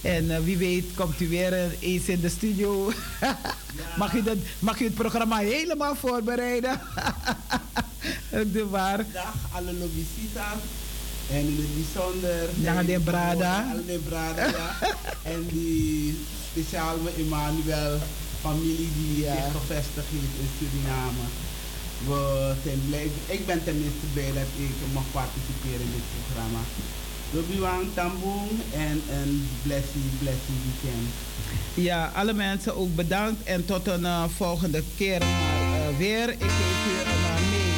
En 0.00 0.24
uh, 0.24 0.38
wie 0.38 0.56
weet 0.56 0.84
komt 0.94 1.20
u 1.20 1.28
weer 1.28 1.74
eens 1.80 2.08
in 2.08 2.20
de 2.20 2.28
studio. 2.28 2.92
ja. 3.20 3.38
mag, 3.98 4.14
u 4.14 4.22
dat, 4.22 4.36
mag 4.58 4.80
u 4.80 4.84
het 4.84 4.94
programma 4.94 5.38
helemaal 5.38 5.94
voorbereiden? 5.94 6.80
de 8.52 8.66
waar. 8.70 9.04
Dag 9.12 9.34
alle 9.52 9.72
Lobby 9.72 10.04
Sisa. 10.16 10.52
En 11.30 11.38
in 11.38 11.56
het 11.56 11.74
bijzonder... 11.74 12.48
Ja, 12.60 12.82
de 12.82 13.00
Brada. 13.00 13.66
Alle 13.70 13.84
de 13.86 14.00
Brada, 14.08 14.46
ja. 14.46 14.76
en 15.32 15.46
die 15.52 16.18
speciaal 16.50 16.96
met 16.98 17.12
Emmanuel, 17.16 17.98
familie 18.40 18.88
die 18.98 19.24
uh, 19.24 19.32
gevestigd 19.32 20.06
is 20.10 20.40
in 20.40 20.48
Suriname 20.58 21.24
we 22.06 22.52
zijn 22.64 22.80
blij. 22.88 23.10
Ik 23.26 23.46
ben 23.46 23.64
tenminste 23.64 24.06
blij 24.12 24.32
dat 24.32 24.50
ik 24.56 24.76
mag 24.92 25.04
participeren 25.12 25.80
in 25.86 25.92
dit 25.92 26.06
programma. 26.16 26.60
Lobiwang 27.30 27.86
Tamboen 27.94 28.60
en 28.74 29.02
een 29.18 29.48
blessing, 29.62 30.04
blessing 30.18 30.58
weekend. 30.64 31.08
Ja, 31.74 32.12
alle 32.14 32.32
mensen 32.32 32.76
ook 32.76 32.94
bedankt 32.94 33.42
en 33.44 33.64
tot 33.64 33.86
een 33.86 34.00
uh, 34.00 34.24
volgende 34.36 34.82
keer 34.96 35.22
uh, 35.22 35.28
weer. 35.98 36.28
Ik 36.28 36.50
geef 36.58 36.78
u 36.86 36.94
uh, 37.00 37.50
mee 37.50 37.72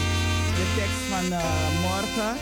de 0.58 0.66
tekst 0.76 1.02
van 1.10 1.24
morgen. 1.82 2.36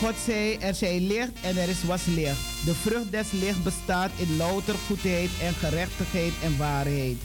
God 0.00 0.14
zei, 0.24 0.56
er 0.60 0.74
zij 0.74 1.00
licht 1.00 1.32
en 1.40 1.56
er 1.56 1.68
is 1.68 1.84
was 1.84 2.04
licht. 2.04 2.40
De 2.64 2.74
vrucht 2.74 3.10
des 3.10 3.30
licht 3.30 3.62
bestaat 3.62 4.10
in 4.16 4.36
louter 4.36 4.74
goedheid 4.86 5.30
en 5.40 5.54
gerechtigheid 5.54 6.32
en 6.42 6.56
waarheid. 6.56 7.16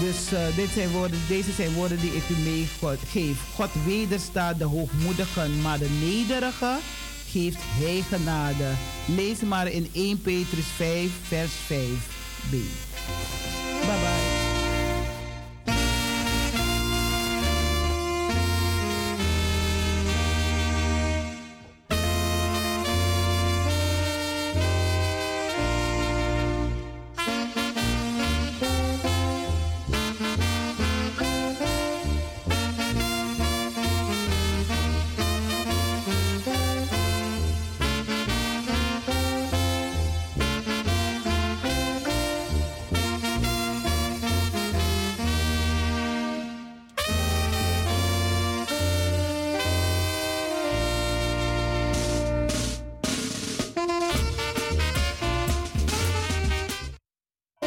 Dus 0.00 0.32
uh, 0.32 0.56
dit 0.56 0.90
woorden, 0.92 1.18
deze 1.28 1.52
zijn 1.52 1.72
woorden 1.72 2.00
die 2.00 2.14
ik 2.14 2.28
u 2.28 2.34
meegeef. 2.34 3.36
God 3.54 3.70
wederstaat 3.84 4.58
de 4.58 4.64
hoogmoedigen, 4.64 5.60
maar 5.60 5.78
de 5.78 5.98
nederigen 6.00 6.78
geeft 7.28 7.58
hij 7.60 8.02
genade. 8.08 8.70
Lees 9.06 9.40
maar 9.40 9.68
in 9.68 9.88
1 9.92 10.20
Petrus 10.20 10.66
5, 10.76 11.10
vers 11.22 11.52
5b. 11.68 12.56